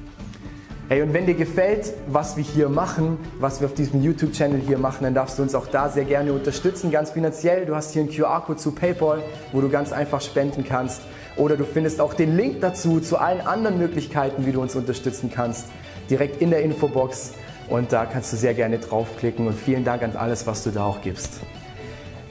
Hey, 0.88 1.02
und 1.02 1.16
wenn 1.16 1.26
dir 1.26 1.34
gefällt, 1.34 1.94
was 2.06 2.38
wir 2.38 2.44
hier 2.44 2.70
machen, 2.70 3.18
was 3.40 3.60
wir 3.60 3.66
auf 3.66 3.74
diesem 3.74 4.04
YouTube-Channel 4.04 4.60
hier 4.60 4.78
machen, 4.78 5.00
dann 5.02 5.16
darfst 5.16 5.40
du 5.40 5.42
uns 5.42 5.56
auch 5.56 5.66
da 5.66 5.90
sehr 5.90 6.06
gerne 6.06 6.32
unterstützen, 6.32 6.92
ganz 6.92 7.10
finanziell. 7.10 7.66
Du 7.66 7.76
hast 7.76 7.94
hier 7.94 8.04
einen 8.04 8.12
QR-Code 8.12 8.60
zu 8.60 8.72
PayPal, 8.72 9.24
wo 9.52 9.62
du 9.62 9.70
ganz 9.70 9.92
einfach 9.92 10.22
spenden 10.22 10.64
kannst. 10.64 11.02
Oder 11.38 11.58
du 11.58 11.64
findest 11.66 12.00
auch 12.00 12.14
den 12.14 12.38
Link 12.38 12.62
dazu, 12.62 13.00
zu 13.00 13.18
allen 13.18 13.42
anderen 13.42 13.80
Möglichkeiten, 13.80 14.46
wie 14.46 14.52
du 14.52 14.62
uns 14.62 14.76
unterstützen 14.76 15.32
kannst, 15.34 15.66
direkt 16.08 16.40
in 16.40 16.52
der 16.52 16.62
Infobox. 16.62 17.34
Und 17.68 17.92
da 17.92 18.06
kannst 18.06 18.32
du 18.34 18.38
sehr 18.38 18.54
gerne 18.54 18.78
draufklicken. 18.78 19.48
Und 19.48 19.56
vielen 19.56 19.86
Dank 19.86 20.04
an 20.04 20.16
alles, 20.16 20.46
was 20.46 20.64
du 20.64 20.70
da 20.70 20.86
auch 20.86 21.02
gibst. 21.02 21.40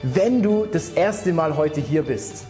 Wenn 0.01 0.41
du 0.41 0.65
das 0.65 0.91
erste 0.91 1.33
Mal 1.33 1.57
heute 1.57 1.81
hier 1.81 2.03
bist, 2.03 2.45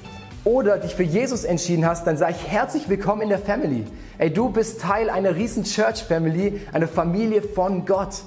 oder 0.45 0.77
dich 0.77 0.95
für 0.95 1.03
Jesus 1.03 1.43
entschieden 1.43 1.85
hast, 1.85 2.07
dann 2.07 2.17
sage 2.17 2.35
ich 2.39 2.51
herzlich 2.51 2.87
willkommen 2.87 3.23
in 3.23 3.29
der 3.29 3.39
Family. 3.39 3.83
Ey, 4.19 4.31
du 4.31 4.49
bist 4.49 4.79
Teil 4.79 5.09
einer 5.09 5.35
riesen 5.35 5.63
Church 5.63 6.03
Family, 6.03 6.61
einer 6.71 6.87
Familie 6.87 7.41
von 7.41 7.85
Gott. 7.85 8.21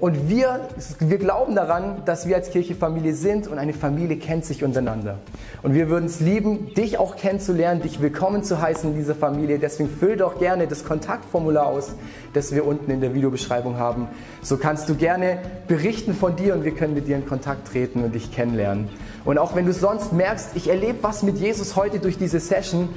Und 0.00 0.28
wir, 0.28 0.68
wir 1.00 1.18
glauben 1.18 1.56
daran, 1.56 2.02
dass 2.04 2.26
wir 2.26 2.36
als 2.36 2.50
Kirche 2.50 2.76
Familie 2.76 3.14
sind 3.14 3.48
und 3.48 3.58
eine 3.58 3.72
Familie 3.72 4.16
kennt 4.16 4.44
sich 4.44 4.62
untereinander. 4.62 5.18
Und 5.62 5.74
wir 5.74 5.90
würden 5.90 6.06
es 6.06 6.20
lieben, 6.20 6.72
dich 6.74 6.98
auch 6.98 7.16
kennenzulernen, 7.16 7.82
dich 7.82 8.00
willkommen 8.00 8.44
zu 8.44 8.62
heißen 8.62 8.90
in 8.90 8.96
dieser 8.96 9.16
Familie. 9.16 9.58
Deswegen 9.58 9.90
füll 9.90 10.16
doch 10.16 10.38
gerne 10.38 10.68
das 10.68 10.84
Kontaktformular 10.84 11.66
aus, 11.66 11.94
das 12.32 12.54
wir 12.54 12.64
unten 12.64 12.92
in 12.92 13.00
der 13.00 13.12
Videobeschreibung 13.12 13.76
haben. 13.76 14.06
So 14.40 14.56
kannst 14.56 14.88
du 14.88 14.94
gerne 14.94 15.38
berichten 15.66 16.14
von 16.14 16.36
dir 16.36 16.54
und 16.54 16.64
wir 16.64 16.72
können 16.76 16.94
mit 16.94 17.08
dir 17.08 17.16
in 17.16 17.26
Kontakt 17.26 17.66
treten 17.66 18.04
und 18.04 18.14
dich 18.14 18.30
kennenlernen. 18.30 18.88
Und 19.28 19.36
auch 19.36 19.54
wenn 19.54 19.66
du 19.66 19.74
sonst 19.74 20.14
merkst, 20.14 20.52
ich 20.54 20.70
erlebe 20.70 21.02
was 21.02 21.22
mit 21.22 21.36
Jesus 21.36 21.76
heute 21.76 21.98
durch 21.98 22.16
diese 22.16 22.40
Session 22.40 22.88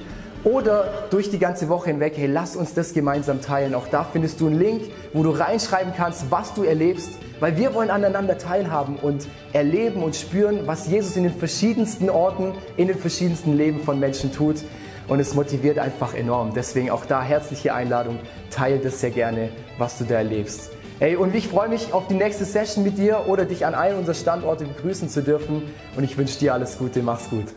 oder 0.46 0.86
durch 1.10 1.30
die 1.30 1.40
ganze 1.40 1.68
Woche 1.68 1.90
hinweg, 1.90 2.14
hey, 2.16 2.28
lass 2.28 2.56
uns 2.56 2.74
das 2.74 2.94
gemeinsam 2.94 3.42
teilen. 3.42 3.76
Auch 3.76 3.90
da 3.90 4.06
findest 4.06 4.40
du 4.40 4.48
einen 4.48 4.58
Link, 4.58 4.84
wo 5.12 5.24
du 5.24 5.32
reinschreiben 5.32 5.92
kannst, 5.94 6.32
was 6.32 6.54
du 6.54 6.64
erlebst, 6.64 7.10
weil 7.42 7.58
wir 7.58 7.74
wollen 7.74 7.90
aneinander 7.90 8.38
teilhaben 8.38 8.96
und 8.96 9.28
erleben 9.52 10.04
und 10.04 10.16
spüren, 10.16 10.62
was 10.68 10.88
Jesus 10.88 11.18
in 11.18 11.24
den 11.24 11.34
verschiedensten 11.34 12.10
Orten, 12.10 12.54
in 12.78 12.88
den 12.88 12.98
verschiedensten 12.98 13.58
Leben 13.58 13.82
von 13.82 14.00
Menschen 14.00 14.32
tut. 14.32 14.64
und 15.10 15.20
es 15.20 15.34
motiviert 15.34 15.80
einfach 15.80 16.14
enorm. 16.14 16.54
Deswegen 16.56 16.92
auch 16.92 17.06
da 17.06 17.22
herzliche 17.22 17.74
Einladung, 17.74 18.20
teile 18.52 18.80
das 18.80 19.02
sehr 19.02 19.10
gerne, 19.10 19.50
was 19.78 19.98
du 19.98 20.06
da 20.06 20.16
erlebst. 20.16 20.72
Hey, 21.02 21.16
und 21.16 21.34
ich 21.34 21.48
freue 21.48 21.68
mich 21.68 21.94
auf 21.94 22.08
die 22.08 22.14
nächste 22.14 22.46
Session 22.46 22.84
mit 22.84 23.00
dir 23.00 23.26
oder 23.28 23.46
dich 23.46 23.66
an 23.66 23.74
einem 23.74 23.98
unserer 23.98 24.14
Standorte 24.14 24.66
begrüßen 24.66 25.10
zu 25.10 25.24
dürfen 25.24 25.64
und 25.98 26.04
ich 26.04 26.16
wünsche 26.16 26.38
dir 26.38 26.54
alles 26.54 26.78
Gute, 26.78 27.02
mach's 27.02 27.28
gut. 27.28 27.48